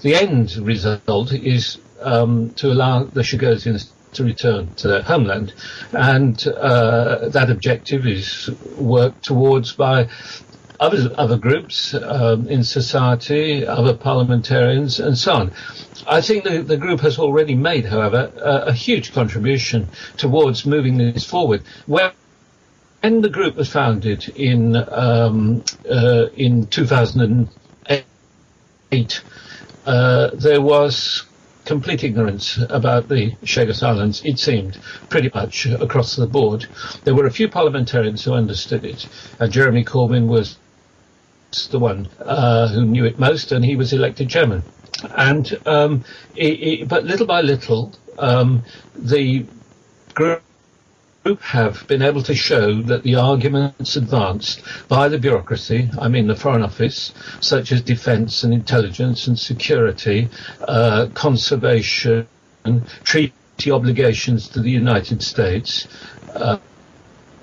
The 0.01 0.15
end 0.15 0.55
result 0.57 1.31
is 1.31 1.77
um, 2.01 2.51
to 2.51 2.71
allow 2.71 3.03
the 3.03 3.21
Chagosians 3.21 3.89
to 4.13 4.23
return 4.23 4.73
to 4.75 4.87
their 4.87 5.01
homeland, 5.01 5.53
and 5.91 6.47
uh, 6.47 7.29
that 7.29 7.49
objective 7.49 8.05
is 8.05 8.49
worked 8.77 9.23
towards 9.23 9.73
by 9.73 10.07
other 10.79 11.13
other 11.17 11.37
groups 11.37 11.93
um, 11.93 12.47
in 12.47 12.63
society, 12.63 13.65
other 13.65 13.93
parliamentarians, 13.93 14.99
and 14.99 15.17
so 15.17 15.33
on. 15.33 15.51
I 16.07 16.21
think 16.21 16.43
the, 16.43 16.61
the 16.61 16.77
group 16.77 16.99
has 17.01 17.19
already 17.19 17.55
made, 17.55 17.85
however, 17.85 18.31
a, 18.37 18.67
a 18.67 18.73
huge 18.73 19.13
contribution 19.13 19.87
towards 20.17 20.65
moving 20.65 20.97
this 20.97 21.25
forward. 21.25 21.63
Where 21.85 22.11
when 23.01 23.21
the 23.21 23.29
group 23.29 23.55
was 23.55 23.69
founded 23.69 24.29
in 24.29 24.75
um, 24.75 25.63
uh, 25.89 26.27
in 26.35 26.67
2008, 26.67 29.23
uh, 29.85 30.29
there 30.33 30.61
was 30.61 31.25
complete 31.65 32.03
ignorance 32.03 32.57
about 32.69 33.07
the 33.07 33.31
Chagos 33.43 33.83
Islands, 33.83 34.21
it 34.25 34.39
seemed, 34.39 34.77
pretty 35.09 35.31
much 35.33 35.65
across 35.65 36.15
the 36.15 36.27
board. 36.27 36.65
There 37.03 37.15
were 37.15 37.25
a 37.25 37.31
few 37.31 37.47
parliamentarians 37.47 38.23
who 38.23 38.33
understood 38.33 38.83
it, 38.83 39.07
and 39.39 39.51
Jeremy 39.51 39.85
Corbyn 39.85 40.27
was 40.27 40.57
the 41.67 41.79
one 41.79 42.07
uh, 42.19 42.67
who 42.67 42.85
knew 42.85 43.05
it 43.05 43.19
most, 43.19 43.51
and 43.51 43.63
he 43.63 43.75
was 43.75 43.93
elected 43.93 44.29
chairman. 44.29 44.63
And 45.15 45.59
um, 45.65 46.03
it, 46.35 46.59
it, 46.61 46.87
but 46.87 47.03
little 47.03 47.27
by 47.27 47.41
little, 47.41 47.93
um, 48.17 48.63
the 48.95 49.45
group 50.13 50.41
have 51.41 51.87
been 51.87 52.01
able 52.01 52.21
to 52.23 52.35
show 52.35 52.81
that 52.83 53.03
the 53.03 53.15
arguments 53.15 53.95
advanced 53.95 54.61
by 54.87 55.07
the 55.07 55.17
bureaucracy, 55.17 55.89
I 55.99 56.09
mean 56.09 56.27
the 56.27 56.35
Foreign 56.35 56.63
Office, 56.63 57.13
such 57.39 57.71
as 57.71 57.81
defence 57.81 58.43
and 58.43 58.53
intelligence 58.53 59.27
and 59.27 59.39
security, 59.39 60.29
uh, 60.67 61.07
conservation, 61.13 62.27
treaty 63.03 63.71
obligations 63.71 64.49
to 64.49 64.61
the 64.61 64.71
United 64.71 65.23
States, 65.23 65.87
uh, 66.33 66.57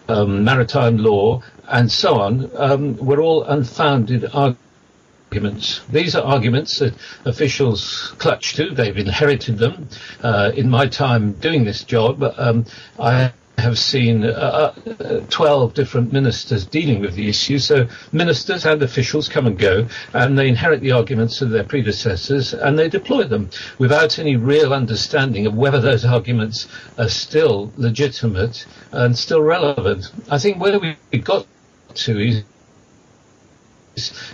um, 0.09 0.45
maritime 0.45 0.99
law, 0.99 1.43
and 1.71 1.91
so 1.91 2.21
on, 2.21 2.51
um, 2.57 2.97
were 2.97 3.21
all 3.21 3.45
unfounded 3.45 4.29
arguments. 4.35 5.81
These 5.89 6.17
are 6.17 6.25
arguments 6.25 6.79
that 6.81 6.95
officials 7.25 8.15
clutch 8.19 8.55
to. 8.55 8.71
They've 8.75 8.97
inherited 8.97 9.59
them. 9.59 9.89
Uh, 10.23 10.53
in 10.55 10.69
my 10.69 10.87
time 10.87 11.33
doing 11.35 11.65
this 11.65 11.85
job, 11.85 12.23
um, 12.37 12.67
I 12.99 13.33
have 13.61 13.79
seen 13.79 14.25
uh, 14.25 14.75
uh, 15.01 15.21
12 15.29 15.75
different 15.75 16.13
ministers 16.13 16.65
dealing 16.67 17.01
with 17.01 17.15
the 17.15 17.29
issue. 17.29 17.59
So 17.59 17.87
ministers 18.11 18.67
and 18.67 18.83
officials 18.83 19.29
come 19.29 19.47
and 19.47 19.59
go, 19.59 19.87
and 20.15 20.37
they 20.37 20.49
inherit 20.49 20.81
the 20.81 20.93
arguments 20.93 21.41
of 21.43 21.51
their 21.51 21.65
predecessors, 21.65 22.55
and 22.55 22.79
they 22.79 22.89
deploy 22.89 23.25
them 23.25 23.51
without 23.79 24.19
any 24.19 24.37
real 24.37 24.73
understanding 24.75 25.47
of 25.47 25.55
whether 25.55 25.81
those 25.81 26.05
arguments 26.05 26.67
are 26.99 27.09
still 27.09 27.73
legitimate 27.77 28.67
and 28.93 29.17
still 29.17 29.43
relevant. 29.43 30.11
I 30.31 30.39
think 30.39 30.61
where 30.61 30.81
we 30.81 30.97
got 31.19 31.47
to 31.97 32.19
is 32.19 32.45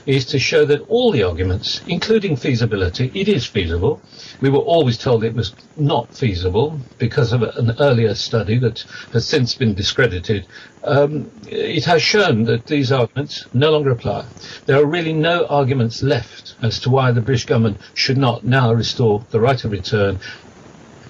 is 0.06 0.26
to 0.26 0.38
show 0.38 0.64
that 0.64 0.82
all 0.88 1.10
the 1.10 1.22
arguments, 1.22 1.82
including 1.86 2.36
feasibility, 2.36 3.10
it 3.14 3.28
is 3.28 3.46
feasible. 3.46 4.00
We 4.40 4.50
were 4.50 4.58
always 4.58 4.98
told 4.98 5.24
it 5.24 5.34
was 5.34 5.54
not 5.76 6.14
feasible 6.14 6.78
because 6.98 7.32
of 7.32 7.42
an 7.42 7.74
earlier 7.80 8.14
study 8.14 8.58
that 8.58 8.84
has 9.12 9.26
since 9.26 9.54
been 9.54 9.74
discredited. 9.74 10.46
Um, 10.84 11.30
it 11.46 11.84
has 11.86 12.02
shown 12.02 12.44
that 12.44 12.66
these 12.66 12.92
arguments 12.92 13.46
no 13.52 13.70
longer 13.72 13.90
apply. 13.90 14.26
There 14.66 14.80
are 14.80 14.86
really 14.86 15.12
no 15.12 15.46
arguments 15.46 16.02
left 16.02 16.54
as 16.62 16.78
to 16.80 16.90
why 16.90 17.10
the 17.12 17.22
British 17.22 17.46
government 17.46 17.80
should 17.94 18.18
not 18.18 18.44
now 18.44 18.72
restore 18.72 19.26
the 19.30 19.40
right 19.40 19.62
of 19.64 19.72
return 19.72 20.20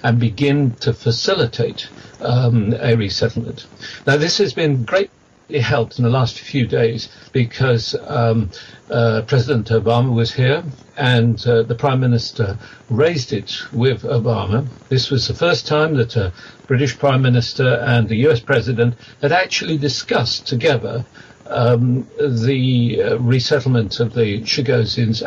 and 0.03 0.19
begin 0.19 0.75
to 0.77 0.93
facilitate 0.93 1.89
um, 2.21 2.73
a 2.79 2.95
resettlement. 2.95 3.67
Now, 4.05 4.17
this 4.17 4.37
has 4.37 4.53
been 4.53 4.83
great 4.83 5.11
it 5.49 5.61
helped 5.61 5.97
in 5.97 6.03
the 6.03 6.09
last 6.09 6.39
few 6.39 6.67
days 6.67 7.09
because 7.31 7.95
um, 8.07 8.49
uh, 8.89 9.21
President 9.27 9.67
Obama 9.67 10.13
was 10.13 10.33
here 10.33 10.63
and 10.97 11.45
uh, 11.47 11.63
the 11.63 11.75
Prime 11.75 11.99
Minister 11.99 12.57
raised 12.89 13.31
it 13.31 13.61
with 13.71 14.03
Obama. 14.03 14.67
This 14.89 15.09
was 15.09 15.27
the 15.27 15.33
first 15.33 15.67
time 15.67 15.95
that 15.95 16.15
a 16.15 16.33
British 16.67 16.97
Prime 16.97 17.21
Minister 17.21 17.75
and 17.75 18.09
the 18.09 18.27
US 18.27 18.39
President 18.39 18.95
had 19.21 19.31
actually 19.31 19.77
discussed 19.77 20.47
together 20.47 21.05
um, 21.49 22.07
the 22.19 23.01
uh, 23.01 23.17
resettlement 23.19 23.99
of 23.99 24.13
the 24.13 24.41
Chagosians 24.41 25.21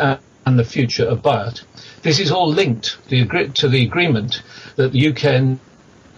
and, 0.46 0.58
the 0.58 0.64
future 0.64 1.06
of 1.06 1.22
BIOT. 1.22 1.62
This 2.02 2.18
is 2.18 2.32
all 2.32 2.48
linked 2.48 2.98
to 3.08 3.68
the 3.68 3.82
agreement 3.84 4.42
that 4.74 4.90
the 4.90 5.08
UK 5.08 5.24
and 5.26 5.60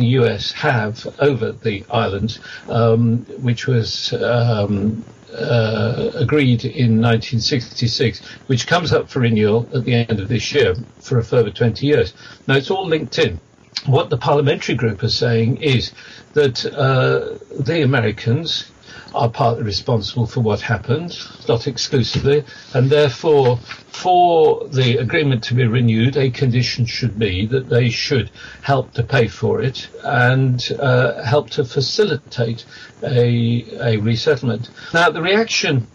the 0.03 0.09
US 0.21 0.53
have 0.53 1.07
over 1.21 1.53
the 1.53 1.85
island, 1.91 2.39
um, 2.69 3.19
which 3.41 3.67
was 3.67 4.13
um, 4.15 5.05
uh, 5.33 6.11
agreed 6.15 6.65
in 6.65 7.01
1966, 7.01 8.21
which 8.49 8.67
comes 8.67 8.93
up 8.93 9.09
for 9.09 9.21
renewal 9.21 9.69
at 9.75 9.85
the 9.85 9.95
end 9.95 10.19
of 10.21 10.29
this 10.29 10.53
year 10.53 10.75
for 11.01 11.19
a 11.19 11.25
further 11.25 11.51
20 11.51 11.87
years. 11.87 12.15
Now, 12.47 12.57
it's 12.57 12.71
all 12.71 12.87
linked 12.87 13.19
in. 13.19 13.41
What 13.87 14.11
the 14.11 14.19
parliamentary 14.19 14.75
group 14.75 15.03
is 15.03 15.15
saying 15.15 15.59
is 15.59 15.93
that 16.35 16.67
uh, 16.67 17.39
the 17.63 17.83
Americans 17.83 18.72
are 19.15 19.29
partly 19.29 19.63
responsible 19.63 20.27
for 20.27 20.41
what 20.41 20.61
happened, 20.61 21.19
not 21.49 21.67
exclusively, 21.67 22.45
and 22.75 22.91
therefore, 22.91 23.59
for 23.89 24.67
the 24.69 24.97
agreement 24.99 25.43
to 25.45 25.55
be 25.55 25.67
renewed, 25.67 26.17
a 26.17 26.31
condition 26.31 26.87
should 26.87 27.19
be 27.19 27.47
that 27.47 27.69
they 27.69 27.89
should 27.91 28.31
help 28.63 28.93
to 28.93 29.03
pay 29.03 29.29
for 29.29 29.63
it 29.63 29.89
and 30.05 30.73
uh, 30.79 31.23
help 31.23 31.51
to 31.51 31.65
facilitate 31.65 32.65
a, 33.03 33.65
a 33.81 33.97
resettlement. 33.99 34.71
Now, 34.95 35.11
the 35.11 35.23
reaction, 35.23 35.87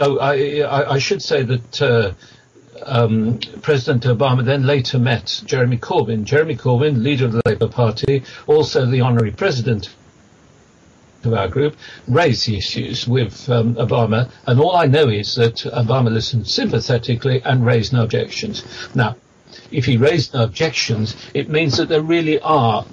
oh, 0.00 0.18
I, 0.18 0.60
I, 0.60 0.92
I 0.94 0.98
should 0.98 1.22
say 1.22 1.42
that. 1.42 1.82
Uh, 1.82 2.12
um, 2.86 3.38
President 3.60 4.04
Obama 4.04 4.42
then 4.42 4.66
later 4.66 4.98
met 4.98 5.42
Jeremy 5.44 5.76
Corbyn. 5.76 6.24
Jeremy 6.24 6.56
Corbyn, 6.56 7.02
leader 7.02 7.26
of 7.26 7.32
the 7.32 7.42
Labour 7.44 7.68
Party, 7.68 8.22
also 8.46 8.86
the 8.86 9.02
honorary 9.02 9.32
president 9.32 9.90
of 11.24 11.34
our 11.34 11.48
group 11.48 11.76
raised 12.08 12.46
the 12.46 12.56
issues 12.56 13.06
with 13.06 13.48
um, 13.50 13.74
Obama, 13.74 14.30
and 14.46 14.60
all 14.60 14.76
I 14.76 14.86
know 14.86 15.08
is 15.08 15.34
that 15.34 15.56
Obama 15.56 16.10
listened 16.10 16.46
sympathetically 16.46 17.42
and 17.44 17.64
raised 17.64 17.92
no 17.92 18.04
objections. 18.04 18.64
Now, 18.94 19.16
if 19.70 19.84
he 19.84 19.96
raised 19.96 20.34
no 20.34 20.44
objections, 20.44 21.16
it 21.34 21.48
means 21.48 21.76
that 21.76 21.88
there 21.88 22.02
really 22.02 22.40
are 22.40 22.84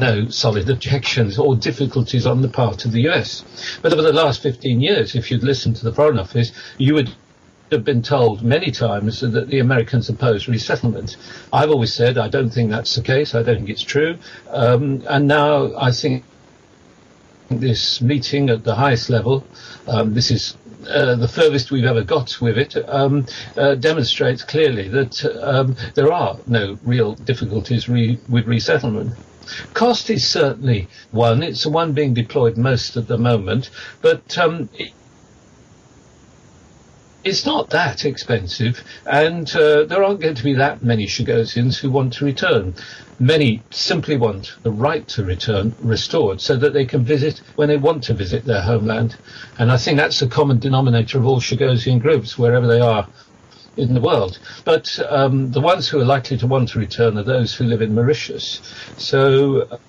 no 0.00 0.28
solid 0.28 0.68
objections 0.68 1.38
or 1.38 1.54
difficulties 1.54 2.26
on 2.26 2.42
the 2.42 2.48
part 2.48 2.84
of 2.84 2.92
the 2.92 3.08
US. 3.08 3.44
But 3.80 3.92
over 3.92 4.02
the 4.02 4.12
last 4.12 4.42
15 4.42 4.80
years, 4.80 5.14
if 5.14 5.30
you'd 5.30 5.44
listened 5.44 5.76
to 5.76 5.84
the 5.84 5.92
Foreign 5.92 6.18
Office, 6.18 6.52
you 6.78 6.94
would 6.94 7.14
have 7.70 7.84
been 7.84 8.02
told 8.02 8.42
many 8.42 8.70
times 8.70 9.20
that 9.20 9.48
the 9.48 9.58
Americans 9.58 10.08
oppose 10.08 10.48
resettlement. 10.48 11.16
I've 11.52 11.70
always 11.70 11.92
said 11.92 12.18
I 12.18 12.28
don't 12.28 12.50
think 12.50 12.70
that's 12.70 12.94
the 12.94 13.02
case. 13.02 13.34
I 13.34 13.42
don't 13.42 13.56
think 13.56 13.70
it's 13.70 13.82
true. 13.82 14.18
Um, 14.48 15.02
and 15.08 15.26
now 15.26 15.76
I 15.76 15.90
think 15.90 16.24
this 17.60 18.00
meeting 18.00 18.50
at 18.50 18.64
the 18.64 18.74
highest 18.74 19.10
level, 19.10 19.44
um, 19.86 20.14
this 20.14 20.30
is 20.30 20.56
uh, 20.88 21.14
the 21.14 21.28
furthest 21.28 21.70
we've 21.70 21.84
ever 21.84 22.02
got 22.02 22.40
with 22.40 22.58
it, 22.58 22.76
um, 22.88 23.26
uh, 23.56 23.74
demonstrates 23.74 24.42
clearly 24.42 24.88
that 24.88 25.24
um, 25.42 25.76
there 25.94 26.12
are 26.12 26.38
no 26.46 26.78
real 26.84 27.14
difficulties 27.14 27.88
re- 27.88 28.18
with 28.28 28.46
resettlement. 28.46 29.14
Cost 29.74 30.10
is 30.10 30.26
certainly 30.26 30.88
one. 31.10 31.42
It's 31.42 31.64
the 31.64 31.70
one 31.70 31.92
being 31.92 32.14
deployed 32.14 32.56
most 32.56 32.96
at 32.96 33.08
the 33.08 33.18
moment, 33.18 33.70
but 34.00 34.36
um, 34.38 34.68
it's 37.24 37.46
not 37.46 37.70
that 37.70 38.04
expensive, 38.04 38.84
and 39.06 39.48
uh, 39.56 39.84
there 39.84 40.04
aren't 40.04 40.20
going 40.20 40.34
to 40.34 40.44
be 40.44 40.54
that 40.54 40.82
many 40.82 41.06
Chagosians 41.06 41.78
who 41.78 41.90
want 41.90 42.12
to 42.14 42.24
return. 42.24 42.74
Many 43.18 43.62
simply 43.70 44.16
want 44.16 44.56
the 44.62 44.70
right 44.70 45.06
to 45.08 45.24
return 45.24 45.74
restored 45.80 46.40
so 46.40 46.56
that 46.56 46.74
they 46.74 46.84
can 46.84 47.02
visit 47.02 47.40
when 47.56 47.68
they 47.68 47.78
want 47.78 48.04
to 48.04 48.14
visit 48.14 48.44
their 48.44 48.60
homeland. 48.60 49.16
And 49.58 49.72
I 49.72 49.78
think 49.78 49.96
that's 49.96 50.20
the 50.20 50.26
common 50.26 50.58
denominator 50.58 51.18
of 51.18 51.26
all 51.26 51.40
Chagosian 51.40 52.00
groups, 52.00 52.36
wherever 52.36 52.66
they 52.66 52.80
are 52.80 53.08
in 53.76 53.94
the 53.94 54.00
world. 54.00 54.38
But 54.64 54.98
um, 55.08 55.50
the 55.50 55.60
ones 55.60 55.88
who 55.88 56.00
are 56.00 56.04
likely 56.04 56.36
to 56.38 56.46
want 56.46 56.68
to 56.70 56.78
return 56.78 57.16
are 57.16 57.22
those 57.22 57.54
who 57.54 57.64
live 57.64 57.80
in 57.80 57.94
Mauritius. 57.94 58.60
So 58.98 59.80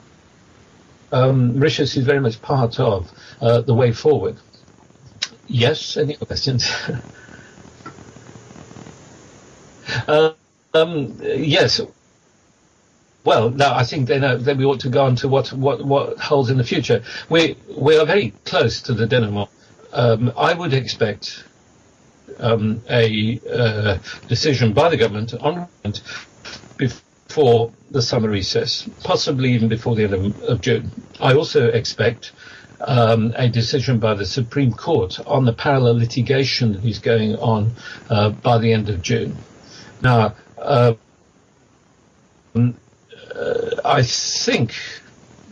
um, 1.12 1.56
Mauritius 1.56 1.98
is 1.98 2.06
very 2.06 2.22
much 2.22 2.42
part 2.42 2.80
of 2.80 3.12
uh, 3.42 3.62
the 3.62 3.74
way 3.74 3.92
forward. 3.92 4.38
Yes, 5.48 5.98
any 5.98 6.16
questions? 6.16 6.72
uh, 10.08 10.34
um, 10.74 11.18
yes, 11.22 11.82
well, 13.24 13.50
no, 13.50 13.74
I 13.74 13.84
think 13.84 14.08
then, 14.08 14.24
uh, 14.24 14.38
then 14.38 14.58
we 14.58 14.66
ought 14.66 14.80
to 14.82 14.90
go 14.90 15.04
on 15.06 15.16
to 15.18 15.28
what, 15.28 15.52
what, 15.52 15.84
what 15.84 16.20
holds 16.20 16.52
in 16.52 16.58
the 16.58 16.64
future. 16.64 17.04
We, 17.30 17.58
we 17.76 17.98
are 17.98 18.06
very 18.06 18.32
close 18.46 18.82
to 18.84 18.94
the 18.94 19.08
denouement. 19.08 19.50
um, 19.94 20.32
I 20.38 20.54
would 20.54 20.74
expect 20.74 21.44
um, 22.40 22.82
a 22.90 23.40
uh, 23.52 23.98
decision 24.28 24.74
by 24.74 24.90
the 24.90 24.98
government 24.98 25.34
on 25.34 25.68
before 26.78 27.72
the 27.90 28.02
summer 28.02 28.30
recess, 28.30 28.88
possibly 29.04 29.54
even 29.54 29.70
before 29.70 29.96
the 29.96 30.04
end 30.04 30.14
of, 30.14 30.44
of 30.44 30.62
June. 30.62 30.92
I 31.20 31.34
also 31.34 31.68
expect 31.70 32.32
um, 32.82 33.34
a 33.38 33.50
decision 33.50 34.00
by 34.00 34.14
the 34.14 34.26
Supreme 34.26 34.74
Court 34.74 35.20
on 35.26 35.46
the 35.46 35.54
parallel 35.54 35.98
litigation 35.98 36.74
that 36.74 36.86
is 36.86 37.00
going 37.00 37.36
on 37.38 37.72
uh, 38.10 38.30
by 38.30 38.58
the 38.60 38.72
end 38.74 38.90
of 38.90 39.02
June. 39.02 39.36
Now, 40.06 40.36
uh, 40.60 40.94
I 43.84 44.04
think 44.04 44.76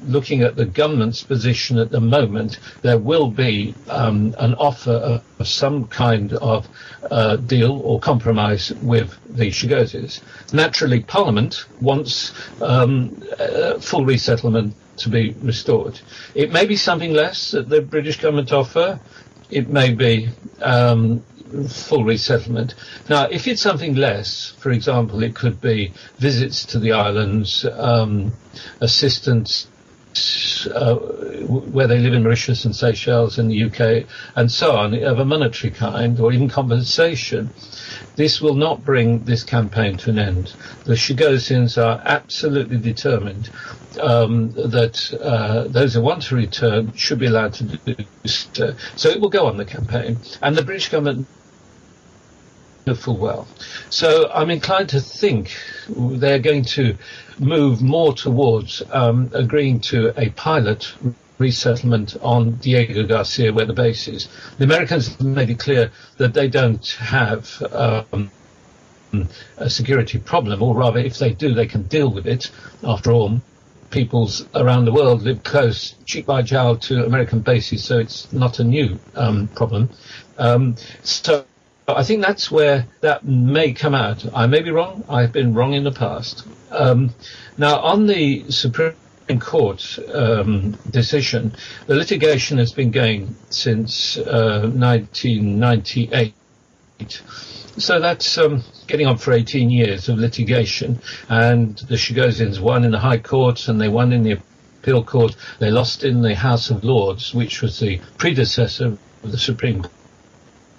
looking 0.05 0.43
at 0.43 0.55
the 0.55 0.65
government's 0.65 1.23
position 1.23 1.79
at 1.79 1.89
the 1.89 1.99
moment, 1.99 2.59
there 2.83 2.99
will 2.99 3.31
be 3.31 3.73
um, 3.89 4.35
an 4.37 4.53
offer 4.53 4.91
of, 5.39 5.47
some 5.47 5.87
kind 5.87 6.33
of 6.33 6.67
uh, 7.09 7.37
deal 7.37 7.81
or 7.81 7.99
compromise 7.99 8.71
with 8.83 9.17
the 9.35 9.47
Shigozis. 9.49 10.21
Naturally, 10.53 10.99
Parliament 10.99 11.65
wants 11.81 12.31
um, 12.61 13.23
uh, 13.39 13.79
full 13.79 14.05
resettlement 14.05 14.75
to 14.97 15.09
be 15.09 15.35
restored. 15.41 15.99
It 16.35 16.51
may 16.51 16.67
be 16.67 16.75
something 16.75 17.11
less 17.11 17.51
that 17.51 17.69
the 17.69 17.81
British 17.81 18.21
government 18.21 18.53
offer. 18.53 18.99
It 19.49 19.67
may 19.69 19.93
be 19.93 20.29
um, 20.61 21.23
full 21.69 22.03
resettlement. 22.03 22.75
Now, 23.09 23.25
if 23.25 23.47
it's 23.47 23.61
something 23.61 23.95
less, 23.95 24.51
for 24.59 24.71
example, 24.71 25.23
it 25.23 25.35
could 25.35 25.61
be 25.61 25.93
visits 26.17 26.65
to 26.67 26.79
the 26.79 26.93
islands, 26.93 27.65
um, 27.65 28.33
assistance 28.81 29.67
uh, 30.73 30.95
where 31.47 31.87
they 31.87 31.97
live 31.97 32.13
in 32.13 32.23
Mauritius 32.23 32.65
and 32.65 32.75
Seychelles 32.75 33.39
in 33.39 33.47
the 33.47 33.63
UK 33.63 34.05
and 34.35 34.51
so 34.51 34.75
on 34.75 34.93
of 35.03 35.19
a 35.19 35.25
monetary 35.25 35.71
kind 35.71 36.19
or 36.19 36.31
even 36.31 36.49
compensation, 36.49 37.49
this 38.15 38.39
will 38.39 38.53
not 38.53 38.85
bring 38.85 39.23
this 39.23 39.43
campaign 39.43 39.97
to 39.97 40.11
an 40.11 40.19
end. 40.19 40.53
The 40.85 40.93
Chagosians 40.93 41.83
are 41.83 42.01
absolutely 42.05 42.77
determined 42.77 43.49
um, 44.01 44.51
that 44.53 45.13
uh, 45.19 45.67
those 45.67 45.95
who 45.95 46.01
want 46.01 46.23
to 46.23 46.35
return 46.35 46.93
should 46.93 47.19
be 47.19 47.25
allowed 47.25 47.53
to 47.53 47.63
do 47.63 47.95
so. 48.25 48.75
So 48.95 49.09
it 49.09 49.19
will 49.19 49.29
go 49.29 49.47
on 49.47 49.57
the 49.57 49.65
campaign. 49.65 50.17
And 50.41 50.55
the 50.55 50.63
British 50.63 50.89
government 50.89 51.27
full 52.93 53.17
well. 53.17 53.47
So 53.89 54.29
I'm 54.31 54.49
inclined 54.49 54.89
to 54.89 54.99
think 54.99 55.55
they're 55.87 56.39
going 56.39 56.65
to 56.65 56.97
move 57.39 57.81
more 57.81 58.13
towards 58.13 58.83
um, 58.91 59.29
agreeing 59.33 59.79
to 59.81 60.13
a 60.17 60.29
pilot 60.31 60.93
resettlement 61.37 62.15
on 62.21 62.51
Diego 62.55 63.05
Garcia, 63.05 63.51
where 63.51 63.65
the 63.65 63.73
base 63.73 64.07
is. 64.07 64.27
The 64.57 64.65
Americans 64.65 65.07
have 65.07 65.21
made 65.21 65.49
it 65.49 65.59
clear 65.59 65.91
that 66.17 66.33
they 66.33 66.47
don't 66.47 66.87
have 66.99 67.61
um, 67.71 68.29
a 69.57 69.69
security 69.69 70.19
problem, 70.19 70.61
or 70.61 70.75
rather, 70.75 70.99
if 70.99 71.17
they 71.17 71.33
do, 71.33 71.53
they 71.53 71.67
can 71.67 71.83
deal 71.83 72.09
with 72.09 72.27
it. 72.27 72.51
After 72.83 73.11
all, 73.11 73.41
peoples 73.89 74.47
around 74.55 74.85
the 74.85 74.93
world 74.93 75.23
live 75.23 75.43
close, 75.43 75.95
cheek 76.05 76.25
by 76.25 76.41
jowl 76.41 76.75
to 76.77 77.05
American 77.05 77.39
bases, 77.39 77.83
so 77.83 77.99
it's 77.99 78.31
not 78.33 78.59
a 78.59 78.63
new 78.63 78.99
um, 79.15 79.47
problem. 79.49 79.89
Um, 80.37 80.75
so 81.03 81.45
I 81.87 82.03
think 82.03 82.21
that's 82.21 82.49
where 82.49 82.87
that 83.01 83.25
may 83.25 83.73
come 83.73 83.93
out. 83.93 84.25
I 84.33 84.47
may 84.47 84.61
be 84.61 84.71
wrong. 84.71 85.03
I've 85.09 85.33
been 85.33 85.53
wrong 85.53 85.73
in 85.73 85.83
the 85.83 85.91
past. 85.91 86.47
Um, 86.71 87.13
now, 87.57 87.79
on 87.79 88.07
the 88.07 88.49
Supreme 88.49 88.95
Court 89.39 89.99
um, 90.13 90.77
decision, 90.89 91.55
the 91.87 91.95
litigation 91.95 92.57
has 92.57 92.71
been 92.71 92.91
going 92.91 93.35
since 93.49 94.17
uh, 94.17 94.71
1998. 94.73 96.33
So 97.77 97.99
that's 97.99 98.37
um, 98.37 98.63
getting 98.87 99.07
on 99.07 99.17
for 99.17 99.33
18 99.33 99.69
years 99.69 100.07
of 100.07 100.17
litigation. 100.19 101.01
And 101.27 101.77
the 101.77 101.95
Chagosians 101.95 102.61
won 102.61 102.85
in 102.85 102.91
the 102.91 102.99
High 102.99 103.17
Court 103.17 103.67
and 103.67 103.81
they 103.81 103.89
won 103.89 104.13
in 104.13 104.23
the 104.23 104.39
Appeal 104.81 105.03
Court. 105.03 105.35
They 105.59 105.69
lost 105.69 106.05
in 106.05 106.21
the 106.21 106.35
House 106.35 106.69
of 106.69 106.85
Lords, 106.85 107.33
which 107.33 107.61
was 107.61 107.79
the 107.79 107.99
predecessor 108.17 108.97
of 109.23 109.31
the 109.31 109.37
Supreme 109.37 109.81
Court 109.81 109.93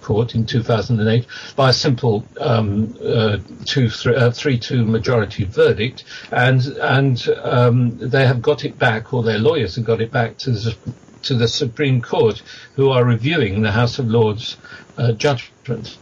Court 0.05 0.35
in 0.35 0.45
2008 0.45 1.27
by 1.57 1.71
a 1.71 1.73
simple 1.73 2.25
um, 2.39 2.95
uh, 3.03 3.39
two, 3.65 3.91
uh, 4.07 4.31
three-two 4.31 4.85
majority 4.85 5.45
verdict, 5.45 6.05
and 6.31 6.61
and 6.81 7.29
um, 7.43 7.97
they 7.99 8.27
have 8.27 8.43
got 8.43 8.65
it 8.65 8.79
back, 8.79 9.15
or 9.15 9.23
their 9.23 9.39
lawyers 9.39 9.77
have 9.77 9.87
got 9.87 10.01
it 10.01 10.13
back 10.13 10.37
to 10.39 10.51
the, 10.51 10.77
to 11.23 11.35
the 11.35 11.49
Supreme 11.49 12.03
Court, 12.03 12.43
who 12.77 12.91
are 12.91 13.05
reviewing 13.05 13.63
the 13.63 13.73
House 13.73 13.99
of 13.99 14.09
Lords 14.09 14.59
uh, 14.99 15.13
judgment, 15.13 15.97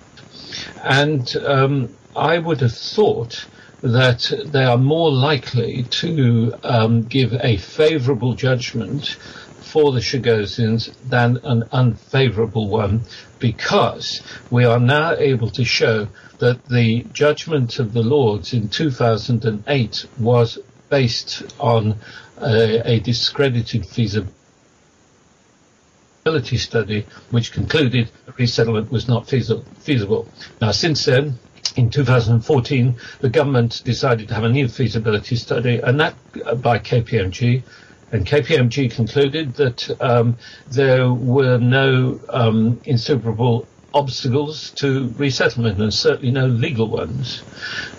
and 0.83 1.37
um, 1.37 1.95
I 2.17 2.39
would 2.39 2.61
have 2.61 2.77
thought 2.77 3.47
that 3.83 4.33
they 4.47 4.65
are 4.65 4.79
more 4.79 5.11
likely 5.11 5.83
to 5.85 6.55
um, 6.63 7.03
give 7.03 7.35
a 7.35 7.57
favourable 7.57 8.35
judgment 8.35 9.17
for 9.63 9.93
the 9.93 10.01
Chagosians 10.01 10.93
than 11.09 11.39
an 11.45 11.65
unfavourable 11.73 12.69
one 12.69 13.03
because 13.39 14.21
we 14.51 14.65
are 14.65 14.79
now 14.79 15.15
able 15.15 15.51
to 15.51 15.65
show 15.65 16.09
that 16.39 16.65
the 16.67 17.05
judgment 17.13 17.79
of 17.79 17.93
the 17.93 18.03
Lords 18.03 18.53
in 18.53 18.69
2008 18.69 20.07
was 20.19 20.59
based 20.91 21.43
on 21.59 21.97
a, 22.41 22.95
a 22.95 23.01
discredited 23.01 23.87
feasibility 23.87 24.33
study 26.57 27.07
which 27.31 27.53
concluded 27.53 28.11
that 28.27 28.39
resettlement 28.39 28.91
was 28.91 29.09
not 29.09 29.29
feasible. 29.29 30.29
Now 30.61 30.73
since 30.73 31.05
then, 31.05 31.39
in 31.77 31.91
2014, 31.91 32.97
the 33.21 33.29
government 33.31 33.83
decided 33.85 34.29
to 34.29 34.35
have 34.35 34.45
a 34.45 34.49
new 34.49 34.69
feasibility 34.69 35.37
study, 35.37 35.79
and 35.79 36.01
that 36.01 36.15
uh, 36.45 36.55
by 36.55 36.79
KPMG, 36.79 37.63
and 38.13 38.27
KPMG 38.27 38.95
concluded 38.95 39.55
that 39.55 39.91
um, 40.01 40.37
there 40.71 41.13
were 41.13 41.59
no 41.59 42.21
um, 42.29 42.81
insuperable 42.85 43.67
obstacles 43.95 44.71
to 44.73 45.13
resettlement 45.17 45.81
and 45.81 45.93
certainly 45.93 46.31
no 46.31 46.47
legal 46.47 46.89
ones. 46.89 47.43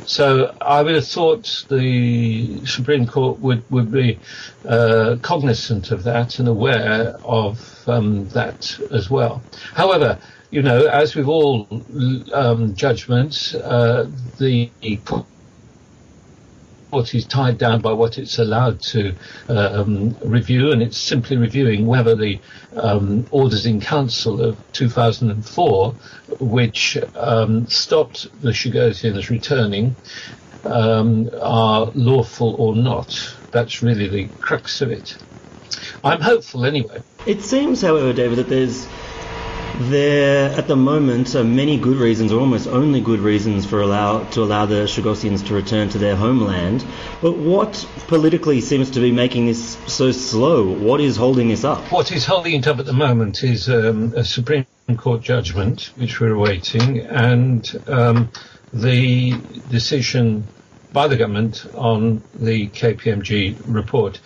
So 0.05 0.55
I 0.61 0.81
would 0.81 0.95
have 0.95 1.07
thought 1.07 1.65
the 1.69 2.65
Supreme 2.65 3.07
Court 3.07 3.39
would, 3.39 3.69
would 3.69 3.91
be 3.91 4.19
uh, 4.67 5.17
cognizant 5.21 5.91
of 5.91 6.03
that 6.03 6.39
and 6.39 6.47
aware 6.47 7.15
of 7.23 7.83
um, 7.87 8.27
that 8.29 8.79
as 8.91 9.09
well. 9.09 9.43
However, 9.73 10.19
you 10.51 10.61
know, 10.61 10.85
as 10.85 11.15
with 11.15 11.27
all 11.27 11.67
um, 12.33 12.75
judgments, 12.75 13.55
uh, 13.55 14.09
the 14.37 14.71
court 15.05 15.25
is 16.99 17.25
tied 17.25 17.57
down 17.57 17.81
by 17.81 17.91
what 17.91 18.17
it's 18.17 18.39
allowed 18.39 18.79
to 18.81 19.15
um, 19.49 20.15
review, 20.23 20.71
and 20.71 20.81
it's 20.81 20.97
simply 20.97 21.37
reviewing 21.37 21.85
whether 21.85 22.15
the 22.15 22.39
um, 22.75 23.25
orders 23.31 23.65
in 23.65 23.81
council 23.81 24.41
of 24.41 24.57
2004, 24.73 25.95
which 26.39 26.97
um, 27.15 27.67
stopped 27.67 28.27
the 28.41 28.51
Chagosians 28.51 29.29
returning, 29.29 29.95
um, 30.65 31.29
are 31.41 31.91
lawful 31.95 32.55
or 32.55 32.75
not. 32.75 33.17
That's 33.51 33.81
really 33.81 34.07
the 34.07 34.29
crux 34.39 34.81
of 34.81 34.91
it. 34.91 35.17
I'm 36.03 36.21
hopeful 36.21 36.65
anyway. 36.65 37.01
It 37.25 37.41
seems, 37.41 37.81
however, 37.81 38.13
David, 38.13 38.37
that 38.37 38.49
there's 38.49 38.85
there, 39.79 40.51
at 40.51 40.67
the 40.67 40.75
moment, 40.75 41.35
are 41.35 41.43
many 41.43 41.77
good 41.77 41.97
reasons, 41.97 42.31
or 42.31 42.39
almost 42.39 42.67
only 42.67 43.01
good 43.01 43.19
reasons, 43.19 43.65
for 43.65 43.81
allow 43.81 44.23
to 44.31 44.43
allow 44.43 44.65
the 44.65 44.85
Chagosians 44.85 45.45
to 45.47 45.53
return 45.53 45.89
to 45.89 45.97
their 45.97 46.15
homeland. 46.15 46.85
But 47.21 47.37
what 47.37 47.87
politically 48.07 48.61
seems 48.61 48.91
to 48.91 48.99
be 48.99 49.11
making 49.11 49.47
this 49.47 49.77
so 49.87 50.11
slow? 50.11 50.71
What 50.71 51.01
is 51.01 51.17
holding 51.17 51.49
this 51.49 51.63
up? 51.63 51.91
What 51.91 52.11
is 52.11 52.25
holding 52.25 52.55
it 52.55 52.67
up 52.67 52.79
at 52.79 52.85
the 52.85 52.93
moment 52.93 53.43
is 53.43 53.69
um, 53.69 54.13
a 54.15 54.23
Supreme 54.23 54.65
Court 54.97 55.21
judgment, 55.21 55.91
which 55.95 56.19
we're 56.19 56.33
awaiting, 56.33 56.99
and 56.99 57.81
um, 57.87 58.29
the 58.71 59.33
decision 59.69 60.47
by 60.93 61.07
the 61.07 61.17
government 61.17 61.65
on 61.73 62.23
the 62.35 62.67
KPMG 62.69 63.59
report. 63.65 64.19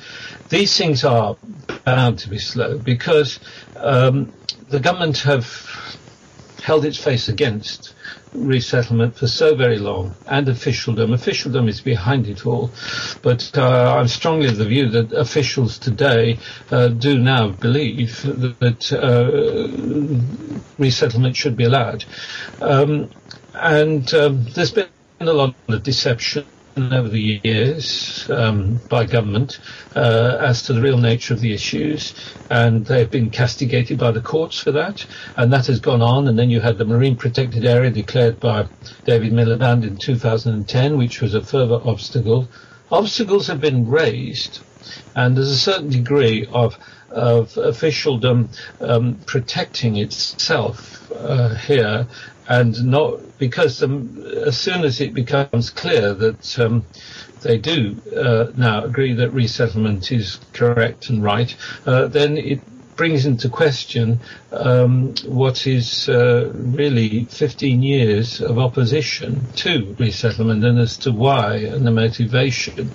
These 0.49 0.77
things 0.77 1.03
are 1.03 1.37
bound 1.85 2.19
to 2.19 2.29
be 2.29 2.37
slow 2.37 2.77
because 2.77 3.39
um, 3.77 4.33
the 4.69 4.79
government 4.79 5.19
have 5.19 5.45
held 6.61 6.83
its 6.83 6.97
face 6.97 7.29
against 7.29 7.93
resettlement 8.33 9.15
for 9.15 9.27
so 9.27 9.55
very 9.55 9.77
long 9.77 10.13
and 10.27 10.49
officialdom. 10.49 11.13
Officialdom 11.13 11.69
is 11.69 11.79
behind 11.79 12.27
it 12.27 12.45
all. 12.45 12.69
But 13.21 13.57
uh, 13.57 13.95
I'm 13.97 14.09
strongly 14.09 14.47
of 14.47 14.57
the 14.57 14.65
view 14.65 14.89
that 14.89 15.13
officials 15.13 15.79
today 15.79 16.37
uh, 16.69 16.89
do 16.89 17.17
now 17.19 17.49
believe 17.49 18.21
that 18.59 18.91
uh, 18.91 20.67
resettlement 20.77 21.37
should 21.37 21.55
be 21.55 21.63
allowed. 21.63 22.03
Um, 22.61 23.09
and 23.53 24.13
um, 24.13 24.45
there's 24.53 24.71
been 24.71 24.89
a 25.21 25.25
lot 25.33 25.55
of 25.69 25.83
deception 25.83 26.45
over 26.77 27.09
the 27.09 27.41
years 27.43 28.29
um, 28.29 28.81
by 28.89 29.05
government 29.05 29.59
uh, 29.95 30.37
as 30.39 30.63
to 30.63 30.73
the 30.73 30.81
real 30.81 30.97
nature 30.97 31.33
of 31.33 31.39
the 31.39 31.53
issues, 31.53 32.13
and 32.49 32.85
they've 32.85 33.09
been 33.09 33.31
castigated 33.31 33.97
by 33.97 34.11
the 34.11 34.21
courts 34.21 34.59
for 34.59 34.71
that, 34.71 35.05
and 35.35 35.51
that 35.51 35.67
has 35.67 35.79
gone 35.79 36.01
on. 36.01 36.27
And 36.27 36.37
then 36.37 36.49
you 36.49 36.61
had 36.61 36.77
the 36.77 36.85
marine 36.85 37.15
protected 37.17 37.65
area 37.65 37.89
declared 37.89 38.39
by 38.39 38.67
David 39.05 39.33
Miliband 39.33 39.85
in 39.85 39.97
2010, 39.97 40.97
which 40.97 41.21
was 41.21 41.33
a 41.33 41.41
further 41.41 41.79
obstacle. 41.83 42.49
Obstacles 42.91 43.47
have 43.47 43.59
been 43.59 43.87
raised, 43.87 44.59
and 45.15 45.35
there's 45.35 45.51
a 45.51 45.57
certain 45.57 45.89
degree 45.89 46.47
of 46.51 46.77
of 47.09 47.55
officialdom 47.57 48.49
um, 48.81 49.21
protecting 49.25 49.95
itself 49.95 51.09
uh, 51.15 51.55
here 51.55 52.05
and 52.47 52.85
not 52.85 53.19
because 53.37 53.83
um, 53.83 54.25
as 54.45 54.57
soon 54.57 54.83
as 54.83 55.01
it 55.01 55.13
becomes 55.13 55.69
clear 55.69 56.13
that 56.13 56.59
um, 56.59 56.83
they 57.41 57.57
do 57.57 58.01
uh, 58.15 58.51
now 58.55 58.83
agree 58.83 59.13
that 59.13 59.31
resettlement 59.31 60.11
is 60.11 60.39
correct 60.53 61.09
and 61.09 61.23
right, 61.23 61.55
uh, 61.85 62.07
then 62.07 62.37
it 62.37 62.59
brings 62.95 63.25
into 63.25 63.47
question 63.47 64.19
um, 64.51 65.13
what 65.27 65.67
is 65.67 66.09
uh, 66.09 66.51
really 66.53 67.25
15 67.25 67.83
years 67.83 68.41
of 68.41 68.57
opposition 68.57 69.47
to 69.55 69.95
resettlement 69.99 70.63
and 70.63 70.79
as 70.79 70.97
to 70.97 71.11
why 71.11 71.57
and 71.57 71.85
the 71.85 71.91
motivation. 71.91 72.91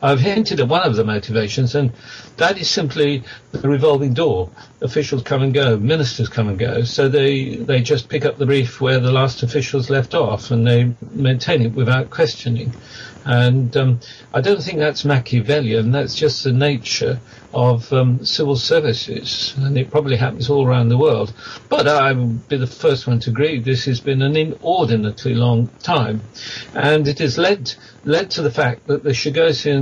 I've 0.00 0.20
hinted 0.20 0.60
at 0.60 0.68
one 0.68 0.86
of 0.86 0.96
the 0.96 1.04
motivations, 1.04 1.74
and 1.74 1.92
that 2.36 2.58
is 2.58 2.70
simply 2.70 3.24
the 3.52 3.68
revolving 3.68 4.14
door. 4.14 4.50
Officials 4.80 5.22
come 5.22 5.42
and 5.42 5.52
go, 5.52 5.76
ministers 5.76 6.28
come 6.28 6.48
and 6.48 6.58
go, 6.58 6.82
so 6.82 7.08
they, 7.08 7.56
they 7.56 7.80
just 7.80 8.08
pick 8.08 8.24
up 8.24 8.38
the 8.38 8.46
brief 8.46 8.80
where 8.80 9.00
the 9.00 9.12
last 9.12 9.42
officials 9.42 9.90
left 9.90 10.14
off, 10.14 10.50
and 10.50 10.66
they 10.66 10.94
maintain 11.12 11.62
it 11.62 11.72
without 11.72 12.10
questioning. 12.10 12.72
And 13.24 13.76
um, 13.76 14.00
I 14.32 14.40
don't 14.40 14.62
think 14.62 14.78
that's 14.78 15.04
Machiavellian. 15.04 15.92
That's 15.92 16.14
just 16.14 16.44
the 16.44 16.52
nature 16.52 17.20
of 17.52 17.92
um, 17.92 18.24
civil 18.24 18.56
services, 18.56 19.54
and 19.58 19.76
it 19.76 19.90
probably 19.90 20.16
happens 20.16 20.48
all 20.48 20.66
around 20.66 20.88
the 20.88 20.96
world. 20.96 21.34
But 21.68 21.88
I 21.88 22.12
would 22.12 22.48
be 22.48 22.56
the 22.56 22.66
first 22.66 23.06
one 23.06 23.20
to 23.20 23.30
agree 23.30 23.60
this 23.60 23.84
has 23.86 24.00
been 24.00 24.22
an 24.22 24.36
inordinately 24.36 25.34
long 25.34 25.68
time, 25.82 26.22
and 26.74 27.06
it 27.08 27.18
has 27.18 27.36
led 27.36 27.74
led 28.04 28.30
to 28.30 28.42
the 28.42 28.50
fact 28.50 28.86
that 28.86 29.02
the 29.02 29.12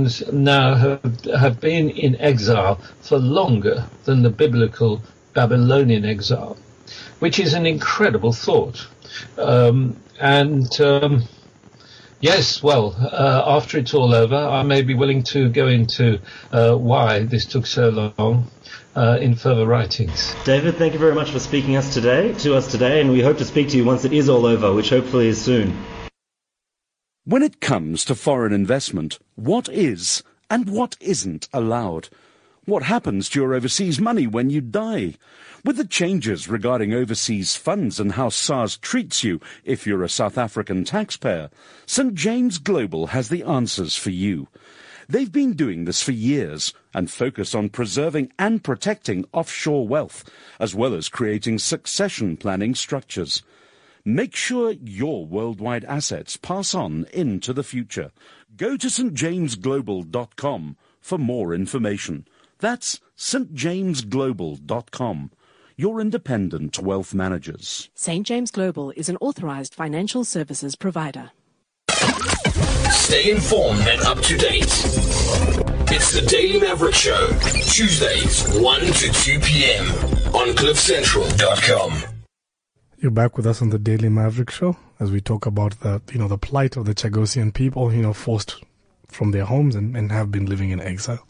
Chagosians 0.07 0.33
now 0.33 0.75
have 0.75 1.25
have 1.25 1.59
been 1.59 1.89
in 1.89 2.15
exile 2.19 2.79
for 3.01 3.17
longer 3.17 3.85
than 4.05 4.23
the 4.23 4.29
biblical 4.29 5.01
Babylonian 5.33 6.05
exile, 6.05 6.57
which 7.19 7.39
is 7.39 7.53
an 7.53 7.65
incredible 7.65 8.33
thought. 8.33 8.87
Um, 9.37 9.97
and 10.19 10.81
um, 10.81 11.23
Yes, 12.19 12.63
well, 12.63 12.95
uh, 12.99 13.43
after 13.45 13.77
it's 13.77 13.93
all 13.93 14.11
over, 14.11 14.35
I 14.35 14.63
may 14.63 14.81
be 14.81 14.95
willing 14.95 15.21
to 15.23 15.49
go 15.49 15.67
into 15.67 16.19
uh, 16.51 16.73
why 16.73 17.19
this 17.19 17.45
took 17.45 17.67
so 17.67 18.11
long 18.17 18.47
uh, 18.95 19.19
in 19.21 19.35
further 19.35 19.67
writings. 19.67 20.33
David, 20.43 20.77
thank 20.77 20.93
you 20.93 20.99
very 20.99 21.13
much 21.13 21.29
for 21.29 21.37
speaking 21.37 21.75
us 21.75 21.93
today 21.93 22.33
to 22.39 22.55
us 22.55 22.71
today, 22.71 23.01
and 23.01 23.11
we 23.11 23.21
hope 23.21 23.37
to 23.37 23.45
speak 23.45 23.69
to 23.69 23.77
you 23.77 23.85
once 23.85 24.03
it 24.03 24.13
is 24.13 24.29
all 24.29 24.47
over, 24.47 24.73
which 24.73 24.89
hopefully 24.89 25.27
is 25.27 25.39
soon. 25.39 25.77
When 27.27 27.43
it 27.43 27.59
comes 27.59 28.05
to 28.05 28.15
foreign 28.15 28.53
investment, 28.53 29.19
what 29.35 29.67
is 29.67 30.23
and 30.49 30.69
what 30.69 30.95
isn't 31.01 31.49
allowed? 31.51 32.07
What 32.63 32.83
happens 32.83 33.27
to 33.27 33.41
your 33.41 33.53
overseas 33.53 33.99
money 33.99 34.25
when 34.25 34.49
you 34.49 34.61
die? 34.61 35.15
With 35.65 35.75
the 35.75 35.85
changes 35.85 36.47
regarding 36.47 36.93
overseas 36.93 37.57
funds 37.57 37.99
and 37.99 38.13
how 38.13 38.29
SARS 38.29 38.77
treats 38.77 39.25
you 39.25 39.41
if 39.65 39.85
you're 39.85 40.03
a 40.03 40.07
South 40.07 40.37
African 40.37 40.85
taxpayer, 40.85 41.49
St. 41.85 42.15
James 42.15 42.59
Global 42.59 43.07
has 43.07 43.27
the 43.27 43.43
answers 43.43 43.97
for 43.97 44.11
you. 44.11 44.47
They've 45.09 45.29
been 45.29 45.51
doing 45.51 45.83
this 45.83 46.01
for 46.01 46.13
years 46.13 46.73
and 46.93 47.11
focus 47.11 47.53
on 47.53 47.67
preserving 47.67 48.31
and 48.39 48.63
protecting 48.63 49.25
offshore 49.33 49.85
wealth, 49.85 50.23
as 50.61 50.73
well 50.73 50.93
as 50.93 51.09
creating 51.09 51.59
succession 51.59 52.37
planning 52.37 52.73
structures. 52.73 53.43
Make 54.07 54.35
sure 54.37 54.71
your 54.71 55.25
worldwide 55.25 55.83
assets 55.83 56.37
pass 56.37 56.73
on 56.73 57.07
into 57.11 57.51
the 57.51 57.61
future. 57.61 58.11
Go 58.55 58.77
to 58.77 58.87
stjamesglobal.com 58.87 60.77
for 61.01 61.17
more 61.17 61.53
information. 61.53 62.25
That's 62.59 63.01
stjamesglobal.com 63.17 65.31
your 65.79 65.99
independent 65.99 66.79
wealth 66.79 67.13
managers. 67.13 67.89
St. 67.95 68.25
James 68.25 68.49
Global 68.49 68.91
is 68.91 69.09
an 69.09 69.17
authorized 69.17 69.75
financial 69.75 70.23
services 70.23 70.77
provider. 70.77 71.31
Stay 72.89 73.29
informed 73.29 73.81
and 73.81 74.01
up 74.03 74.21
to 74.21 74.37
date. 74.37 74.63
It's 75.91 76.13
the 76.13 76.25
Daily 76.27 76.61
Maverick 76.61 76.95
Show, 76.95 77.27
Tuesdays, 77.69 78.47
1 78.57 78.79
to 78.79 79.11
2 79.11 79.39
p.m. 79.41 79.85
on 80.33 80.55
CliffCentral.com. 80.55 82.16
You're 83.07 83.13
back 83.13 83.37
with 83.37 83.47
us 83.47 83.61
on 83.61 83.69
the 83.69 83.79
Daily 83.79 84.09
Maverick 84.09 84.49
Show 84.49 84.75
as 84.99 85.11
we 85.11 85.21
talk 85.21 85.45
about 85.45 85.79
the, 85.79 86.01
you 86.11 86.19
know, 86.19 86.27
the 86.27 86.37
plight 86.37 86.75
of 86.75 86.83
the 86.83 86.93
Chagosian 86.93 87.53
people, 87.53 87.93
you 87.93 88.01
know, 88.01 88.11
forced 88.11 88.61
from 89.07 89.31
their 89.31 89.45
homes 89.45 89.77
and, 89.77 89.95
and 89.95 90.11
have 90.11 90.29
been 90.29 90.45
living 90.45 90.71
in 90.71 90.81
exile. 90.81 91.25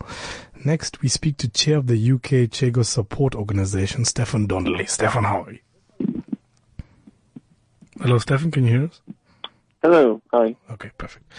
Next, 0.66 1.04
we 1.04 1.08
speak 1.08 1.38
to 1.38 1.48
chair 1.48 1.78
of 1.78 1.86
the 1.86 2.14
UK 2.14 2.50
Chagos 2.50 2.88
Support 2.88 3.36
Organization, 3.36 4.06
Stefan 4.06 4.48
Donnelly. 4.48 4.88
Stefan, 4.88 5.24
how 5.24 5.44
are 5.44 5.52
you? 5.52 6.24
Hello, 8.02 8.18
Stefan, 8.18 8.50
can 8.50 8.64
you 8.64 8.72
hear 8.72 8.86
us? 8.86 9.00
Hello, 9.84 10.20
hi. 10.34 10.56
Okay, 10.72 10.90
perfect. 10.98 11.32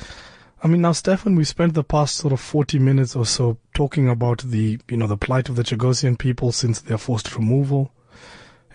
I 0.63 0.69
mean, 0.69 0.83
now, 0.83 0.93
Stefan, 0.93 1.35
we 1.35 1.43
spent 1.43 1.75
the 1.75 1.83
past 1.83 2.15
sort 2.15 2.33
of 2.33 2.39
40 2.39 2.79
minutes 2.79 3.17
or 3.17 3.27
so 3.27 3.59
talking 3.75 4.09
about 4.09 4.45
the, 4.45 4.79
you 4.89 4.99
know, 4.99 5.09
the 5.09 5.17
plight 5.17 5.49
of 5.49 5.57
the 5.57 5.65
Chagosian 5.65 6.17
people 6.17 6.53
since 6.53 6.81
their 6.81 6.97
forced 6.97 7.35
removal, 7.35 7.91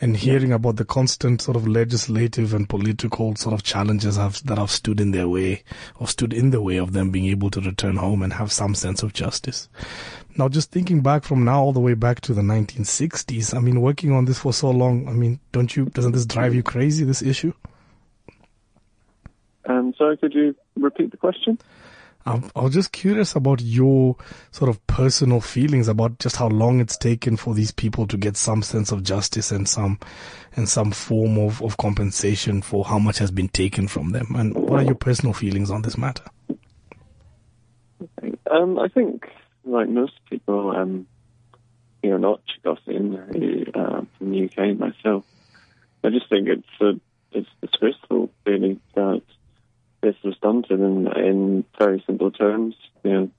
and 0.03 0.17
hearing 0.17 0.51
about 0.51 0.75
the 0.75 0.83
constant 0.83 1.41
sort 1.41 1.55
of 1.55 1.65
legislative 1.65 2.53
and 2.53 2.67
political 2.67 3.33
sort 3.37 3.53
of 3.53 3.63
challenges 3.63 4.17
have, 4.17 4.45
that 4.45 4.57
have 4.57 4.69
stood 4.69 4.99
in 4.99 5.11
their 5.11 5.29
way 5.29 5.63
or 5.97 6.09
stood 6.09 6.33
in 6.33 6.49
the 6.49 6.61
way 6.61 6.75
of 6.75 6.91
them 6.91 7.09
being 7.09 7.27
able 7.27 7.49
to 7.49 7.61
return 7.61 7.95
home 7.95 8.21
and 8.21 8.33
have 8.33 8.51
some 8.51 8.75
sense 8.75 9.01
of 9.01 9.13
justice. 9.13 9.69
Now, 10.35 10.49
just 10.49 10.71
thinking 10.71 10.99
back 10.99 11.23
from 11.23 11.45
now 11.45 11.63
all 11.63 11.71
the 11.71 11.79
way 11.79 11.93
back 11.93 12.19
to 12.21 12.33
the 12.33 12.41
1960s, 12.41 13.55
I 13.55 13.59
mean, 13.59 13.79
working 13.79 14.11
on 14.11 14.25
this 14.25 14.39
for 14.39 14.51
so 14.51 14.71
long, 14.71 15.07
I 15.07 15.13
mean, 15.13 15.39
don't 15.53 15.73
you, 15.73 15.85
doesn't 15.85 16.11
this 16.11 16.25
drive 16.25 16.53
you 16.53 16.63
crazy, 16.63 17.05
this 17.05 17.21
issue? 17.21 17.53
Um, 19.63 19.93
sorry, 19.97 20.17
could 20.17 20.33
you 20.33 20.53
repeat 20.75 21.11
the 21.11 21.17
question? 21.17 21.57
I'm, 22.25 22.49
I 22.55 22.61
was 22.61 22.73
just 22.73 22.91
curious 22.91 23.35
about 23.35 23.61
your 23.61 24.15
sort 24.51 24.69
of 24.69 24.85
personal 24.87 25.41
feelings 25.41 25.87
about 25.87 26.19
just 26.19 26.37
how 26.37 26.47
long 26.47 26.79
it's 26.79 26.97
taken 26.97 27.37
for 27.37 27.53
these 27.53 27.71
people 27.71 28.07
to 28.07 28.17
get 28.17 28.37
some 28.37 28.63
sense 28.63 28.91
of 28.91 29.03
justice 29.03 29.51
and 29.51 29.67
some, 29.67 29.99
and 30.55 30.67
some 30.69 30.91
form 30.91 31.37
of, 31.37 31.61
of 31.61 31.77
compensation 31.77 32.61
for 32.61 32.85
how 32.85 32.99
much 32.99 33.17
has 33.17 33.31
been 33.31 33.49
taken 33.49 33.87
from 33.87 34.11
them. 34.11 34.27
And 34.35 34.55
what 34.55 34.79
are 34.79 34.83
your 34.83 34.95
personal 34.95 35.33
feelings 35.33 35.69
on 35.69 35.81
this 35.81 35.97
matter? 35.97 36.23
Um, 38.49 38.79
I 38.79 38.87
think, 38.87 39.27
like 39.65 39.89
most 39.89 40.13
people, 40.29 40.71
um, 40.75 41.07
you 42.01 42.11
know, 42.11 42.17
not 42.17 42.41
Chagosian, 42.63 43.75
uh, 43.75 44.01
from 44.17 44.31
the 44.31 44.45
UK 44.45 44.77
myself. 44.77 45.25
I 46.03 46.09
just 46.09 46.29
think 46.29 46.49
it's 46.49 46.67
a, 46.81 46.99
it's 47.31 47.49
disgraceful, 47.61 48.29
really, 48.45 48.79
that 48.95 49.23
this 50.03 50.15
was 50.23 50.35
done 50.41 50.63
to 50.63 50.77
them 50.77 51.07
in 51.07 51.63
very 51.79 52.03
simple 52.05 52.29
terms. 52.29 52.75
You 53.03 53.11
know, 53.11 53.31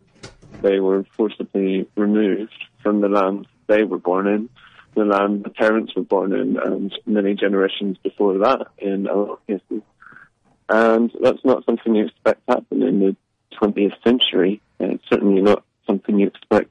they 0.62 0.81
were 0.81 1.05
forcibly 1.17 1.87
removed 1.95 2.55
from 2.83 3.03
the 3.03 3.09
land 3.09 3.47
they 3.67 3.85
were 3.85 3.99
born 3.99 4.27
in, 4.27 4.49
the 4.95 5.05
land 5.05 5.45
the 5.45 5.51
parents 5.51 5.95
were 5.95 6.03
born 6.03 6.33
in, 6.33 6.57
and 6.59 6.93
many 7.07 7.35
generations 7.35 7.99
before 8.03 8.39
that 8.39 8.67
in 8.79 9.07
a 9.07 9.15
lot 9.15 9.31
of 9.31 9.47
cases. 9.47 9.83
And 10.69 11.12
that's 11.23 11.45
not 11.45 11.65
something 11.67 11.95
you 11.95 12.07
expect 12.07 12.47
to 12.47 12.55
happen 12.55 12.83
in 12.83 13.01
the 13.01 13.17
20th 13.61 14.03
century. 14.03 14.61
it's 14.81 15.05
certainly 15.11 15.43
not 15.43 15.65
something 15.87 16.19
you 16.19 16.29
expect 16.29 16.71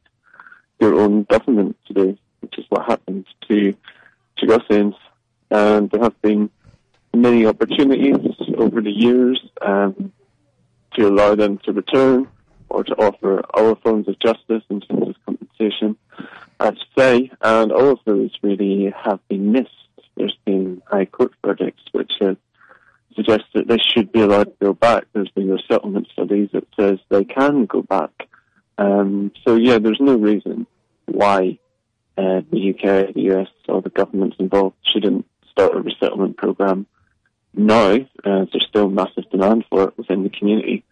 your 0.79 0.99
own 0.99 1.23
government 1.23 1.77
to 1.87 1.93
do, 1.93 2.17
which 2.41 2.57
is 2.57 2.65
what 2.69 2.85
happened 2.85 3.25
to 3.47 3.75
Chagosians. 4.39 4.95
And 5.51 5.89
there 5.91 6.01
have 6.01 6.19
been 6.23 6.49
many 7.13 7.45
opportunities 7.45 8.17
over 8.57 8.81
the 8.81 8.91
years 8.91 9.41
um, 9.61 10.11
to 10.95 11.07
allow 11.07 11.35
them 11.35 11.59
to 11.59 11.71
return 11.71 12.27
or 12.69 12.83
to 12.83 12.93
offer 12.95 13.43
other 13.53 13.75
forms 13.75 14.07
of 14.07 14.19
justice 14.19 14.63
in 14.69 14.81
terms 14.81 15.09
of 15.09 15.15
compensation, 15.25 15.95
I'd 16.59 16.77
say, 16.97 17.31
and 17.41 17.71
all 17.71 17.91
of 17.91 17.99
those 18.05 18.31
really 18.41 18.93
have 19.03 19.19
been 19.27 19.51
missed. 19.51 19.69
There's 20.15 20.37
been 20.45 20.81
high 20.87 21.05
court 21.05 21.33
verdicts 21.43 21.83
which 21.91 22.11
have 22.19 22.37
that 23.15 23.67
they 23.67 23.77
should 23.77 24.11
be 24.11 24.21
allowed 24.21 24.45
to 24.45 24.55
go 24.59 24.73
back. 24.73 25.05
There's 25.13 25.29
been 25.29 25.49
a 25.49 25.53
resettlement 25.53 26.07
studies 26.11 26.49
that 26.53 26.65
says 26.79 26.99
they 27.09 27.23
can 27.23 27.65
go 27.65 27.81
back. 27.83 28.27
Um, 28.77 29.31
so 29.45 29.55
yeah, 29.55 29.77
there's 29.77 29.99
no 29.99 30.15
reason 30.15 30.65
why 31.05 31.59
uh, 32.17 32.41
the 32.51 32.71
UK, 32.71 33.13
the 33.13 33.31
US, 33.33 33.49
or 33.67 33.81
the 33.81 33.89
governments 33.89 34.37
involved 34.39 34.75
shouldn't 34.91 35.25
start 35.51 35.75
a 35.75 35.81
resettlement 35.81 36.37
program 36.37 36.87
now. 37.53 37.93
Uh, 38.23 38.45
there's 38.51 38.65
still 38.69 38.89
massive 38.89 39.29
demand 39.31 39.65
for 39.69 39.83
it 39.83 39.97
within 39.97 40.23
the 40.23 40.29
community. 40.29 40.83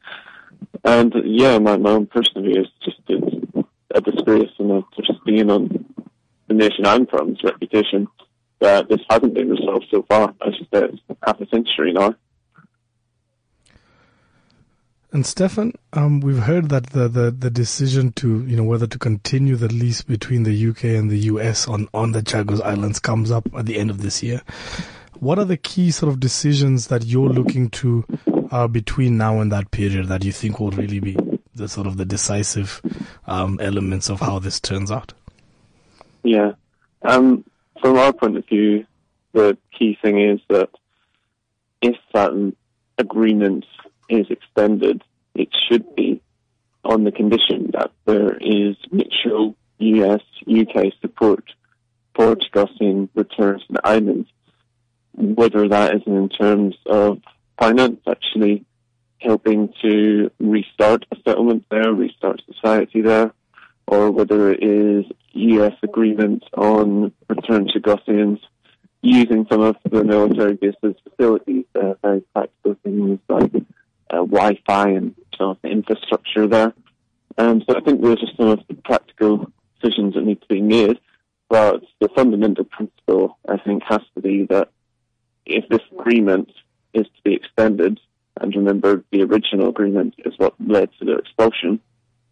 And 0.83 1.13
yeah, 1.25 1.59
my, 1.59 1.77
my 1.77 1.91
own 1.91 2.07
personal 2.07 2.43
view 2.43 2.61
is 2.61 2.67
just 2.83 2.99
it's 3.07 3.67
a 3.93 4.01
disgrace 4.01 4.51
and 4.59 4.71
a 4.71 4.83
just 4.95 5.23
being 5.25 5.49
on 5.49 5.85
the 6.47 6.53
nation 6.53 6.85
I'm 6.85 7.07
from's 7.07 7.43
reputation 7.43 8.07
that 8.59 8.89
this 8.89 8.99
hasn't 9.09 9.33
been 9.33 9.49
resolved 9.49 9.87
so 9.91 10.05
far. 10.07 10.33
As 10.45 10.53
you 10.59 10.67
said, 10.73 10.83
it's 10.83 11.01
half 11.25 11.41
a 11.41 11.47
century 11.47 11.93
now. 11.93 12.15
And 15.13 15.25
Stefan, 15.25 15.73
um, 15.91 16.21
we've 16.21 16.43
heard 16.43 16.69
that 16.69 16.91
the, 16.91 17.09
the, 17.09 17.31
the 17.31 17.49
decision 17.49 18.13
to, 18.13 18.45
you 18.45 18.55
know, 18.55 18.63
whether 18.63 18.87
to 18.87 18.97
continue 18.97 19.57
the 19.57 19.67
lease 19.67 20.01
between 20.01 20.43
the 20.43 20.69
UK 20.69 20.85
and 20.85 21.09
the 21.09 21.19
US 21.19 21.67
on, 21.67 21.89
on 21.93 22.13
the 22.13 22.21
Chagos 22.21 22.61
Islands 22.61 22.99
comes 22.99 23.29
up 23.29 23.49
at 23.53 23.65
the 23.65 23.77
end 23.77 23.89
of 23.89 24.01
this 24.01 24.23
year. 24.23 24.41
What 25.19 25.37
are 25.39 25.45
the 25.45 25.57
key 25.57 25.91
sort 25.91 26.11
of 26.11 26.19
decisions 26.19 26.87
that 26.87 27.05
you're 27.05 27.29
looking 27.29 27.69
to 27.69 28.05
uh, 28.51 28.67
between 28.67 29.17
now 29.17 29.39
and 29.39 29.51
that 29.51 29.71
period 29.71 30.07
that 30.07 30.23
you 30.23 30.31
think 30.31 30.59
will 30.59 30.71
really 30.71 30.99
be 30.99 31.17
the 31.55 31.67
sort 31.67 31.87
of 31.87 31.97
the 31.97 32.05
decisive 32.05 32.81
um, 33.27 33.59
elements 33.61 34.09
of 34.09 34.19
how 34.19 34.39
this 34.39 34.59
turns 34.59 34.91
out? 34.91 35.13
Yeah. 36.23 36.53
Um, 37.03 37.43
from 37.81 37.97
our 37.97 38.13
point 38.13 38.37
of 38.37 38.45
view, 38.47 38.85
the 39.33 39.57
key 39.77 39.97
thing 40.01 40.19
is 40.19 40.39
that 40.49 40.69
if 41.81 41.95
that 42.13 42.53
agreement 42.97 43.65
is 44.09 44.27
extended, 44.29 45.03
it 45.33 45.49
should 45.67 45.95
be 45.95 46.21
on 46.83 47.03
the 47.03 47.11
condition 47.11 47.71
that 47.73 47.91
there 48.05 48.37
is 48.37 48.75
mutual 48.91 49.55
US 49.79 50.21
UK 50.47 50.93
support 51.01 51.43
for 52.15 52.35
Chagosian 52.35 53.09
returns 53.15 53.61
to 53.67 53.73
the 53.73 53.87
islands, 53.87 54.29
whether 55.13 55.67
that 55.67 55.95
is 55.95 56.01
in 56.05 56.29
terms 56.29 56.75
of 56.85 57.19
finance, 57.59 57.99
actually 58.07 58.65
helping 59.19 59.71
to 59.81 60.31
restart 60.39 61.05
a 61.11 61.15
settlement 61.27 61.65
there, 61.69 61.93
restart 61.93 62.41
society 62.51 63.01
there, 63.01 63.31
or 63.87 64.11
whether 64.11 64.51
it 64.51 64.63
is 64.63 65.05
US 65.33 65.75
agreements 65.83 66.45
on 66.57 67.11
return 67.29 67.67
to 67.67 67.79
Chagosians 67.79 68.39
using 69.01 69.45
some 69.51 69.61
of 69.61 69.75
the 69.89 70.03
military 70.03 70.53
bases 70.53 70.95
facilities, 71.03 71.65
uh, 71.75 71.93
very 72.01 72.21
practical 72.33 72.75
things 72.83 73.19
like 73.29 73.51
uh, 74.09 74.17
Wi-Fi 74.17 74.89
and 74.89 75.15
some 75.37 75.51
of 75.51 75.57
infrastructure 75.63 76.47
there. 76.47 76.73
Um, 77.37 77.63
so 77.67 77.75
I 77.75 77.81
think 77.81 78.01
those 78.01 78.21
are 78.21 78.35
some 78.37 78.49
of 78.49 78.59
the 78.67 78.75
practical 78.75 79.51
decisions 79.81 80.13
that 80.13 80.23
need 80.23 80.41
to 80.41 80.47
be 80.47 80.61
made. 80.61 80.99
But 81.49 81.83
the 81.99 82.09
fundamental 82.09 82.63
principle, 82.63 83.37
I 83.47 83.57
think, 83.57 83.83
has 83.87 84.01
to 84.15 84.21
be 84.21 84.45
that 84.45 84.69
if 85.45 85.67
this 85.69 85.81
agreement 85.97 86.51
is 86.93 87.05
to 87.05 87.21
be 87.23 87.33
extended, 87.33 87.99
and 88.39 88.55
remember 88.55 89.03
the 89.11 89.23
original 89.23 89.69
agreement 89.69 90.15
is 90.19 90.33
what 90.37 90.53
led 90.59 90.89
to 90.99 91.05
their 91.05 91.19
expulsion, 91.19 91.79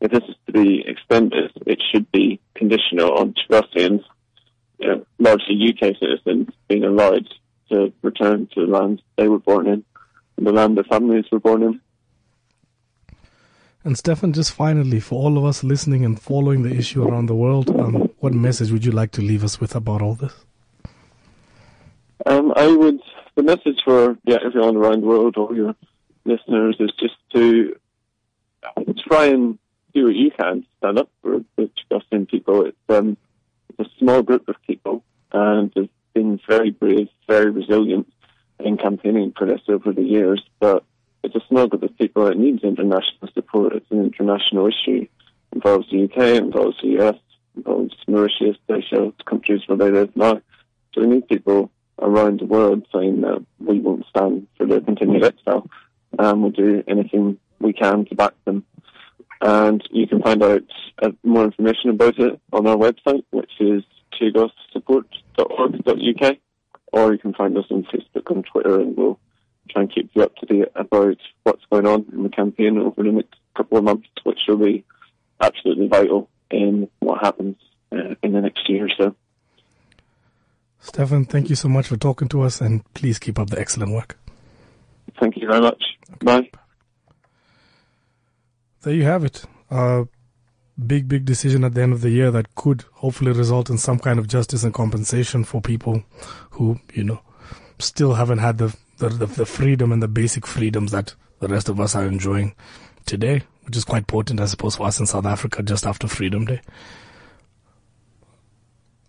if 0.01 0.11
this 0.11 0.23
is 0.29 0.35
to 0.47 0.53
be 0.53 0.83
extended, 0.87 1.51
it 1.65 1.81
should 1.91 2.09
be 2.11 2.39
conditional 2.55 3.17
on 3.17 3.33
Chagosians, 3.33 4.03
you 4.79 4.87
know, 4.87 5.05
largely 5.19 5.55
UK 5.69 5.95
citizens, 5.99 6.49
being 6.67 6.85
allowed 6.85 7.27
to 7.69 7.91
return 8.01 8.47
to 8.53 8.65
the 8.65 8.71
land 8.71 9.01
they 9.17 9.27
were 9.27 9.39
born 9.39 9.67
in 9.67 9.83
the 10.45 10.51
land 10.51 10.77
their 10.77 10.83
families 10.83 11.25
were 11.31 11.39
born 11.39 11.63
in. 11.63 11.81
And 13.83 13.97
Stefan, 13.97 14.33
just 14.33 14.51
finally, 14.51 14.99
for 14.99 15.15
all 15.15 15.37
of 15.37 15.45
us 15.45 15.63
listening 15.63 16.03
and 16.03 16.19
following 16.19 16.63
the 16.63 16.75
issue 16.75 17.03
around 17.03 17.27
the 17.27 17.35
world, 17.35 17.69
um, 17.79 18.09
what 18.19 18.33
message 18.33 18.71
would 18.71 18.85
you 18.85 18.91
like 18.91 19.11
to 19.11 19.21
leave 19.21 19.43
us 19.43 19.59
with 19.61 19.75
about 19.75 20.01
all 20.01 20.15
this? 20.15 20.33
Um, 22.25 22.53
I 22.55 22.67
would. 22.67 22.99
The 23.35 23.43
message 23.43 23.79
for 23.85 24.17
yeah 24.25 24.37
everyone 24.43 24.75
around 24.75 25.01
the 25.01 25.07
world, 25.07 25.37
all 25.37 25.55
your 25.55 25.75
listeners, 26.25 26.75
is 26.79 26.91
just 26.99 27.15
to 27.33 27.75
try 29.07 29.27
and 29.27 29.57
do 29.93 30.05
what 30.05 30.15
you 30.15 30.31
can 30.31 30.61
to 30.61 30.67
stand 30.77 30.99
up 30.99 31.09
for 31.21 31.39
the 31.55 31.69
Chagosian 31.91 32.27
people. 32.27 32.65
It's, 32.65 32.77
um, 32.89 33.17
it's 33.69 33.89
a 33.89 33.99
small 33.99 34.21
group 34.21 34.49
of 34.49 34.55
people, 34.67 35.03
and 35.31 35.71
they've 35.73 35.89
been 36.13 36.39
very 36.47 36.71
brave, 36.71 37.07
very 37.27 37.49
resilient, 37.49 38.11
in 38.59 38.77
campaigning 38.77 39.33
for 39.37 39.47
this 39.47 39.61
over 39.69 39.93
the 39.93 40.03
years, 40.03 40.43
but 40.59 40.83
it's 41.23 41.35
a 41.35 41.47
small 41.47 41.67
group 41.67 41.83
of 41.83 41.97
people 41.97 42.25
that 42.25 42.37
needs 42.37 42.63
international 42.63 43.29
support. 43.33 43.73
It's 43.73 43.89
an 43.91 44.03
international 44.03 44.67
issue. 44.67 45.03
It 45.03 45.09
involves 45.53 45.89
the 45.89 46.03
UK, 46.03 46.43
involves 46.43 46.77
the 46.81 46.99
US, 46.99 47.15
involves 47.55 47.93
Mauritius, 48.07 48.57
Seychelles, 48.67 49.13
countries 49.25 49.61
where 49.67 49.77
they 49.77 49.91
live 49.91 50.15
now. 50.15 50.41
So 50.93 51.01
we 51.01 51.07
need 51.07 51.27
people 51.27 51.71
around 52.01 52.39
the 52.39 52.45
world 52.45 52.87
saying 52.93 53.21
that 53.21 53.45
we 53.59 53.79
won't 53.79 54.05
stand 54.09 54.47
for 54.57 54.65
their 54.65 54.81
continued 54.81 55.23
exile 55.23 55.69
and 56.17 56.41
we'll 56.41 56.51
do 56.51 56.83
anything 56.87 57.37
we 57.59 57.73
can 57.73 58.05
to 58.05 58.15
back 58.15 58.33
them. 58.45 58.65
And 59.41 59.83
you 59.91 60.07
can 60.07 60.21
find 60.21 60.41
out 60.43 60.63
uh, 61.01 61.11
more 61.23 61.45
information 61.45 61.91
about 61.91 62.19
it 62.19 62.37
on 62.51 62.67
our 62.67 62.75
website, 62.75 63.23
which 63.31 63.51
is 63.59 63.83
chagossupport.org.uk 64.19 66.37
or 66.91 67.13
you 67.13 67.19
can 67.19 67.33
find 67.33 67.57
us 67.57 67.65
on 67.69 67.83
Facebook 67.83 68.31
and 68.31 68.45
Twitter, 68.45 68.79
and 68.79 68.97
we'll 68.97 69.19
try 69.69 69.83
and 69.83 69.93
keep 69.93 70.09
you 70.13 70.23
up 70.23 70.35
to 70.37 70.45
date 70.45 70.69
about 70.75 71.17
what's 71.43 71.63
going 71.71 71.87
on 71.87 72.05
in 72.11 72.23
the 72.23 72.29
campaign 72.29 72.77
over 72.77 73.03
the 73.03 73.11
next 73.11 73.35
couple 73.55 73.77
of 73.77 73.83
months, 73.83 74.07
which 74.23 74.39
will 74.47 74.57
be 74.57 74.83
absolutely 75.41 75.87
vital 75.87 76.29
in 76.49 76.89
what 76.99 77.21
happens 77.21 77.57
uh, 77.91 78.15
in 78.23 78.33
the 78.33 78.41
next 78.41 78.67
year 78.69 78.85
or 78.85 78.89
so. 78.97 79.15
Stefan, 80.79 81.25
thank 81.25 81.49
you 81.49 81.55
so 81.55 81.67
much 81.67 81.87
for 81.87 81.97
talking 81.97 82.27
to 82.29 82.41
us, 82.41 82.61
and 82.61 82.83
please 82.93 83.19
keep 83.19 83.37
up 83.37 83.49
the 83.49 83.59
excellent 83.59 83.91
work. 83.91 84.17
Thank 85.19 85.37
you 85.37 85.47
very 85.47 85.61
much. 85.61 85.83
Okay. 86.13 86.25
Bye. 86.25 86.49
There 88.81 88.93
you 88.93 89.03
have 89.03 89.25
it. 89.25 89.43
Uh, 89.69 90.05
big, 90.87 91.07
big 91.07 91.25
decision 91.25 91.63
at 91.63 91.73
the 91.73 91.81
end 91.81 91.91
of 91.91 92.01
the 92.01 92.09
year 92.09 92.31
that 92.31 92.55
could 92.55 92.85
hopefully 92.93 93.31
result 93.31 93.69
in 93.69 93.77
some 93.77 93.99
kind 93.99 94.17
of 94.17 94.27
justice 94.27 94.63
and 94.63 94.73
compensation 94.73 95.43
for 95.43 95.61
people 95.61 96.03
who, 96.51 96.79
you 96.93 97.03
know, 97.03 97.21
still 97.79 98.13
haven't 98.13 98.39
had 98.39 98.57
the, 98.57 98.75
the, 98.97 99.09
the 99.09 99.45
freedom 99.45 99.91
and 99.91 100.01
the 100.01 100.07
basic 100.07 100.47
freedoms 100.47 100.91
that 100.91 101.13
the 101.39 101.47
rest 101.47 101.67
of 101.69 101.79
us 101.79 101.95
are 101.95 102.05
enjoying 102.05 102.55
today, 103.05 103.41
which 103.63 103.75
is 103.75 103.83
quite 103.83 104.07
potent, 104.07 104.39
I 104.39 104.45
suppose, 104.45 104.77
for 104.77 104.87
us 104.87 104.99
in 104.99 105.05
South 105.05 105.25
Africa 105.25 105.61
just 105.61 105.85
after 105.85 106.07
Freedom 106.07 106.45
Day. 106.45 106.61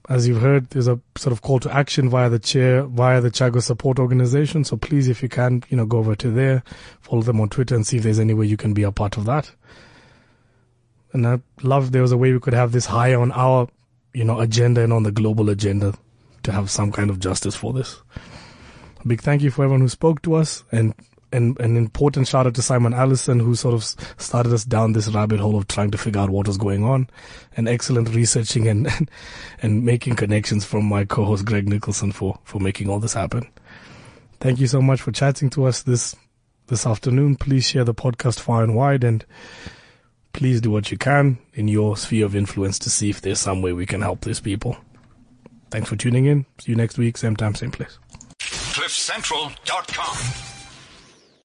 As 0.08 0.26
you've 0.26 0.40
heard, 0.40 0.70
there's 0.70 0.88
a 0.88 0.98
sort 1.16 1.32
of 1.32 1.42
call 1.42 1.60
to 1.60 1.72
action 1.72 2.08
via 2.08 2.28
the 2.28 2.38
chair, 2.38 2.82
via 2.82 3.20
the 3.20 3.30
Chagos 3.30 3.64
support 3.64 3.98
organization. 3.98 4.64
So 4.64 4.76
please, 4.76 5.08
if 5.08 5.22
you 5.22 5.28
can, 5.28 5.62
you 5.68 5.76
know, 5.76 5.86
go 5.86 5.98
over 5.98 6.16
to 6.16 6.30
there, 6.30 6.62
follow 7.00 7.22
them 7.22 7.40
on 7.40 7.48
Twitter 7.48 7.74
and 7.74 7.86
see 7.86 7.98
if 7.98 8.02
there's 8.02 8.18
any 8.18 8.34
way 8.34 8.46
you 8.46 8.56
can 8.56 8.72
be 8.72 8.82
a 8.82 8.90
part 8.90 9.16
of 9.16 9.26
that. 9.26 9.52
And 11.12 11.26
I 11.26 11.40
love 11.62 11.92
there 11.92 12.02
was 12.02 12.12
a 12.12 12.16
way 12.16 12.32
we 12.32 12.40
could 12.40 12.54
have 12.54 12.72
this 12.72 12.86
high 12.86 13.14
on 13.14 13.30
our, 13.32 13.68
you 14.14 14.24
know, 14.24 14.40
agenda 14.40 14.82
and 14.82 14.92
on 14.92 15.02
the 15.02 15.12
global 15.12 15.50
agenda 15.50 15.94
to 16.42 16.52
have 16.52 16.70
some 16.70 16.90
kind 16.90 17.10
of 17.10 17.20
justice 17.20 17.54
for 17.54 17.72
this. 17.72 18.00
A 19.04 19.08
big 19.08 19.20
thank 19.20 19.42
you 19.42 19.50
for 19.50 19.64
everyone 19.64 19.80
who 19.80 19.88
spoke 19.88 20.22
to 20.22 20.34
us 20.34 20.64
and 20.72 20.94
and 21.32 21.58
an 21.60 21.76
important 21.76 22.26
shout 22.26 22.46
out 22.46 22.54
to 22.54 22.62
Simon 22.62 22.94
Allison 22.94 23.38
who 23.38 23.54
sort 23.54 23.74
of 23.74 23.84
started 24.18 24.52
us 24.52 24.64
down 24.64 24.92
this 24.92 25.08
rabbit 25.08 25.40
hole 25.40 25.56
of 25.56 25.68
trying 25.68 25.90
to 25.90 25.98
figure 25.98 26.20
out 26.20 26.30
what 26.30 26.46
was 26.46 26.58
going 26.58 26.84
on 26.84 27.08
and 27.56 27.68
excellent 27.68 28.14
researching 28.14 28.68
and, 28.68 28.86
and, 28.86 29.10
and 29.62 29.84
making 29.84 30.16
connections 30.16 30.64
from 30.64 30.84
my 30.84 31.04
co-host 31.04 31.44
Greg 31.44 31.68
Nicholson 31.68 32.12
for, 32.12 32.38
for 32.44 32.60
making 32.60 32.88
all 32.88 33.00
this 33.00 33.14
happen. 33.14 33.48
Thank 34.40 34.58
you 34.58 34.66
so 34.66 34.80
much 34.80 35.00
for 35.00 35.12
chatting 35.12 35.50
to 35.50 35.66
us 35.66 35.82
this, 35.82 36.16
this 36.68 36.86
afternoon. 36.86 37.36
Please 37.36 37.66
share 37.66 37.84
the 37.84 37.94
podcast 37.94 38.40
far 38.40 38.62
and 38.62 38.74
wide 38.74 39.04
and 39.04 39.24
please 40.32 40.60
do 40.60 40.70
what 40.70 40.90
you 40.90 40.96
can 40.96 41.38
in 41.54 41.68
your 41.68 41.96
sphere 41.96 42.26
of 42.26 42.34
influence 42.34 42.78
to 42.80 42.90
see 42.90 43.10
if 43.10 43.20
there's 43.20 43.40
some 43.40 43.62
way 43.62 43.72
we 43.72 43.86
can 43.86 44.00
help 44.00 44.22
these 44.22 44.40
people. 44.40 44.76
Thanks 45.70 45.88
for 45.88 45.96
tuning 45.96 46.26
in. 46.26 46.46
See 46.58 46.72
you 46.72 46.76
next 46.76 46.98
week, 46.98 47.16
same 47.16 47.36
time, 47.36 47.54
same 47.54 47.70
place. 47.70 47.98
CliffCentral.com. 48.40 50.59